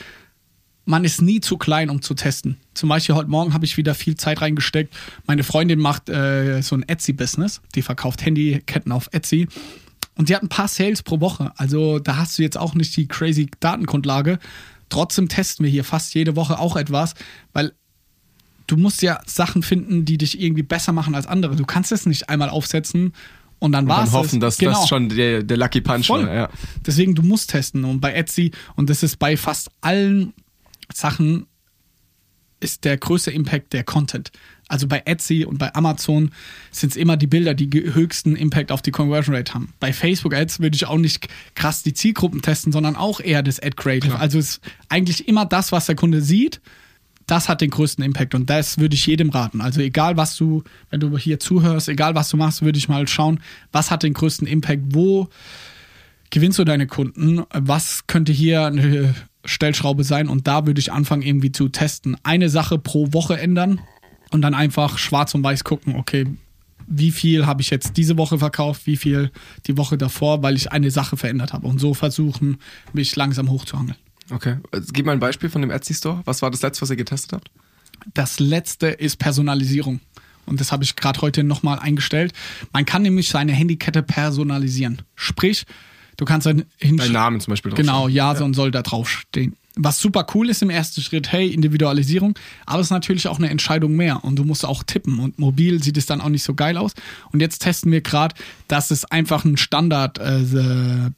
man 0.86 1.04
ist 1.04 1.22
nie 1.22 1.42
zu 1.42 1.58
klein, 1.58 1.90
um 1.90 2.02
zu 2.02 2.14
testen. 2.14 2.58
Zum 2.74 2.90
Beispiel 2.90 3.16
heute 3.16 3.30
Morgen 3.30 3.54
habe 3.54 3.66
ich 3.66 3.76
wieder 3.78 3.96
viel 3.96 4.16
Zeit 4.16 4.42
reingesteckt. 4.42 4.94
Meine 5.26 5.44
Freundin 5.44 5.80
macht 5.80 6.10
äh, 6.10 6.62
so 6.62 6.76
ein 6.76 6.84
Etsy-Business. 6.88 7.62
Die 7.74 7.82
verkauft 7.82 8.24
Handyketten 8.24 8.92
auf 8.92 9.10
Etsy. 9.12 9.48
Und 10.16 10.30
die 10.30 10.36
hat 10.36 10.44
ein 10.44 10.50
paar 10.50 10.68
Sales 10.68 11.04
pro 11.04 11.20
Woche. 11.20 11.52
Also 11.58 12.00
da 12.00 12.18
hast 12.18 12.38
du 12.38 12.44
jetzt 12.44 12.58
auch 12.58 12.76
nicht 12.76 12.96
die 12.96 13.08
crazy 13.08 13.50
Datengrundlage. 13.60 14.40
Trotzdem 14.90 15.28
testen 15.28 15.66
wir 15.66 15.72
hier 15.72 15.84
fast 15.84 16.14
jede 16.14 16.36
Woche 16.36 16.60
auch 16.60 16.76
etwas, 16.76 17.16
weil 17.52 17.74
du 18.68 18.78
musst 18.78 19.02
ja 19.02 19.20
Sachen 19.26 19.64
finden, 19.64 20.06
die 20.06 20.18
dich 20.18 20.40
irgendwie 20.40 20.64
besser 20.64 20.94
machen 20.94 21.16
als 21.16 21.28
andere. 21.28 21.56
Du 21.56 21.66
kannst 21.66 21.92
es 21.92 22.06
nicht 22.06 22.30
einmal 22.30 22.50
aufsetzen 22.50 23.14
und 23.60 23.72
dann 23.72 23.88
war 23.88 24.04
es. 24.04 24.10
Und 24.10 24.16
hoffen, 24.16 24.40
dass 24.40 24.58
genau. 24.58 24.80
das 24.80 24.88
schon 24.88 25.10
der, 25.10 25.44
der 25.44 25.58
Lucky 25.58 25.82
Punch 25.82 26.10
war. 26.10 26.34
Ja. 26.34 26.50
Deswegen, 26.86 27.16
du 27.16 27.24
musst 27.24 27.50
testen. 27.50 27.84
Und 27.84 28.00
bei 28.00 28.14
Etsy, 28.14 28.52
und 28.76 28.90
das 28.90 29.02
ist 29.02 29.18
bei 29.18 29.36
fast 29.38 29.70
allen 29.82 30.34
Sachen, 30.94 31.48
ist 32.60 32.86
der 32.86 32.98
größte 32.98 33.32
Impact 33.32 33.74
der 33.74 33.84
Content. 33.84 34.32
Also 34.68 34.88
bei 34.88 35.04
Etsy 35.06 35.46
und 35.46 35.60
bei 35.60 35.74
Amazon 35.76 36.32
sind 36.72 36.92
es 36.92 36.96
immer 36.96 37.18
die 37.18 37.28
Bilder, 37.28 37.54
die 37.54 37.70
höchsten 37.70 38.36
Impact 38.36 38.72
auf 38.72 38.82
die 38.82 38.92
Conversion 38.92 39.36
Rate 39.36 39.54
haben. 39.54 39.74
Bei 39.80 39.94
Facebook 39.94 40.34
Ads 40.34 40.60
würde 40.60 40.76
ich 40.76 40.86
auch 40.86 40.98
nicht 40.98 41.28
krass 41.54 41.84
die 41.84 41.94
Zielgruppen 41.94 42.42
testen, 42.42 42.72
sondern 42.72 42.96
auch 42.96 43.20
eher 43.20 43.44
das 43.44 43.60
Ad 43.60 43.76
Creative. 43.76 44.18
Also 44.18 44.40
es 44.40 44.50
ist 44.50 44.62
eigentlich 44.90 45.28
immer 45.28 45.46
das, 45.46 45.72
was 45.72 45.86
der 45.86 45.96
Kunde 45.96 46.22
sieht, 46.22 46.62
das 47.28 47.50
hat 47.50 47.62
den 47.62 47.72
größten 47.72 48.04
Impact 48.04 48.36
und 48.36 48.50
das 48.50 48.78
würde 48.78 48.96
ich 48.96 49.06
jedem 49.06 49.30
raten. 49.30 49.62
Also 49.62 49.82
egal 49.82 50.18
was 50.18 50.36
du, 50.36 50.64
wenn 50.90 51.00
du 51.00 51.18
hier 51.18 51.40
zuhörst, 51.40 51.90
egal 51.90 52.16
was 52.16 52.30
du 52.30 52.38
machst, 52.38 52.62
würde 52.62 52.78
ich 52.78 52.88
mal 52.88 53.08
schauen, 53.08 53.40
was 53.72 53.92
hat 53.92 54.04
den 54.04 54.14
größten 54.14 54.48
Impact, 54.48 54.82
wo 54.90 55.30
gewinnst 56.30 56.60
du 56.60 56.64
deine 56.64 56.88
Kunden, 56.88 57.44
was 57.52 58.08
könnte 58.08 58.32
hier 58.32 58.66
eine 58.66 59.14
Stellschraube 59.46 60.04
sein 60.04 60.28
und 60.28 60.48
da 60.48 60.66
würde 60.66 60.80
ich 60.80 60.92
anfangen 60.92 61.22
irgendwie 61.22 61.52
zu 61.52 61.70
testen. 61.70 62.18
Eine 62.24 62.50
Sache 62.50 62.78
pro 62.78 63.14
Woche 63.14 63.38
ändern 63.38 63.80
und 64.32 64.42
dann 64.42 64.54
einfach 64.54 64.98
schwarz 64.98 65.34
und 65.36 65.44
weiß 65.44 65.64
gucken, 65.64 65.96
okay, 65.96 66.28
wie 66.88 67.12
viel 67.12 67.46
habe 67.46 67.62
ich 67.62 67.70
jetzt 67.70 67.98
diese 67.98 68.18
Woche 68.18 68.38
verkauft, 68.38 68.86
wie 68.86 68.98
viel 68.98 69.32
die 69.66 69.78
Woche 69.78 69.98
davor, 69.98 70.44
weil 70.44 70.56
ich 70.56 70.72
eine 70.72 70.92
Sache 70.92 71.18
verändert 71.18 71.54
habe 71.54 71.68
und 71.68 71.80
so 71.80 71.94
versuchen, 71.94 72.58
mich 72.94 73.16
langsam 73.16 73.50
hochzuhangeln. 73.50 73.98
Okay. 74.30 74.58
Also, 74.72 74.92
Gib 74.94 75.06
mal 75.06 75.14
ein 75.14 75.20
Beispiel 75.20 75.50
von 75.50 75.62
dem 75.62 75.72
Etsy 75.72 75.94
Store. 75.94 76.22
Was 76.26 76.42
war 76.42 76.52
das 76.52 76.62
letzte, 76.62 76.82
was 76.82 76.90
ihr 76.90 76.96
getestet 76.96 77.34
habt? 77.34 77.52
Das 78.14 78.40
letzte 78.40 78.88
ist 78.88 79.18
Personalisierung. 79.18 80.00
Und 80.46 80.60
das 80.60 80.72
habe 80.72 80.84
ich 80.84 80.96
gerade 80.96 81.22
heute 81.22 81.44
nochmal 81.44 81.80
eingestellt. 81.80 82.34
Man 82.72 82.86
kann 82.86 83.02
nämlich 83.02 83.30
seine 83.30 83.52
Handykette 83.52 84.04
personalisieren. 84.04 85.02
Sprich, 85.16 85.66
du 86.18 86.26
kannst 86.26 86.46
dann 86.46 86.58
Dein 86.58 86.68
hinschreiben. 86.78 87.14
Namen 87.14 87.40
zum 87.40 87.52
Beispiel. 87.52 87.74
Genau. 87.74 88.08
Jason 88.08 88.54
soll 88.54 88.72
da 88.72 88.82
draufstehen. 88.82 89.56
Was 89.78 90.00
super 90.00 90.26
cool 90.34 90.50
ist 90.50 90.62
im 90.62 90.70
ersten 90.70 91.02
Schritt, 91.02 91.34
hey, 91.34 91.50
Individualisierung, 91.50 92.40
aber 92.66 92.80
es 92.80 92.88
ist 92.88 92.92
natürlich 92.92 93.28
auch 93.28 93.40
eine 93.40 93.50
Entscheidung 93.50 93.98
mehr 93.98 94.24
und 94.24 94.38
du 94.38 94.46
musst 94.46 94.66
auch 94.66 94.84
tippen 94.84 95.20
und 95.20 95.38
mobil 95.38 95.84
sieht 95.84 95.98
es 95.98 96.06
dann 96.06 96.22
auch 96.22 96.30
nicht 96.30 96.44
so 96.44 96.54
geil 96.54 96.78
aus. 96.78 96.94
Und 97.34 97.42
jetzt 97.42 97.60
testen 97.60 97.92
wir 97.92 98.00
gerade, 98.00 98.36
dass 98.70 98.90
es 98.90 99.04
einfach 99.04 99.44
einen 99.44 99.58
Standard 99.58 100.18
äh, 100.18 101.10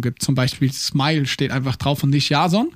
gibt. 0.00 0.22
Zum 0.22 0.34
Beispiel 0.34 0.72
Smile 0.72 1.26
steht 1.26 1.52
einfach 1.52 1.76
drauf 1.76 2.02
und 2.02 2.10
nicht 2.10 2.28
Jason. 2.28 2.72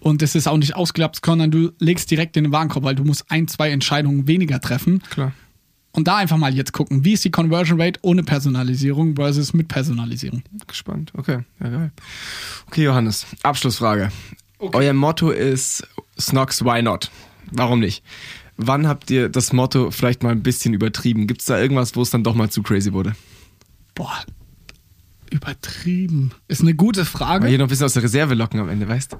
Und 0.00 0.22
es 0.22 0.34
ist 0.34 0.46
auch 0.46 0.58
nicht 0.58 0.76
ausgelappt, 0.76 1.20
sondern 1.24 1.50
du 1.50 1.72
legst 1.78 2.10
direkt 2.10 2.36
in 2.36 2.44
den 2.44 2.52
Warenkorb, 2.52 2.84
weil 2.84 2.94
du 2.94 3.04
musst 3.04 3.30
ein, 3.30 3.48
zwei 3.48 3.70
Entscheidungen 3.70 4.26
weniger 4.26 4.60
treffen. 4.60 5.02
Klar. 5.10 5.32
Und 5.94 6.08
da 6.08 6.16
einfach 6.16 6.36
mal 6.36 6.52
jetzt 6.52 6.72
gucken, 6.72 7.04
wie 7.04 7.12
ist 7.12 7.24
die 7.24 7.30
Conversion 7.30 7.80
Rate 7.80 8.00
ohne 8.02 8.24
Personalisierung 8.24 9.14
versus 9.14 9.54
mit 9.54 9.68
Personalisierung. 9.68 10.42
Gespannt. 10.66 11.12
Okay, 11.16 11.38
ja 11.60 11.68
geil. 11.68 11.92
Okay, 12.66 12.84
Johannes, 12.84 13.26
Abschlussfrage. 13.42 14.10
Euer 14.58 14.92
Motto 14.92 15.30
ist 15.30 15.86
Snox, 16.18 16.64
why 16.64 16.82
not? 16.82 17.10
Warum 17.52 17.78
nicht? 17.78 18.02
Wann 18.56 18.88
habt 18.88 19.10
ihr 19.10 19.28
das 19.28 19.52
Motto 19.52 19.92
vielleicht 19.92 20.24
mal 20.24 20.32
ein 20.32 20.42
bisschen 20.42 20.74
übertrieben? 20.74 21.28
Gibt 21.28 21.40
es 21.40 21.46
da 21.46 21.60
irgendwas, 21.60 21.94
wo 21.94 22.02
es 22.02 22.10
dann 22.10 22.24
doch 22.24 22.34
mal 22.34 22.50
zu 22.50 22.62
crazy 22.62 22.92
wurde? 22.92 23.14
Boah, 23.94 24.24
übertrieben. 25.30 26.32
Ist 26.48 26.62
eine 26.62 26.74
gute 26.74 27.04
Frage. 27.04 27.44
Weil 27.44 27.50
hier 27.50 27.58
noch 27.58 27.66
ein 27.66 27.68
bisschen 27.68 27.86
aus 27.86 27.94
der 27.94 28.02
Reserve 28.02 28.34
locken 28.34 28.58
am 28.58 28.68
Ende, 28.68 28.88
weißt 28.88 29.16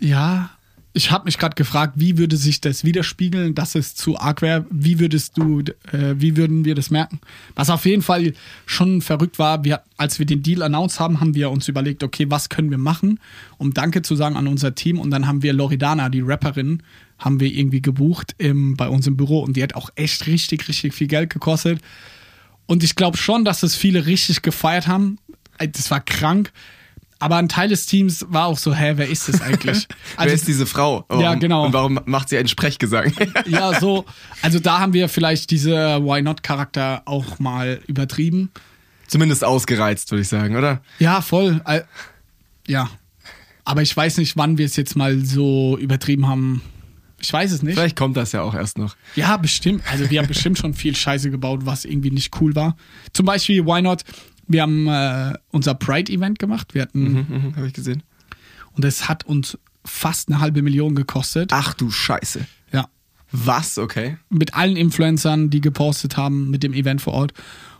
Ja, 0.00 0.50
ich 0.94 1.10
habe 1.10 1.24
mich 1.24 1.38
gerade 1.38 1.54
gefragt, 1.54 1.94
wie 1.96 2.18
würde 2.18 2.36
sich 2.36 2.60
das 2.60 2.84
widerspiegeln, 2.84 3.54
dass 3.54 3.74
es 3.74 3.94
zu 3.94 4.18
arg 4.18 4.42
wäre? 4.42 4.66
Wie 4.70 4.98
würdest 4.98 5.38
du, 5.38 5.60
äh, 5.60 6.14
wie 6.16 6.36
würden 6.36 6.66
wir 6.66 6.74
das 6.74 6.90
merken? 6.90 7.20
Was 7.54 7.70
auf 7.70 7.86
jeden 7.86 8.02
Fall 8.02 8.34
schon 8.66 9.00
verrückt 9.00 9.38
war, 9.38 9.64
wir, 9.64 9.82
als 9.96 10.18
wir 10.18 10.26
den 10.26 10.42
Deal 10.42 10.62
announced 10.62 11.00
haben, 11.00 11.20
haben 11.20 11.34
wir 11.34 11.50
uns 11.50 11.66
überlegt, 11.68 12.02
okay, 12.02 12.26
was 12.28 12.50
können 12.50 12.70
wir 12.70 12.78
machen, 12.78 13.20
um 13.56 13.72
Danke 13.72 14.02
zu 14.02 14.16
sagen 14.16 14.36
an 14.36 14.46
unser 14.46 14.74
Team. 14.74 15.00
Und 15.00 15.10
dann 15.10 15.26
haben 15.26 15.42
wir 15.42 15.54
Loredana, 15.54 16.10
die 16.10 16.20
Rapperin, 16.20 16.82
haben 17.18 17.40
wir 17.40 17.50
irgendwie 17.50 17.80
gebucht 17.80 18.34
im, 18.36 18.76
bei 18.76 18.88
uns 18.88 19.06
im 19.06 19.16
Büro 19.16 19.40
und 19.40 19.56
die 19.56 19.62
hat 19.62 19.74
auch 19.74 19.90
echt 19.94 20.26
richtig, 20.26 20.68
richtig 20.68 20.92
viel 20.92 21.06
Geld 21.06 21.30
gekostet. 21.30 21.80
Und 22.66 22.84
ich 22.84 22.96
glaube 22.96 23.16
schon, 23.16 23.44
dass 23.44 23.62
es 23.62 23.74
viele 23.74 24.04
richtig 24.06 24.42
gefeiert 24.42 24.88
haben. 24.88 25.18
Das 25.58 25.90
war 25.90 26.00
krank. 26.00 26.52
Aber 27.22 27.36
ein 27.36 27.48
Teil 27.48 27.68
des 27.68 27.86
Teams 27.86 28.26
war 28.30 28.46
auch 28.46 28.58
so, 28.58 28.74
hä, 28.74 28.94
wer 28.96 29.08
ist 29.08 29.28
das 29.28 29.40
eigentlich? 29.40 29.86
Wer 30.18 30.32
ist 30.32 30.48
diese 30.48 30.66
Frau? 30.66 31.04
Warum, 31.06 31.22
Ja, 31.22 31.34
genau. 31.36 31.66
Und 31.66 31.72
warum 31.72 32.00
macht 32.04 32.28
sie 32.28 32.36
einen 32.36 32.48
Sprechgesang? 32.48 33.12
ja, 33.46 33.78
so. 33.78 34.04
Also 34.42 34.58
da 34.58 34.80
haben 34.80 34.92
wir 34.92 35.08
vielleicht 35.08 35.52
diese 35.52 36.02
Why 36.02 36.20
Not 36.20 36.42
Charakter 36.42 37.02
auch 37.04 37.38
mal 37.38 37.80
übertrieben. 37.86 38.50
Zumindest 39.06 39.44
ausgereizt, 39.44 40.10
würde 40.10 40.22
ich 40.22 40.28
sagen, 40.28 40.56
oder? 40.56 40.82
Ja, 40.98 41.20
voll. 41.20 41.60
Ja. 42.66 42.90
Aber 43.64 43.82
ich 43.82 43.96
weiß 43.96 44.18
nicht, 44.18 44.36
wann 44.36 44.58
wir 44.58 44.66
es 44.66 44.74
jetzt 44.74 44.96
mal 44.96 45.24
so 45.24 45.78
übertrieben 45.78 46.26
haben. 46.26 46.60
Ich 47.20 47.32
weiß 47.32 47.52
es 47.52 47.62
nicht. 47.62 47.74
Vielleicht 47.74 47.96
kommt 47.96 48.16
das 48.16 48.32
ja 48.32 48.42
auch 48.42 48.54
erst 48.56 48.78
noch. 48.78 48.96
Ja, 49.14 49.36
bestimmt. 49.36 49.84
Also 49.88 50.10
wir 50.10 50.18
haben 50.18 50.26
bestimmt 50.26 50.58
schon 50.58 50.74
viel 50.74 50.96
Scheiße 50.96 51.30
gebaut, 51.30 51.60
was 51.62 51.84
irgendwie 51.84 52.10
nicht 52.10 52.40
cool 52.40 52.56
war. 52.56 52.76
Zum 53.12 53.26
Beispiel 53.26 53.64
Why 53.64 53.80
Not? 53.80 54.02
Wir 54.46 54.62
haben 54.62 54.86
äh, 54.88 55.34
unser 55.50 55.74
Pride-Event 55.74 56.38
gemacht. 56.38 56.74
Wir 56.74 56.82
hatten 56.82 57.12
Mhm, 57.28 57.56
Habe 57.56 57.66
ich 57.66 57.72
gesehen. 57.72 58.02
und 58.74 58.84
es 58.84 59.08
hat 59.08 59.24
uns 59.24 59.58
fast 59.84 60.28
eine 60.28 60.40
halbe 60.40 60.62
Million 60.62 60.94
gekostet. 60.94 61.50
Ach 61.52 61.74
du 61.74 61.90
Scheiße. 61.90 62.46
Ja. 62.72 62.88
Was? 63.32 63.78
Okay. 63.78 64.18
mit 64.28 64.54
allen 64.54 64.76
Influencern, 64.76 65.50
die 65.50 65.60
gepostet 65.60 66.16
haben 66.16 66.50
mit 66.50 66.62
dem 66.62 66.72
Event 66.74 67.00
vor 67.00 67.14
Ort. 67.14 67.32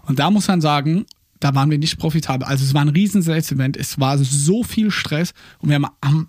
Und 0.06 0.18
da 0.18 0.30
muss 0.30 0.48
man 0.48 0.60
sagen, 0.60 1.04
da 1.40 1.54
waren 1.54 1.70
wir 1.70 1.78
nicht 1.78 1.98
profitabel. 1.98 2.46
Also 2.46 2.64
es 2.64 2.72
war 2.74 2.80
ein 2.82 2.88
riesen 2.88 3.20
Sales-Event, 3.22 3.76
es 3.76 3.98
war 4.00 4.16
so 4.18 4.62
viel 4.64 4.90
Stress 4.90 5.34
und 5.58 5.68
wir 5.68 5.76
haben 5.76 5.86
am, 6.00 6.28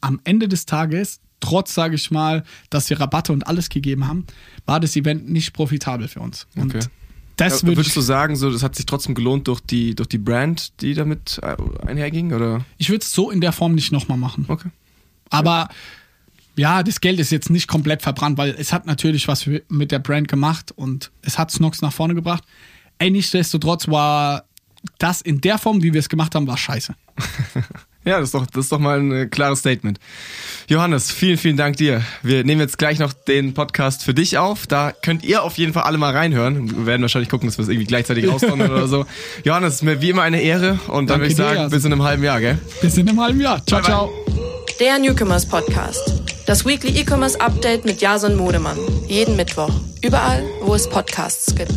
am 0.00 0.20
Ende 0.24 0.48
des 0.48 0.66
Tages, 0.66 1.20
trotz, 1.40 1.74
sage 1.74 1.94
ich 1.96 2.10
mal, 2.10 2.44
dass 2.70 2.88
wir 2.90 3.00
Rabatte 3.00 3.32
und 3.32 3.46
alles 3.46 3.68
gegeben 3.68 4.06
haben, 4.06 4.26
war 4.66 4.80
das 4.80 4.96
Event 4.96 5.28
nicht 5.28 5.52
profitabel 5.52 6.08
für 6.08 6.20
uns. 6.20 6.46
Und 6.56 6.74
Okay. 6.74 6.86
Das 7.36 7.62
Ja, 7.62 7.68
würde 7.68 7.78
Würdest 7.78 7.88
ich, 7.88 7.94
du 7.94 8.00
sagen, 8.00 8.36
so, 8.36 8.50
das 8.50 8.62
hat 8.62 8.76
sich 8.76 8.86
trotzdem 8.86 9.14
gelohnt 9.14 9.48
durch 9.48 9.60
die, 9.60 9.94
durch 9.94 10.08
die 10.08 10.18
Brand, 10.18 10.80
die 10.80 10.94
damit 10.94 11.40
äh, 11.42 11.56
einherging? 11.86 12.32
Oder? 12.32 12.64
ich 12.78 12.90
würde 12.90 13.02
es 13.02 13.12
so 13.12 13.30
in 13.30 13.40
der 13.40 13.52
Form 13.52 13.74
nicht 13.74 13.92
nochmal 13.92 14.18
machen. 14.18 14.46
Okay. 14.48 14.68
Aber 15.30 15.68
ja, 16.56 16.82
das 16.82 17.00
Geld 17.00 17.18
ist 17.18 17.32
jetzt 17.32 17.50
nicht 17.50 17.66
komplett 17.66 18.02
verbrannt, 18.02 18.38
weil 18.38 18.54
es 18.56 18.72
hat 18.72 18.86
natürlich 18.86 19.26
was 19.26 19.48
mit 19.68 19.90
der 19.90 19.98
Brand 19.98 20.28
gemacht 20.28 20.72
und 20.72 21.10
es 21.22 21.38
hat 21.38 21.50
Snox 21.50 21.82
nach 21.82 21.92
vorne 21.92 22.14
gebracht. 22.14 22.44
Ey, 22.98 23.10
nichtsdestotrotz 23.10 23.88
war 23.88 24.44
das 24.98 25.20
in 25.20 25.40
der 25.40 25.58
Form, 25.58 25.82
wie 25.82 25.92
wir 25.92 26.00
es 26.00 26.08
gemacht 26.08 26.34
haben, 26.34 26.46
war 26.46 26.56
scheiße. 26.56 26.94
Ja, 28.04 28.18
das 28.20 28.28
ist, 28.28 28.34
doch, 28.34 28.46
das 28.46 28.64
ist 28.64 28.72
doch 28.72 28.78
mal 28.78 28.98
ein 29.00 29.12
äh, 29.12 29.26
klares 29.26 29.60
Statement. 29.60 29.98
Johannes, 30.68 31.10
vielen, 31.10 31.38
vielen 31.38 31.56
Dank 31.56 31.76
dir. 31.76 32.02
Wir 32.22 32.44
nehmen 32.44 32.60
jetzt 32.60 32.76
gleich 32.78 32.98
noch 32.98 33.12
den 33.12 33.54
Podcast 33.54 34.04
für 34.04 34.12
dich 34.14 34.36
auf. 34.38 34.66
Da 34.66 34.92
könnt 34.92 35.24
ihr 35.24 35.42
auf 35.42 35.56
jeden 35.56 35.72
Fall 35.72 35.84
alle 35.84 35.96
mal 35.98 36.12
reinhören. 36.14 36.70
Wir 36.76 36.86
werden 36.86 37.02
wahrscheinlich 37.02 37.30
gucken, 37.30 37.48
dass 37.48 37.56
wir 37.58 37.62
es 37.62 37.68
irgendwie 37.68 37.86
gleichzeitig 37.86 38.28
rauskommen 38.28 38.70
oder 38.70 38.88
so. 38.88 39.06
Johannes, 39.44 39.82
mir 39.82 40.00
wie 40.02 40.10
immer 40.10 40.22
eine 40.22 40.40
Ehre 40.42 40.78
und 40.88 41.08
dann 41.08 41.20
Danke 41.20 41.22
würde 41.22 41.26
ich 41.28 41.36
dir, 41.36 41.42
sagen, 41.44 41.56
Jason. 41.56 41.70
bis 41.70 41.84
in 41.84 41.92
einem 41.92 42.02
halben 42.02 42.22
Jahr, 42.24 42.40
gell? 42.40 42.58
Bis 42.82 42.96
in 42.96 43.08
einem 43.08 43.20
halben 43.20 43.40
Jahr. 43.40 43.64
Ciao, 43.66 43.80
Bye, 43.80 43.88
bye. 43.88 43.94
ciao. 43.96 44.10
Der 44.80 44.98
Newcomers 44.98 45.46
Podcast. 45.46 46.22
Das 46.46 46.66
Weekly 46.66 46.98
E-Commerce 47.00 47.40
Update 47.40 47.84
mit 47.86 48.02
Jason 48.02 48.36
Modemann. 48.36 48.76
Jeden 49.08 49.36
Mittwoch. 49.36 49.70
Überall, 50.02 50.44
wo 50.60 50.74
es 50.74 50.88
Podcasts 50.88 51.54
gibt. 51.54 51.72